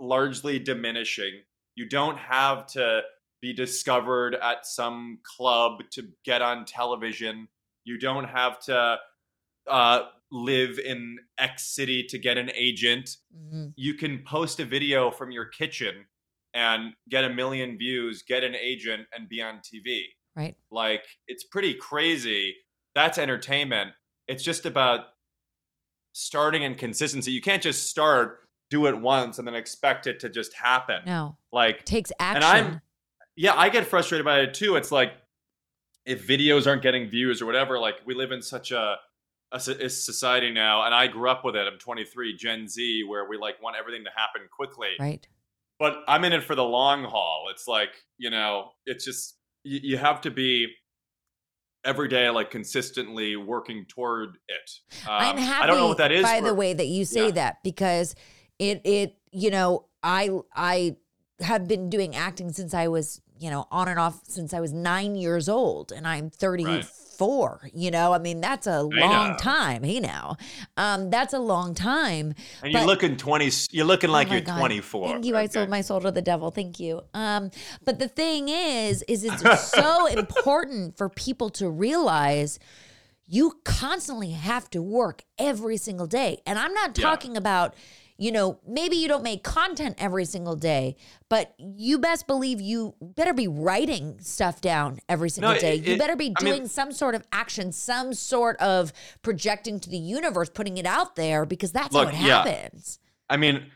largely 0.00 0.58
diminishing. 0.58 1.40
You 1.76 1.88
don't 1.88 2.18
have 2.18 2.66
to 2.68 3.02
be 3.40 3.52
discovered 3.52 4.34
at 4.34 4.66
some 4.66 5.18
club 5.36 5.82
to 5.92 6.08
get 6.24 6.42
on 6.42 6.64
television. 6.64 7.48
You 7.84 7.98
don't 7.98 8.24
have 8.24 8.60
to 8.64 8.98
uh, 9.66 10.02
live 10.32 10.78
in 10.78 11.18
X 11.38 11.74
city 11.74 12.04
to 12.04 12.18
get 12.18 12.38
an 12.38 12.50
agent. 12.54 13.16
Mhm. 13.36 13.72
You 13.76 13.94
can 13.94 14.22
post 14.24 14.58
a 14.60 14.64
video 14.64 15.10
from 15.10 15.30
your 15.30 15.44
kitchen 15.46 16.06
and 16.54 16.94
get 17.08 17.24
a 17.24 17.30
million 17.30 17.78
views, 17.78 18.22
get 18.22 18.42
an 18.42 18.54
agent, 18.54 19.06
and 19.14 19.28
be 19.28 19.40
on 19.40 19.60
TV. 19.60 20.04
Right. 20.34 20.56
Like, 20.70 21.04
it's 21.28 21.44
pretty 21.44 21.74
crazy. 21.74 22.56
That's 22.94 23.18
entertainment. 23.18 23.92
It's 24.28 24.42
just 24.42 24.66
about 24.66 25.06
starting 26.12 26.64
and 26.64 26.76
consistency. 26.76 27.30
You 27.32 27.40
can't 27.40 27.62
just 27.62 27.88
start, 27.88 28.48
do 28.70 28.86
it 28.86 28.98
once, 28.98 29.38
and 29.38 29.46
then 29.46 29.54
expect 29.54 30.06
it 30.06 30.20
to 30.20 30.28
just 30.28 30.54
happen. 30.54 31.02
No. 31.04 31.36
Like, 31.52 31.84
Takes 31.84 32.12
action. 32.18 32.42
and 32.42 32.44
I'm 32.72 32.80
yeah 33.36 33.54
i 33.54 33.68
get 33.68 33.86
frustrated 33.86 34.24
by 34.24 34.40
it 34.40 34.52
too 34.52 34.74
it's 34.74 34.90
like 34.90 35.12
if 36.04 36.26
videos 36.26 36.66
aren't 36.66 36.82
getting 36.82 37.08
views 37.08 37.40
or 37.40 37.46
whatever 37.46 37.78
like 37.78 37.94
we 38.04 38.12
live 38.12 38.32
in 38.32 38.42
such 38.42 38.72
a, 38.72 38.96
a, 39.52 39.56
a 39.56 39.88
society 39.88 40.50
now 40.50 40.84
and 40.84 40.92
i 40.92 41.06
grew 41.06 41.30
up 41.30 41.44
with 41.44 41.54
it 41.54 41.64
i'm 41.72 41.78
23 41.78 42.36
gen 42.36 42.66
z 42.66 43.04
where 43.04 43.28
we 43.28 43.38
like 43.38 43.62
want 43.62 43.76
everything 43.78 44.02
to 44.04 44.10
happen 44.16 44.42
quickly 44.54 44.88
right. 44.98 45.28
but 45.78 46.02
i'm 46.08 46.24
in 46.24 46.32
it 46.32 46.42
for 46.42 46.56
the 46.56 46.64
long 46.64 47.04
haul 47.04 47.46
it's 47.52 47.68
like 47.68 47.90
you 48.18 48.30
know 48.30 48.70
it's 48.84 49.04
just 49.04 49.36
you, 49.62 49.78
you 49.82 49.96
have 49.96 50.20
to 50.20 50.30
be 50.32 50.66
every 51.84 52.08
day 52.08 52.28
like 52.30 52.50
consistently 52.50 53.36
working 53.36 53.86
toward 53.88 54.36
it 54.48 54.70
I'm 55.08 55.36
Um, 55.36 55.42
happy 55.42 55.64
i 55.64 55.66
don't 55.68 55.76
know 55.78 55.86
what 55.88 55.98
that 55.98 56.10
is 56.12 56.24
by 56.24 56.40
for- 56.40 56.48
the 56.48 56.54
way 56.54 56.72
that 56.74 56.88
you 56.88 57.04
say 57.04 57.26
Yeah. 57.26 57.30
that 57.32 57.56
because 57.62 58.16
it 58.60 58.80
it 58.84 59.16
you 59.32 59.50
know 59.50 59.86
I 60.02 60.30
I 60.54 60.96
have 61.40 61.66
been 61.66 61.88
doing 61.90 62.14
acting 62.14 62.52
since 62.52 62.74
I 62.74 62.86
was 62.88 63.20
you 63.38 63.50
know 63.50 63.66
on 63.70 63.88
and 63.88 63.98
off 63.98 64.20
since 64.28 64.52
I 64.54 64.60
was 64.60 64.72
nine 64.72 65.16
years 65.16 65.48
old 65.48 65.90
and 65.92 66.06
I'm 66.06 66.28
34 66.30 67.70
you 67.74 67.90
know 67.90 68.12
I 68.12 68.18
mean 68.18 68.40
that's 68.42 68.66
a 68.66 68.82
long 68.82 69.30
now. 69.30 69.36
time 69.36 69.82
hey 69.82 70.00
now 70.00 70.36
um 70.76 71.08
that's 71.10 71.32
a 71.32 71.38
long 71.38 71.74
time 71.74 72.34
and 72.62 72.72
you're 72.72 72.84
looking 72.84 73.16
20 73.16 73.50
you're 73.70 73.86
looking 73.86 74.10
like 74.10 74.28
Oh 74.28 74.32
you're 74.32 74.40
God. 74.42 74.58
24 74.58 75.08
Thank 75.08 75.24
you. 75.24 75.36
I 75.36 75.46
sold 75.46 75.68
my 75.70 75.80
soul 75.80 76.00
to 76.00 76.10
the 76.10 76.22
devil. 76.22 76.50
Thank 76.50 76.78
you. 76.80 77.00
Um, 77.14 77.50
but 77.84 77.98
the 77.98 78.08
thing 78.08 78.48
is, 78.48 79.02
is 79.08 79.24
it's 79.24 79.42
so 79.72 80.06
important 80.06 80.96
for 80.98 81.08
people 81.08 81.48
to 81.50 81.68
realize 81.70 82.58
you 83.26 83.58
constantly 83.64 84.32
have 84.32 84.68
to 84.70 84.82
work 84.82 85.22
every 85.38 85.76
single 85.76 86.06
day. 86.06 86.42
And 86.46 86.58
I'm 86.58 86.74
not 86.74 86.96
Yeah. 86.98 87.02
talking 87.08 87.36
about, 87.36 87.74
you 88.20 88.30
know, 88.30 88.60
maybe 88.68 88.96
you 88.96 89.08
don't 89.08 89.22
make 89.22 89.42
content 89.42 89.94
every 89.98 90.26
single 90.26 90.54
day, 90.54 90.94
but 91.30 91.54
you 91.58 91.98
best 91.98 92.26
believe 92.26 92.60
you 92.60 92.94
better 93.00 93.32
be 93.32 93.48
writing 93.48 94.18
stuff 94.20 94.60
down 94.60 94.98
every 95.08 95.30
single 95.30 95.54
No, 95.54 95.58
day. 95.58 95.76
it- 95.78 95.86
you 95.86 95.96
better 95.96 96.16
be 96.16 96.34
I 96.36 96.44
mean- 96.44 96.54
doing 96.54 96.68
some 96.68 96.92
sort 96.92 97.14
of 97.14 97.26
action, 97.32 97.72
some 97.72 98.12
sort 98.12 98.58
of 98.60 98.92
projecting 99.22 99.80
to 99.80 99.88
the 99.88 99.96
universe, 99.96 100.50
putting 100.50 100.76
it 100.76 100.84
out 100.84 101.16
there 101.16 101.46
because 101.46 101.72
that's 101.72 101.94
Look, 101.94 102.10
how 102.12 102.24
it 102.24 102.28
yeah. 102.28 102.44
happens. 102.44 102.98
I 103.30 103.38
mean, 103.38 103.72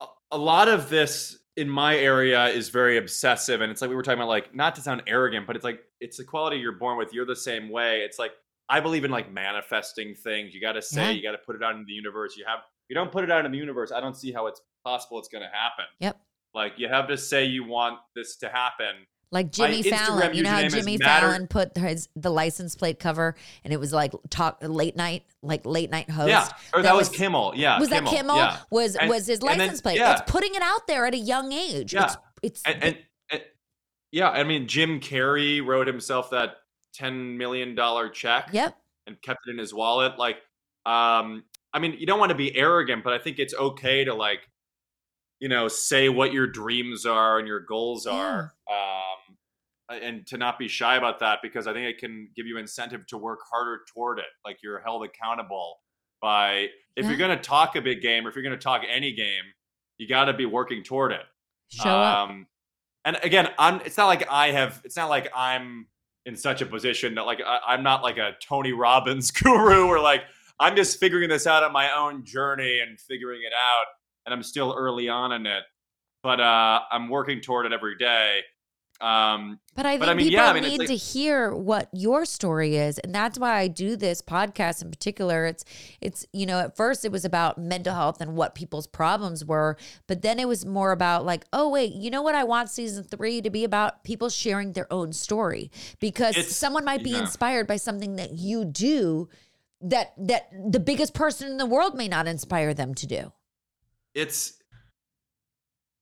a- 0.00 0.06
a 0.32 0.38
lot 0.38 0.68
of 0.68 0.88
this 0.88 1.36
in 1.54 1.68
my 1.68 1.98
area 1.98 2.46
is 2.46 2.70
very 2.70 2.96
obsessive, 2.96 3.60
and 3.60 3.70
it's 3.70 3.82
like 3.82 3.90
we 3.90 3.96
were 3.96 4.02
talking 4.02 4.20
about, 4.20 4.28
like 4.28 4.54
not 4.54 4.74
to 4.76 4.80
sound 4.80 5.02
arrogant, 5.06 5.46
but 5.46 5.54
it's 5.54 5.64
like 5.66 5.84
it's 6.00 6.16
the 6.16 6.24
quality 6.24 6.56
you're 6.56 6.72
born 6.72 6.96
with. 6.96 7.12
You're 7.12 7.26
the 7.26 7.36
same 7.36 7.68
way. 7.68 8.00
It's 8.00 8.18
like 8.18 8.32
I 8.70 8.80
believe 8.80 9.04
in 9.04 9.10
like 9.10 9.30
manifesting 9.30 10.14
things. 10.14 10.54
You 10.54 10.60
got 10.62 10.72
to 10.72 10.82
say, 10.82 11.02
Yeah. 11.06 11.10
you 11.10 11.22
got 11.22 11.32
to 11.32 11.38
put 11.38 11.56
it 11.56 11.62
out 11.62 11.72
into 11.74 11.84
the 11.86 11.92
universe. 11.92 12.36
You 12.36 12.44
have, 12.46 12.60
you 12.88 12.94
don't 12.94 13.12
put 13.12 13.24
it 13.24 13.30
out 13.30 13.44
in 13.44 13.52
the 13.52 13.58
universe. 13.58 13.92
I 13.92 14.00
don't 14.00 14.16
see 14.16 14.32
how 14.32 14.46
it's 14.46 14.60
possible 14.84 15.18
it's 15.18 15.28
going 15.28 15.42
to 15.42 15.50
happen. 15.56 15.84
Yep. 16.00 16.18
Like 16.54 16.72
you 16.76 16.88
have 16.88 17.08
to 17.08 17.16
say 17.18 17.44
you 17.44 17.64
want 17.64 17.98
this 18.16 18.36
to 18.38 18.48
happen, 18.48 19.06
Like 19.30 19.52
Jimmy 19.52 19.82
Instagram 19.82 19.90
Fallon, 19.90 20.34
you 20.34 20.42
know 20.42 20.50
how 20.50 20.66
Jimmy 20.68 20.96
Matter- 20.96 21.26
Fallon 21.26 21.46
put 21.46 21.76
his 21.76 22.08
the 22.16 22.30
license 22.30 22.74
plate 22.74 22.98
cover, 22.98 23.34
and 23.64 23.72
it 23.72 23.78
was 23.78 23.92
like 23.92 24.12
talk 24.30 24.58
late 24.62 24.96
night, 24.96 25.24
like 25.42 25.66
late 25.66 25.90
night 25.90 26.08
host. 26.08 26.30
Yeah, 26.30 26.48
or 26.72 26.82
that, 26.82 26.96
was, 26.96 27.10
Kimmel. 27.10 27.52
Yeah, 27.54 27.78
Was 27.78 27.90
that 27.90 28.06
Kimmel? 28.06 28.36
Yeah. 28.36 28.58
Was 28.70 28.96
And- 28.96 29.10
was 29.10 29.26
his 29.26 29.40
and 29.40 29.50
then- 29.50 29.58
license 29.58 29.82
plate? 29.82 29.98
yeah. 29.98 30.12
It's 30.12 30.30
putting 30.30 30.54
it 30.54 30.62
out 30.62 30.86
there 30.86 31.04
at 31.04 31.12
a 31.14 31.18
young 31.18 31.52
age. 31.52 31.92
Yeah. 31.92 32.04
It's, 32.04 32.16
it's 32.42 32.62
and, 32.64 32.82
and, 32.82 32.98
and 33.30 33.42
yeah, 34.10 34.30
I 34.30 34.42
mean 34.44 34.66
Jim 34.66 35.00
Carrey 35.00 35.64
wrote 35.64 35.86
himself 35.86 36.30
that 36.30 36.56
ten 36.94 37.36
million 37.36 37.74
dollar 37.74 38.08
check 38.08 38.48
yep. 38.52 38.74
and 39.06 39.20
kept 39.20 39.40
it 39.46 39.50
in 39.50 39.58
his 39.58 39.74
wallet. 39.74 40.18
Like, 40.18 40.38
um, 40.86 41.44
I 41.72 41.78
mean, 41.78 41.96
you 41.98 42.06
don't 42.06 42.18
want 42.18 42.30
to 42.30 42.36
be 42.36 42.56
arrogant, 42.56 43.04
but 43.04 43.12
I 43.12 43.18
think 43.18 43.38
it's 43.38 43.54
okay 43.54 44.04
to 44.04 44.14
like, 44.14 44.40
you 45.40 45.48
know, 45.48 45.68
say 45.68 46.08
what 46.08 46.32
your 46.32 46.46
dreams 46.46 47.04
are 47.06 47.38
and 47.38 47.46
your 47.46 47.60
goals 47.60 48.06
are, 48.06 48.54
um, 48.70 49.36
and 50.02 50.26
to 50.28 50.36
not 50.38 50.58
be 50.58 50.68
shy 50.68 50.96
about 50.96 51.20
that 51.20 51.40
because 51.42 51.66
I 51.66 51.72
think 51.72 51.86
it 51.88 51.98
can 51.98 52.28
give 52.34 52.46
you 52.46 52.58
incentive 52.58 53.06
to 53.08 53.18
work 53.18 53.40
harder 53.50 53.80
toward 53.92 54.18
it. 54.18 54.26
Like 54.44 54.58
you're 54.62 54.80
held 54.80 55.04
accountable 55.04 55.80
by 56.20 56.68
if 56.96 57.04
Yeah. 57.04 57.08
you're 57.10 57.18
going 57.18 57.36
to 57.36 57.42
talk 57.42 57.76
a 57.76 57.80
big 57.82 58.02
game 58.02 58.26
or 58.26 58.30
if 58.30 58.34
you're 58.34 58.42
going 58.42 58.56
to 58.58 58.62
talk 58.62 58.82
any 58.90 59.12
game, 59.12 59.44
you 59.98 60.08
got 60.08 60.24
to 60.26 60.34
be 60.34 60.46
working 60.46 60.82
toward 60.82 61.12
it. 61.12 61.22
Show 61.70 61.88
up. 61.90 62.28
Um, 62.30 62.46
and 63.04 63.18
again, 63.22 63.48
I'm. 63.58 63.80
It's 63.82 63.96
not 63.96 64.06
like 64.06 64.26
I 64.30 64.50
have. 64.52 64.80
It's 64.84 64.96
not 64.96 65.08
like 65.08 65.30
I'm 65.34 65.86
in 66.26 66.34
such 66.36 66.60
a 66.62 66.66
position 66.66 67.14
that 67.14 67.22
like 67.26 67.40
I, 67.44 67.60
I'm 67.68 67.82
not 67.82 68.02
like 68.02 68.18
a 68.18 68.32
Tony 68.42 68.72
Robbins 68.72 69.30
guru 69.42 69.86
or 69.86 70.00
like 70.00 70.22
I'm 70.60 70.76
just 70.76 70.98
figuring 70.98 71.28
this 71.28 71.46
out 71.46 71.62
on 71.62 71.72
my 71.72 71.90
own 71.96 72.24
journey 72.24 72.80
and 72.80 73.00
figuring 73.00 73.42
it 73.42 73.52
out, 73.52 73.86
and 74.26 74.34
I'm 74.34 74.42
still 74.42 74.74
early 74.76 75.08
on 75.08 75.32
in 75.32 75.46
it. 75.46 75.62
But 76.22 76.40
uh, 76.40 76.80
I'm 76.90 77.08
working 77.08 77.40
toward 77.40 77.66
it 77.66 77.72
every 77.72 77.96
day. 77.96 78.40
Um, 79.00 79.60
But 79.76 79.86
I 79.86 79.90
think 79.90 80.00
But 80.00 80.08
I 80.08 80.14
mean, 80.14 80.26
people 80.26 80.42
yeah, 80.42 80.50
I 80.50 80.54
mean, 80.54 80.64
need 80.64 80.78
like- 80.80 80.88
to 80.88 80.96
hear 80.96 81.54
what 81.54 81.88
your 81.92 82.24
story 82.24 82.76
is, 82.76 82.98
and 82.98 83.14
that's 83.14 83.38
why 83.38 83.56
I 83.56 83.68
do 83.68 83.94
this 83.94 84.20
podcast 84.20 84.82
in 84.82 84.90
particular. 84.90 85.46
It's 85.46 85.64
it's 86.00 86.26
you 86.32 86.46
know 86.46 86.58
at 86.58 86.76
first 86.76 87.04
it 87.04 87.12
was 87.12 87.24
about 87.24 87.58
mental 87.58 87.94
health 87.94 88.20
and 88.20 88.34
what 88.34 88.56
people's 88.56 88.88
problems 88.88 89.44
were, 89.44 89.76
but 90.08 90.22
then 90.22 90.40
it 90.40 90.48
was 90.48 90.66
more 90.66 90.90
about 90.90 91.24
like, 91.24 91.44
oh 91.52 91.68
wait, 91.68 91.92
you 91.92 92.10
know 92.10 92.22
what? 92.22 92.34
I 92.34 92.42
want 92.42 92.70
season 92.70 93.04
three 93.04 93.40
to 93.40 93.50
be 93.50 93.62
about 93.62 94.02
people 94.02 94.28
sharing 94.30 94.72
their 94.72 94.92
own 94.92 95.12
story 95.12 95.70
because 96.00 96.36
It's- 96.36 96.56
someone 96.56 96.84
might 96.84 97.04
be 97.04 97.10
yeah. 97.10 97.20
inspired 97.20 97.68
by 97.68 97.76
something 97.76 98.16
that 98.16 98.32
you 98.32 98.64
do 98.64 99.28
that 99.80 100.12
that 100.18 100.50
the 100.70 100.80
biggest 100.80 101.14
person 101.14 101.48
in 101.48 101.56
the 101.56 101.66
world 101.66 101.94
may 101.94 102.08
not 102.08 102.26
inspire 102.26 102.74
them 102.74 102.94
to 102.94 103.06
do. 103.06 103.32
it's 104.14 104.54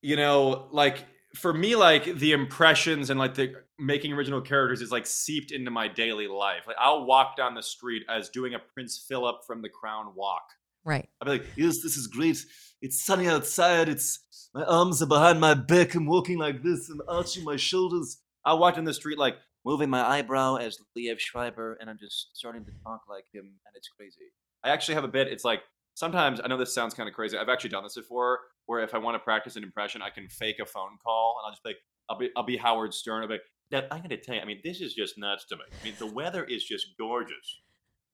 you 0.02 0.16
know 0.16 0.68
like 0.72 1.04
for 1.34 1.52
me 1.52 1.76
like 1.76 2.04
the 2.04 2.32
impressions 2.32 3.10
and 3.10 3.18
like 3.18 3.34
the 3.34 3.52
making 3.78 4.12
original 4.12 4.40
characters 4.40 4.80
is 4.80 4.90
like 4.90 5.06
seeped 5.06 5.52
into 5.52 5.70
my 5.70 5.86
daily 5.88 6.28
life. 6.28 6.62
Like 6.66 6.76
i'll 6.78 7.04
walk 7.04 7.36
down 7.36 7.54
the 7.54 7.62
street 7.62 8.02
as 8.08 8.30
doing 8.30 8.54
a 8.54 8.58
prince 8.58 9.04
philip 9.08 9.44
from 9.46 9.60
the 9.62 9.68
crown 9.68 10.14
walk. 10.14 10.44
Right. 10.84 11.08
i'll 11.20 11.26
be 11.26 11.38
like 11.38 11.46
yes 11.56 11.82
this 11.82 11.96
is 11.96 12.06
great. 12.06 12.38
It's 12.80 13.04
sunny 13.04 13.26
outside. 13.28 13.88
It's 13.88 14.20
my 14.54 14.64
arms 14.64 15.02
are 15.02 15.06
behind 15.06 15.40
my 15.40 15.54
back. 15.54 15.94
I'm 15.94 16.06
walking 16.06 16.38
like 16.38 16.62
this 16.62 16.88
and 16.88 17.00
arching 17.08 17.44
my 17.44 17.56
shoulders. 17.56 18.18
I 18.44 18.54
walk 18.54 18.76
down 18.76 18.84
the 18.84 18.94
street 18.94 19.18
like 19.18 19.36
moving 19.66 19.90
my 19.90 20.02
eyebrow 20.02 20.54
as 20.56 20.78
liev 20.96 21.18
schreiber 21.18 21.76
and 21.80 21.90
i'm 21.90 21.98
just 21.98 22.30
starting 22.32 22.64
to 22.64 22.70
talk 22.84 23.02
like 23.08 23.24
him 23.34 23.44
and 23.44 23.74
it's 23.74 23.88
crazy 23.88 24.30
i 24.64 24.70
actually 24.70 24.94
have 24.94 25.04
a 25.04 25.08
bit 25.08 25.28
it's 25.28 25.44
like 25.44 25.60
sometimes 25.96 26.40
I 26.42 26.46
know 26.46 26.56
this 26.56 26.72
sounds 26.72 26.94
kind 26.94 27.08
of 27.08 27.14
crazy. 27.14 27.36
I've 27.36 27.48
actually 27.48 27.70
done 27.70 27.82
this 27.82 27.96
before, 27.96 28.38
where 28.66 28.80
if 28.80 28.94
I 28.94 28.98
want 28.98 29.16
to 29.16 29.18
practice 29.18 29.56
an 29.56 29.64
impression, 29.64 30.02
I 30.02 30.10
can 30.10 30.28
fake 30.28 30.60
a 30.62 30.66
phone 30.66 30.98
call 31.02 31.38
and 31.38 31.46
I'll 31.46 31.52
just 31.52 31.64
be 31.64 31.70
like, 31.70 31.78
I'll 32.08 32.18
be 32.18 32.30
I'll 32.36 32.44
be 32.44 32.56
Howard 32.56 32.94
Stern. 32.94 33.22
I'll 33.22 33.28
be 33.28 33.34
like, 33.34 33.88
I'm 33.90 33.98
going 33.98 34.10
to 34.10 34.16
tell 34.18 34.36
you, 34.36 34.40
I 34.40 34.44
mean, 34.44 34.60
this 34.62 34.80
is 34.80 34.94
just 34.94 35.18
nuts 35.18 35.46
to 35.46 35.56
me. 35.56 35.62
I 35.80 35.84
mean, 35.84 35.94
the 35.98 36.06
weather 36.06 36.44
is 36.44 36.62
just 36.62 36.86
gorgeous. 36.98 37.60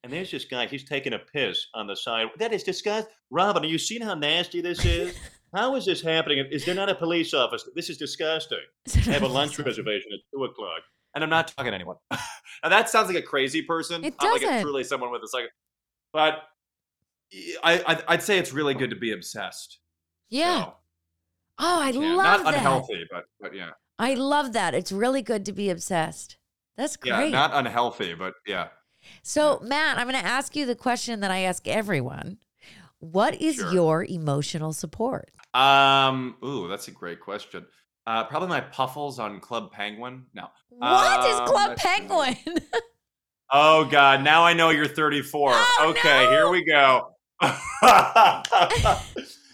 And 0.03 0.13
there's 0.13 0.31
this 0.31 0.47
guy, 0.47 0.67
he's 0.67 0.89
taking 0.89 1.13
a 1.13 1.19
piss 1.19 1.67
on 1.75 1.87
the 1.87 1.95
side. 1.95 2.29
That 2.39 2.53
is 2.53 2.63
disgusting. 2.63 3.13
Robin, 3.31 3.63
are 3.63 3.69
you 3.69 3.79
seeing 3.79 4.03
how 4.03 4.15
nasty 4.15 4.61
this 4.63 4.85
is? 4.85 5.17
How 5.55 5.77
is 5.77 5.85
this 5.85 6.01
happening? 6.01 6.47
Is 6.51 6.65
there 6.65 6.75
not 6.75 6.89
a 6.89 6.95
police 6.95 7.35
officer? 7.35 7.67
This 7.75 7.91
is 7.91 7.99
disgusting. 7.99 8.65
I 8.97 9.11
have 9.11 9.23
a 9.23 9.29
lunch 9.29 9.59
reservation 9.59 10.11
at 10.15 10.21
2 10.35 10.45
o'clock. 10.45 10.81
And 11.15 11.23
I'm 11.25 11.31
not 11.31 11.49
talking 11.49 11.73
to 11.73 11.75
anyone. 11.75 11.97
now 12.11 12.69
that 12.69 12.89
sounds 12.91 13.09
like 13.09 13.17
a 13.17 13.23
crazy 13.23 13.63
person. 13.63 14.05
It 14.05 14.15
not 14.21 14.33
like 14.33 14.41
doesn't. 14.43 14.57
a, 14.59 14.63
truly 14.63 14.85
someone 14.85 15.11
with 15.11 15.23
a 15.23 15.29
psych. 15.29 15.45
But 16.13 16.43
I, 17.65 17.83
I 17.87 18.03
I'd 18.09 18.23
say 18.23 18.39
it's 18.39 18.53
really 18.53 18.75
good 18.75 18.91
to 18.91 18.97
be 18.97 19.13
obsessed. 19.13 19.79
Yeah. 20.31 20.65
So, 20.65 20.75
Oh, 21.59 21.81
I 21.83 21.91
yeah, 21.91 22.15
love 22.15 22.17
not 22.17 22.45
that. 22.45 22.55
unhealthy, 22.55 23.05
but 23.11 23.25
but 23.41 23.55
yeah, 23.55 23.71
I 23.99 24.15
love 24.15 24.53
that. 24.55 24.75
It's 24.75 24.91
really 24.91 25.23
good 25.23 25.45
to 25.47 25.53
be 25.53 25.69
obsessed. 25.71 26.37
That's 26.77 26.97
great. 26.97 27.11
yeah, 27.25 27.29
not 27.29 27.51
unhealthy, 27.55 28.15
but 28.15 28.35
yeah. 28.47 28.69
so, 29.23 29.61
Matt, 29.63 29.99
I'm 29.99 30.09
going 30.09 30.21
to 30.21 30.27
ask 30.29 30.57
you 30.57 30.65
the 30.65 30.75
question 30.75 31.21
that 31.21 31.31
I 31.31 31.41
ask 31.41 31.69
everyone. 31.69 32.39
What 32.99 33.41
is 33.41 33.57
Sure. 33.57 33.73
your 33.73 34.05
emotional 34.05 34.73
support? 34.73 35.31
Um, 35.55 36.37
ooh, 36.45 36.69
that's 36.69 36.89
a 36.89 36.93
great 36.93 37.21
question. 37.21 37.67
Uh, 38.07 38.25
probably 38.25 38.49
my 38.49 38.61
puffles 38.61 39.19
on 39.19 39.41
Club 39.41 39.71
Penguin. 39.71 40.27
No. 40.35 40.49
What 40.71 41.29
is 41.29 41.39
Um, 41.39 41.47
Club 41.47 41.77
Penguin? 41.77 42.37
Oh 43.55 43.85
God! 43.85 44.25
Now 44.25 44.45
I 44.45 44.55
know 44.55 44.71
you're 44.71 44.87
34. 44.87 45.51
Oh, 45.53 45.87
okay, 45.91 46.25
no. 46.25 46.31
here 46.31 46.49
we 46.49 46.65
go. 46.65 47.11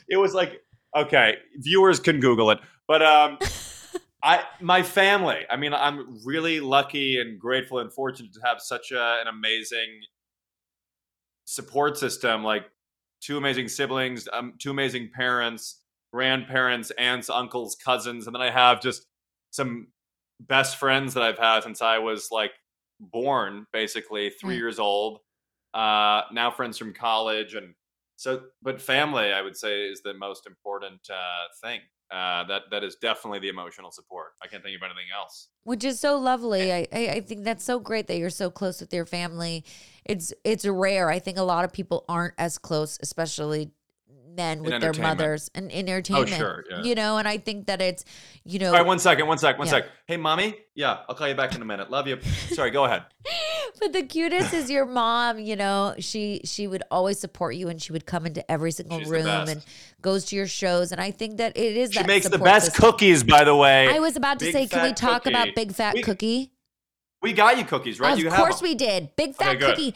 it 0.08 0.16
was 0.16 0.34
like 0.34 0.62
okay, 0.96 1.38
viewers 1.56 1.98
can 1.98 2.20
Google 2.20 2.50
it, 2.50 2.58
but 2.86 3.02
um, 3.02 3.38
I 4.22 4.44
my 4.60 4.82
family. 4.82 5.44
I 5.50 5.56
mean, 5.56 5.74
I'm 5.74 6.20
really 6.24 6.60
lucky 6.60 7.20
and 7.20 7.40
grateful 7.40 7.80
and 7.80 7.92
fortunate 7.92 8.32
to 8.34 8.40
have 8.44 8.60
such 8.60 8.92
a, 8.92 9.18
an 9.20 9.26
amazing 9.26 10.00
support 11.44 11.98
system. 11.98 12.44
Like 12.44 12.66
two 13.20 13.36
amazing 13.36 13.68
siblings, 13.68 14.28
um, 14.32 14.54
two 14.58 14.70
amazing 14.70 15.10
parents, 15.14 15.82
grandparents, 16.12 16.90
aunts, 16.92 17.28
uncles, 17.30 17.76
cousins, 17.76 18.26
and 18.26 18.34
then 18.34 18.42
I 18.42 18.50
have 18.50 18.80
just 18.80 19.06
some 19.50 19.88
best 20.40 20.76
friends 20.76 21.14
that 21.14 21.22
I've 21.22 21.38
had 21.38 21.62
since 21.62 21.82
I 21.82 21.98
was 21.98 22.28
like 22.30 22.52
born, 23.00 23.66
basically 23.72 24.30
three 24.30 24.54
Right. 24.54 24.56
years 24.56 24.78
old. 24.78 25.20
Uh, 25.74 26.22
now 26.32 26.50
friends 26.50 26.78
from 26.78 26.94
college, 26.94 27.54
and 27.54 27.74
so, 28.16 28.46
but 28.62 28.80
family, 28.80 29.32
I 29.32 29.42
would 29.42 29.56
say, 29.56 29.82
is 29.88 30.00
the 30.02 30.14
most 30.14 30.46
important 30.46 31.00
uh, 31.10 31.46
thing. 31.62 31.80
Uh, 32.10 32.42
that 32.44 32.62
that 32.70 32.82
is 32.82 32.96
definitely 32.96 33.38
the 33.38 33.48
emotional 33.50 33.90
support. 33.90 34.28
I 34.42 34.46
can't 34.46 34.62
think 34.62 34.74
of 34.76 34.82
anything 34.82 35.08
else. 35.14 35.50
Which 35.64 35.84
is 35.84 36.00
so 36.00 36.16
lovely. 36.18 36.72
I, 36.72 36.86
I 36.90 37.08
I 37.16 37.20
think 37.20 37.44
that's 37.44 37.62
so 37.62 37.78
great 37.78 38.06
that 38.06 38.16
you're 38.16 38.30
so 38.30 38.50
close 38.50 38.80
with 38.80 38.94
your 38.94 39.04
family. 39.04 39.62
It's 40.06 40.32
it's 40.42 40.64
rare. 40.66 41.10
I 41.10 41.18
think 41.18 41.36
a 41.36 41.42
lot 41.42 41.66
of 41.66 41.72
people 41.72 42.06
aren't 42.08 42.32
as 42.38 42.56
close, 42.56 42.98
especially 43.02 43.72
men 44.38 44.62
with 44.62 44.80
their 44.80 44.94
mothers 44.94 45.50
and 45.54 45.70
in 45.70 45.86
oh, 45.86 45.92
entertainment. 45.92 46.28
sure, 46.30 46.64
yeah. 46.70 46.82
You 46.82 46.94
know, 46.94 47.18
and 47.18 47.28
I 47.28 47.36
think 47.36 47.66
that 47.66 47.82
it's, 47.82 48.04
you 48.44 48.58
know, 48.58 48.68
All 48.68 48.72
right, 48.72 48.86
one 48.86 48.98
second, 48.98 49.26
one 49.26 49.36
sec, 49.36 49.58
one 49.58 49.66
Yeah. 49.66 49.72
sec. 49.72 49.84
Hey, 50.06 50.16
mommy. 50.16 50.54
Yeah, 50.74 51.00
I'll 51.08 51.14
call 51.14 51.28
you 51.28 51.34
back 51.34 51.54
in 51.54 51.60
a 51.60 51.64
minute. 51.64 51.90
Love 51.90 52.06
you. 52.06 52.18
Sorry, 52.52 52.70
go 52.70 52.84
ahead. 52.86 53.02
but 53.80 53.92
the 53.92 54.02
cutest 54.04 54.54
is 54.54 54.70
your 54.70 54.86
mom 54.86 55.38
you 55.38 55.54
know 55.54 55.94
she 55.98 56.40
she 56.44 56.66
would 56.66 56.82
always 56.90 57.18
support 57.18 57.54
you 57.54 57.68
and 57.68 57.80
she 57.82 57.92
would 57.92 58.06
come 58.06 58.24
into 58.26 58.48
every 58.50 58.72
single 58.72 58.98
She's 58.98 59.08
room 59.08 59.26
and 59.26 59.62
goes 60.00 60.24
to 60.26 60.36
your 60.36 60.46
shows 60.46 60.90
and 60.90 61.00
i 61.00 61.10
think 61.10 61.36
that 61.36 61.56
it 61.56 61.76
is 61.76 61.92
She 61.92 62.02
makes 62.02 62.26
the 62.28 62.38
best 62.38 62.66
system. 62.68 62.82
cookies, 62.82 63.22
by 63.22 63.44
the 63.44 63.54
way. 63.54 63.88
i 63.94 63.98
was 64.00 64.16
about 64.16 64.38
to 64.40 64.46
Big 64.46 64.52
say 64.54 64.66
can 64.66 64.82
we 64.82 64.92
talk 64.94 65.26
about 65.26 65.48
big 65.54 65.72
fat 65.72 65.94
We- 65.94 66.02
cookie 66.02 66.52
we 67.20 67.32
got 67.32 67.58
you 67.58 67.64
cookies, 67.64 68.00
right? 68.00 68.12
of 68.14 68.18
you 68.20 68.30
course 68.30 68.62
we 68.62 68.74
did 68.74 69.10
big 69.16 69.34
fat 69.36 69.56
Okay, 69.56 69.66
cookie 69.66 69.94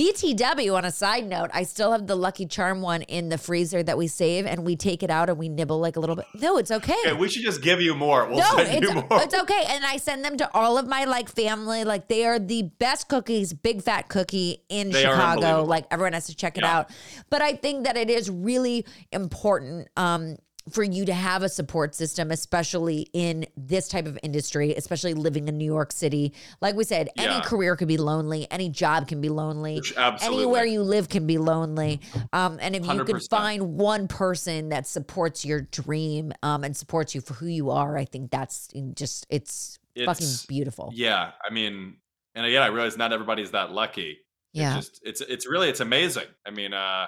BTW 0.00 0.74
on 0.74 0.86
a 0.86 0.90
side 0.90 1.28
note, 1.28 1.50
I 1.52 1.64
still 1.64 1.92
have 1.92 2.06
the 2.06 2.14
Lucky 2.14 2.46
Charm 2.46 2.80
one 2.80 3.02
in 3.02 3.28
the 3.28 3.36
freezer 3.36 3.82
that 3.82 3.98
we 3.98 4.06
save 4.06 4.46
and 4.46 4.64
we 4.64 4.74
take 4.74 5.02
it 5.02 5.10
out 5.10 5.28
and 5.28 5.36
we 5.36 5.50
nibble 5.50 5.78
like 5.78 5.96
a 5.96 6.00
little 6.00 6.16
bit. 6.16 6.24
No, 6.32 6.56
it's 6.56 6.70
okay. 6.70 6.96
Okay, 7.06 7.12
we 7.12 7.28
should 7.28 7.42
just 7.42 7.60
give 7.60 7.82
you 7.82 7.94
more. 7.94 8.26
We'll 8.26 8.38
no, 8.38 8.56
send 8.64 8.82
it's, 8.82 8.94
you 8.94 8.94
more. 8.94 9.22
it's 9.22 9.34
okay. 9.34 9.62
And 9.68 9.84
I 9.84 9.98
send 9.98 10.24
them 10.24 10.38
to 10.38 10.50
all 10.54 10.78
of 10.78 10.86
my 10.88 11.04
like 11.04 11.28
family. 11.28 11.84
Like 11.84 12.08
they 12.08 12.24
are 12.24 12.38
the 12.38 12.62
best 12.78 13.10
cookies, 13.10 13.52
big 13.52 13.82
fat 13.82 14.08
cookie 14.08 14.62
in 14.70 14.88
They 14.88 15.02
Chicago. 15.02 15.64
Like 15.64 15.84
everyone 15.90 16.14
has 16.14 16.28
to 16.28 16.34
check 16.34 16.56
it 16.56 16.62
Yeah. 16.62 16.78
out. 16.78 16.90
But 17.28 17.42
I 17.42 17.52
think 17.52 17.84
that 17.84 17.98
it 17.98 18.08
is 18.08 18.30
really 18.30 18.86
important 19.12 19.88
um 19.98 20.36
for 20.70 20.82
you 20.82 21.04
to 21.06 21.14
have 21.14 21.42
a 21.42 21.48
support 21.48 21.94
system, 21.94 22.30
especially 22.30 23.08
in 23.12 23.46
this 23.56 23.88
type 23.88 24.06
of 24.06 24.18
industry, 24.22 24.74
especially 24.74 25.14
living 25.14 25.48
in 25.48 25.58
New 25.58 25.64
York 25.64 25.92
City. 25.92 26.32
Like 26.60 26.74
we 26.74 26.84
said, 26.84 27.08
any 27.16 27.40
career 27.42 27.76
could 27.76 27.88
be 27.88 27.96
lonely, 27.96 28.46
any 28.50 28.68
job 28.68 29.08
can 29.08 29.20
be 29.20 29.28
lonely. 29.28 29.80
Absolutely. 29.96 30.42
Anywhere 30.44 30.64
you 30.64 30.82
live 30.82 31.08
can 31.08 31.26
be 31.26 31.38
lonely. 31.38 32.00
Um, 32.32 32.58
and 32.60 32.74
if 32.74 32.82
you 32.84 33.04
can 33.04 33.16
100%. 33.16 33.28
find 33.28 33.74
one 33.74 34.08
person 34.08 34.70
that 34.70 34.86
supports 34.86 35.44
your 35.44 35.60
dream 35.62 36.32
um, 36.42 36.64
and 36.64 36.76
supports 36.76 37.14
you 37.14 37.20
for 37.20 37.34
who 37.34 37.46
you 37.46 37.70
are, 37.70 37.96
I 37.96 38.04
think 38.04 38.30
that's 38.30 38.68
just, 38.94 39.26
it's, 39.30 39.78
fucking 40.04 40.28
beautiful. 40.48 40.90
Yeah, 40.94 41.32
I 41.44 41.52
mean, 41.52 41.96
and 42.34 42.46
again, 42.46 42.62
I 42.62 42.68
realize 42.68 42.96
not 42.96 43.12
everybody's 43.12 43.50
that 43.50 43.72
lucky. 43.72 44.18
Yeah. 44.52 44.78
It's 44.78 44.88
just 44.88 45.00
it's 45.04 45.20
it's 45.20 45.46
really 45.46 45.68
it's 45.68 45.80
amazing. 45.80 46.26
I 46.46 46.50
mean, 46.50 46.72
uh 46.72 47.06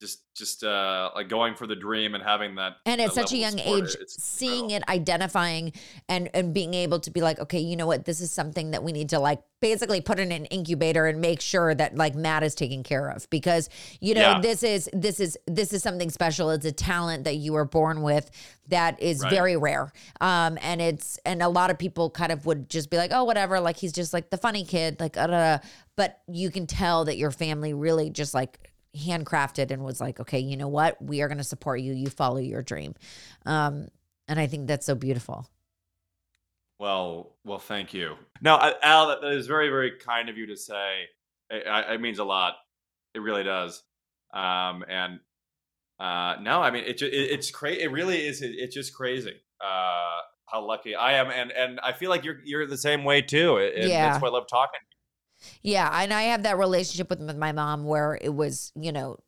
just 0.00 0.20
just 0.34 0.62
uh 0.62 1.10
like 1.14 1.28
going 1.28 1.54
for 1.54 1.66
the 1.66 1.74
dream 1.74 2.14
and 2.14 2.22
having 2.22 2.56
that 2.56 2.76
and 2.84 3.00
at 3.00 3.06
that 3.06 3.14
such 3.14 3.32
a 3.32 3.36
young 3.38 3.58
age 3.58 3.96
seeing 4.08 4.70
incredible. 4.70 4.76
it 4.76 4.94
identifying 4.94 5.72
and 6.08 6.28
and 6.34 6.52
being 6.52 6.74
able 6.74 7.00
to 7.00 7.10
be 7.10 7.22
like 7.22 7.38
okay 7.40 7.58
you 7.60 7.76
know 7.76 7.86
what 7.86 8.04
this 8.04 8.20
is 8.20 8.30
something 8.30 8.72
that 8.72 8.82
we 8.84 8.92
need 8.92 9.08
to 9.08 9.18
like 9.18 9.40
basically 9.62 10.02
put 10.02 10.18
in 10.18 10.32
an 10.32 10.44
incubator 10.46 11.06
and 11.06 11.20
make 11.22 11.40
sure 11.40 11.74
that 11.74 11.96
like 11.96 12.14
matt 12.14 12.42
is 12.42 12.54
taken 12.54 12.82
care 12.82 13.08
of 13.08 13.28
because 13.30 13.70
you 14.00 14.12
know 14.14 14.20
Yeah. 14.20 14.40
this 14.40 14.62
is 14.62 14.90
this 14.92 15.18
is 15.18 15.38
this 15.46 15.72
is 15.72 15.82
something 15.82 16.10
special 16.10 16.50
it's 16.50 16.66
a 16.66 16.72
talent 16.72 17.24
that 17.24 17.36
you 17.36 17.54
were 17.54 17.64
born 17.64 18.02
with 18.02 18.30
that 18.68 19.00
is 19.00 19.22
Right. 19.22 19.30
very 19.32 19.56
rare 19.56 19.90
um 20.20 20.58
and 20.60 20.82
it's 20.82 21.18
and 21.24 21.42
a 21.42 21.48
lot 21.48 21.70
of 21.70 21.78
people 21.78 22.10
kind 22.10 22.32
of 22.32 22.44
would 22.44 22.68
just 22.68 22.90
be 22.90 22.98
like 22.98 23.12
oh 23.14 23.24
whatever 23.24 23.60
like 23.60 23.78
he's 23.78 23.92
just 23.94 24.12
like 24.12 24.28
the 24.28 24.36
funny 24.36 24.64
kid 24.64 25.00
like 25.00 25.16
uh, 25.16 25.58
but 25.96 26.20
you 26.30 26.50
can 26.50 26.66
tell 26.66 27.06
that 27.06 27.16
your 27.16 27.30
family 27.30 27.72
really 27.72 28.10
just 28.10 28.34
like 28.34 28.58
handcrafted 28.96 29.70
and 29.70 29.84
was 29.84 30.00
like 30.00 30.18
okay 30.20 30.38
you 30.38 30.56
know 30.56 30.68
what 30.68 31.00
we 31.02 31.20
are 31.22 31.28
going 31.28 31.38
to 31.38 31.44
support 31.44 31.80
you 31.80 31.92
you 31.92 32.08
follow 32.08 32.38
your 32.38 32.62
dream 32.62 32.94
um 33.44 33.88
and 34.28 34.40
i 34.40 34.46
think 34.46 34.66
that's 34.66 34.86
so 34.86 34.94
beautiful 34.94 35.46
Well, 36.78 37.32
well, 37.44 37.58
thank 37.58 37.94
you. 37.94 38.16
No, 38.42 38.58
Al, 38.82 39.08
that, 39.08 39.24
is 39.32 39.46
very, 39.46 39.70
very 39.70 39.92
kind 39.98 40.28
of 40.28 40.36
you 40.36 40.46
to 40.48 40.56
say. 40.56 41.04
It, 41.48 41.62
it 41.66 42.00
means 42.02 42.18
a 42.18 42.24
lot. 42.24 42.54
It 43.14 43.20
really 43.20 43.44
does. 43.44 43.82
Um, 44.34 44.84
and 44.86 45.20
uh, 45.98 46.36
no, 46.42 46.60
I 46.60 46.70
mean, 46.70 46.84
it, 46.84 47.00
it 47.00 47.12
it's 47.14 47.50
crazy. 47.50 47.80
It 47.82 47.90
really 47.92 48.26
is. 48.26 48.42
It, 48.42 48.50
it's 48.58 48.74
just 48.74 48.94
crazy. 48.94 49.32
Uh, 49.58 50.18
how 50.44 50.66
lucky 50.66 50.94
I 50.94 51.14
am, 51.14 51.30
and 51.30 51.50
and 51.50 51.80
I 51.80 51.92
feel 51.92 52.10
like 52.10 52.24
you're 52.24 52.40
you're 52.44 52.66
the 52.66 52.76
same 52.76 53.04
way 53.04 53.22
too. 53.22 53.56
And 53.56 53.88
Yeah. 53.88 54.10
that's 54.10 54.20
why 54.20 54.28
I 54.28 54.32
love 54.32 54.46
talking. 54.46 54.80
Yeah, 55.62 55.88
and 56.02 56.12
I 56.12 56.22
have 56.22 56.42
that 56.44 56.58
relationship 56.58 57.10
with 57.10 57.20
my 57.36 57.52
mom 57.52 57.84
where 57.84 58.18
it 58.20 58.34
was, 58.34 58.72
you 58.74 58.92
know, 58.92 59.18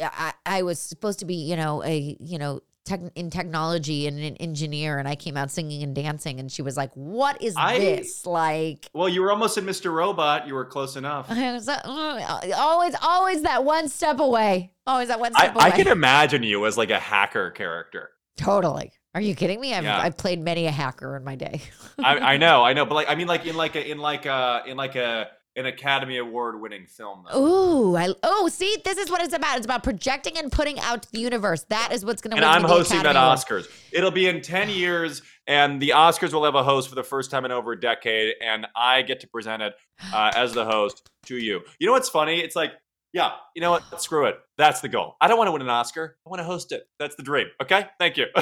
I, 0.00 0.32
I 0.44 0.62
was 0.62 0.78
supposed 0.78 1.18
to 1.20 1.24
be, 1.24 1.34
you 1.34 1.56
know, 1.56 1.82
a, 1.84 2.16
you 2.20 2.38
know, 2.38 2.60
tech, 2.84 3.00
in 3.14 3.30
technology 3.30 4.06
and 4.06 4.18
an 4.18 4.36
engineer, 4.36 4.98
and 4.98 5.06
I 5.06 5.14
came 5.14 5.36
out 5.36 5.50
singing 5.50 5.82
and 5.82 5.94
dancing, 5.94 6.40
and 6.40 6.50
she 6.50 6.62
was 6.62 6.76
like, 6.76 6.90
"What 6.94 7.40
is 7.42 7.54
I- 7.56 7.78
this?" 7.78 8.26
Like, 8.26 8.90
Well, 8.94 9.08
you 9.08 9.20
were 9.22 9.30
almost 9.30 9.56
in 9.58 9.64
Mr. 9.64 9.92
Robot. 9.92 10.46
You 10.46 10.54
were 10.54 10.64
close 10.64 10.96
enough. 10.96 11.26
I 11.30 11.34
"Mm," 11.34 12.52
always, 12.56 12.94
always 13.02 13.42
that 13.42 13.64
one 13.64 13.88
step 13.88 14.18
away, 14.20 14.72
always 14.86 15.08
that 15.08 15.20
one 15.20 15.32
I, 15.36 15.40
step 15.44 15.54
away. 15.56 15.64
I 15.64 15.70
can 15.70 15.88
imagine 15.88 16.42
you 16.42 16.66
as 16.66 16.76
like 16.76 16.90
a 16.90 16.98
hacker 16.98 17.50
character. 17.50 18.10
totally. 18.36 18.92
Are 19.14 19.20
you 19.20 19.34
kidding 19.34 19.60
me? 19.60 19.74
I've, 19.74 19.84
Yeah. 19.84 19.98
I've 19.98 20.16
played 20.16 20.40
many 20.40 20.66
a 20.66 20.70
hacker 20.70 21.16
in 21.16 21.24
my 21.24 21.34
day. 21.34 21.62
I, 21.98 22.18
I 22.18 22.36
know, 22.36 22.62
I 22.62 22.72
know, 22.72 22.84
but 22.84 22.94
like, 22.94 23.10
I 23.10 23.14
mean, 23.14 23.26
like 23.26 23.46
in 23.46 23.56
like 23.56 23.74
a 23.76 23.90
in 23.90 23.98
like 23.98 24.26
a 24.26 24.62
in 24.66 24.76
like 24.76 24.96
a 24.96 25.28
an 25.56 25.66
Academy 25.66 26.16
Award 26.16 26.60
winning 26.60 26.86
film. 26.86 27.24
Though. 27.30 27.38
Ooh, 27.38 27.96
I 27.96 28.14
oh, 28.22 28.48
see, 28.48 28.76
this 28.84 28.98
is 28.98 29.10
what 29.10 29.20
it's 29.20 29.34
about. 29.34 29.56
It's 29.56 29.66
about 29.66 29.82
projecting 29.82 30.38
and 30.38 30.50
putting 30.50 30.78
out 30.78 31.10
the 31.10 31.20
universe. 31.20 31.64
That 31.70 31.92
is 31.92 32.04
what's 32.04 32.22
going 32.22 32.30
to 32.30 32.36
and 32.36 32.44
I'm 32.44 32.62
hosting 32.62 32.98
that 33.02 33.10
Academy 33.10 33.24
Award. 33.24 33.64
Oscars. 33.64 33.92
It'll 33.92 34.12
be 34.12 34.28
in 34.28 34.42
10 34.42 34.68
years, 34.70 35.22
and 35.46 35.82
the 35.82 35.90
Oscars 35.90 36.32
will 36.32 36.44
have 36.44 36.54
a 36.54 36.62
host 36.62 36.88
for 36.88 36.94
the 36.94 37.02
first 37.02 37.30
time 37.30 37.44
in 37.44 37.50
over 37.50 37.72
a 37.72 37.80
decade, 37.80 38.34
and 38.40 38.66
I 38.76 39.02
get 39.02 39.20
to 39.20 39.28
present 39.28 39.62
it 39.62 39.74
uh, 40.14 40.30
as 40.34 40.52
the 40.52 40.64
host 40.64 41.08
to 41.26 41.36
you. 41.36 41.62
You 41.78 41.86
know 41.88 41.92
what's 41.92 42.08
funny? 42.08 42.40
It's 42.40 42.54
like, 42.54 42.72
yeah, 43.12 43.32
you 43.56 43.60
know 43.60 43.72
what? 43.72 44.00
Screw 44.00 44.26
it. 44.26 44.36
That's 44.56 44.80
the 44.80 44.88
goal. 44.88 45.16
I 45.20 45.26
don't 45.26 45.36
want 45.36 45.48
to 45.48 45.52
win 45.52 45.62
an 45.62 45.68
Oscar. 45.68 46.16
I 46.24 46.30
want 46.30 46.38
to 46.38 46.44
host 46.44 46.70
it. 46.70 46.84
That's 47.00 47.16
the 47.16 47.24
dream. 47.24 47.48
Okay? 47.60 47.86
Thank 47.98 48.16
you. 48.16 48.26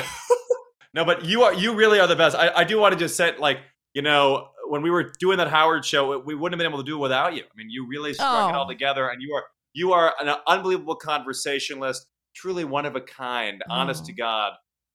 no, 0.95 1.05
but 1.05 1.24
you 1.24 1.43
are 1.43 1.55
you 1.55 1.74
really 1.74 1.99
are 2.01 2.07
the 2.07 2.16
best. 2.16 2.36
I, 2.36 2.51
I 2.57 2.64
do 2.64 2.78
want 2.78 2.93
to 2.95 2.99
just 2.99 3.16
say, 3.16 3.36
like, 3.39 3.59
you 3.95 4.03
know, 4.03 4.49
when 4.68 4.82
we 4.82 4.91
were 4.91 5.12
doing 5.18 5.39
that 5.39 5.49
Howard 5.49 5.84
show, 5.84 6.18
we 6.18 6.34
wouldn't 6.34 6.55
have 6.61 6.64
been 6.64 6.70
able 6.72 6.82
to 6.82 6.89
do 6.89 6.97
it 6.97 7.01
without 7.01 7.34
you. 7.34 7.43
I 7.43 7.57
mean, 7.57 7.68
you 7.70 7.86
really 7.89 8.14
struck 8.14 8.51
it 8.51 8.55
Oh. 8.55 8.59
all 8.61 8.68
together, 8.68 9.09
and 9.09 9.20
you 9.22 9.34
are 9.34 9.45
you 9.74 9.93
are 9.93 10.14
an 10.20 10.34
unbelievable 10.47 10.97
conversationalist, 10.97 12.07
truly 12.34 12.64
one 12.64 12.86
of 12.86 12.97
a 12.97 13.01
kind, 13.01 13.62
honest 13.70 14.03
Oh. 14.05 14.07
to 14.07 14.12
God. 14.12 14.53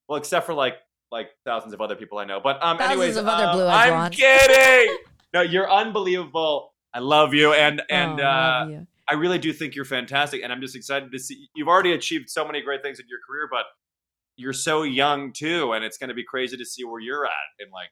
Well, 0.07 0.17
except 0.17 0.45
for 0.45 0.53
like 0.53 0.75
like 1.11 1.29
thousands 1.45 1.73
of 1.73 1.81
other 1.81 1.95
people 1.95 2.17
I 2.17 2.25
know. 2.25 2.39
But 2.43 2.61
um, 2.63 2.77
Thousands 2.77 2.91
anyways, 2.91 3.17
of 3.17 3.27
other 3.27 3.45
uh, 3.45 3.53
blue-eyed 3.53 3.89
I'm 3.89 3.93
blondes. 4.11 4.17
kidding. 4.17 4.97
no, 5.33 5.41
you're 5.41 5.71
unbelievable. 5.71 6.73
I 6.93 6.99
love 6.99 7.33
you, 7.33 7.53
and 7.53 7.81
and 7.89 8.19
Oh, 8.19 8.23
uh, 8.25 8.67
you. 8.69 8.87
I 9.09 9.15
really 9.15 9.37
do 9.37 9.51
think 9.53 9.75
you're 9.75 9.85
fantastic, 9.85 10.41
and 10.43 10.51
I'm 10.51 10.61
just 10.61 10.75
excited 10.75 11.11
to 11.11 11.19
see. 11.19 11.47
You've 11.55 11.67
already 11.67 11.93
achieved 11.93 12.29
so 12.29 12.45
many 12.45 12.61
great 12.61 12.81
things 12.81 12.99
in 12.99 13.05
your 13.09 13.19
career, 13.27 13.47
but 13.51 13.65
you're 14.35 14.53
so 14.53 14.83
young 14.83 15.31
too, 15.33 15.73
and 15.73 15.83
it's 15.83 15.97
going 15.97 16.09
to 16.09 16.15
be 16.15 16.23
crazy 16.23 16.57
to 16.57 16.65
see 16.65 16.83
where 16.83 16.99
you're 16.99 17.25
at 17.25 17.31
in 17.65 17.71
like 17.71 17.89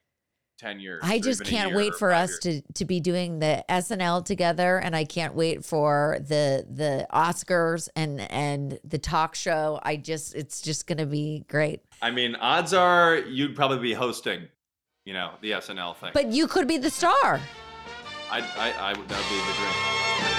ten 0.58 0.80
years. 0.80 1.00
I 1.04 1.18
just 1.18 1.44
can't 1.44 1.74
wait 1.74 1.94
for 1.94 2.12
us 2.12 2.30
years. 2.44 2.62
to 2.64 2.72
to 2.74 2.84
be 2.84 3.00
doing 3.00 3.40
the 3.40 3.64
SNL 3.68 4.24
together, 4.24 4.78
and 4.78 4.94
I 4.96 5.04
can't 5.04 5.34
wait 5.34 5.64
for 5.64 6.18
the 6.20 6.66
the 6.68 7.06
Oscars 7.12 7.88
and 7.94 8.20
and 8.30 8.78
the 8.84 8.98
talk 8.98 9.34
show. 9.34 9.80
I 9.82 9.96
just 9.96 10.34
it's 10.34 10.60
just 10.60 10.86
gonna 10.86 11.06
be 11.06 11.44
great. 11.48 11.80
I 12.00 12.10
mean, 12.10 12.34
odds 12.36 12.72
are 12.74 13.18
you'd 13.18 13.54
probably 13.54 13.78
be 13.78 13.92
hosting, 13.92 14.48
you 15.04 15.12
know, 15.12 15.32
the 15.40 15.52
SNL 15.52 15.96
thing. 15.96 16.10
But 16.14 16.28
you 16.28 16.46
could 16.46 16.66
be 16.66 16.78
the 16.78 16.90
star. 16.90 17.40
I, 18.30 18.40
I, 18.56 18.72
I 18.78 18.98
would 18.98 19.08
that 19.08 19.18
would 19.18 19.28
be 19.28 19.36
the 19.36 19.52
dream. 19.58 20.31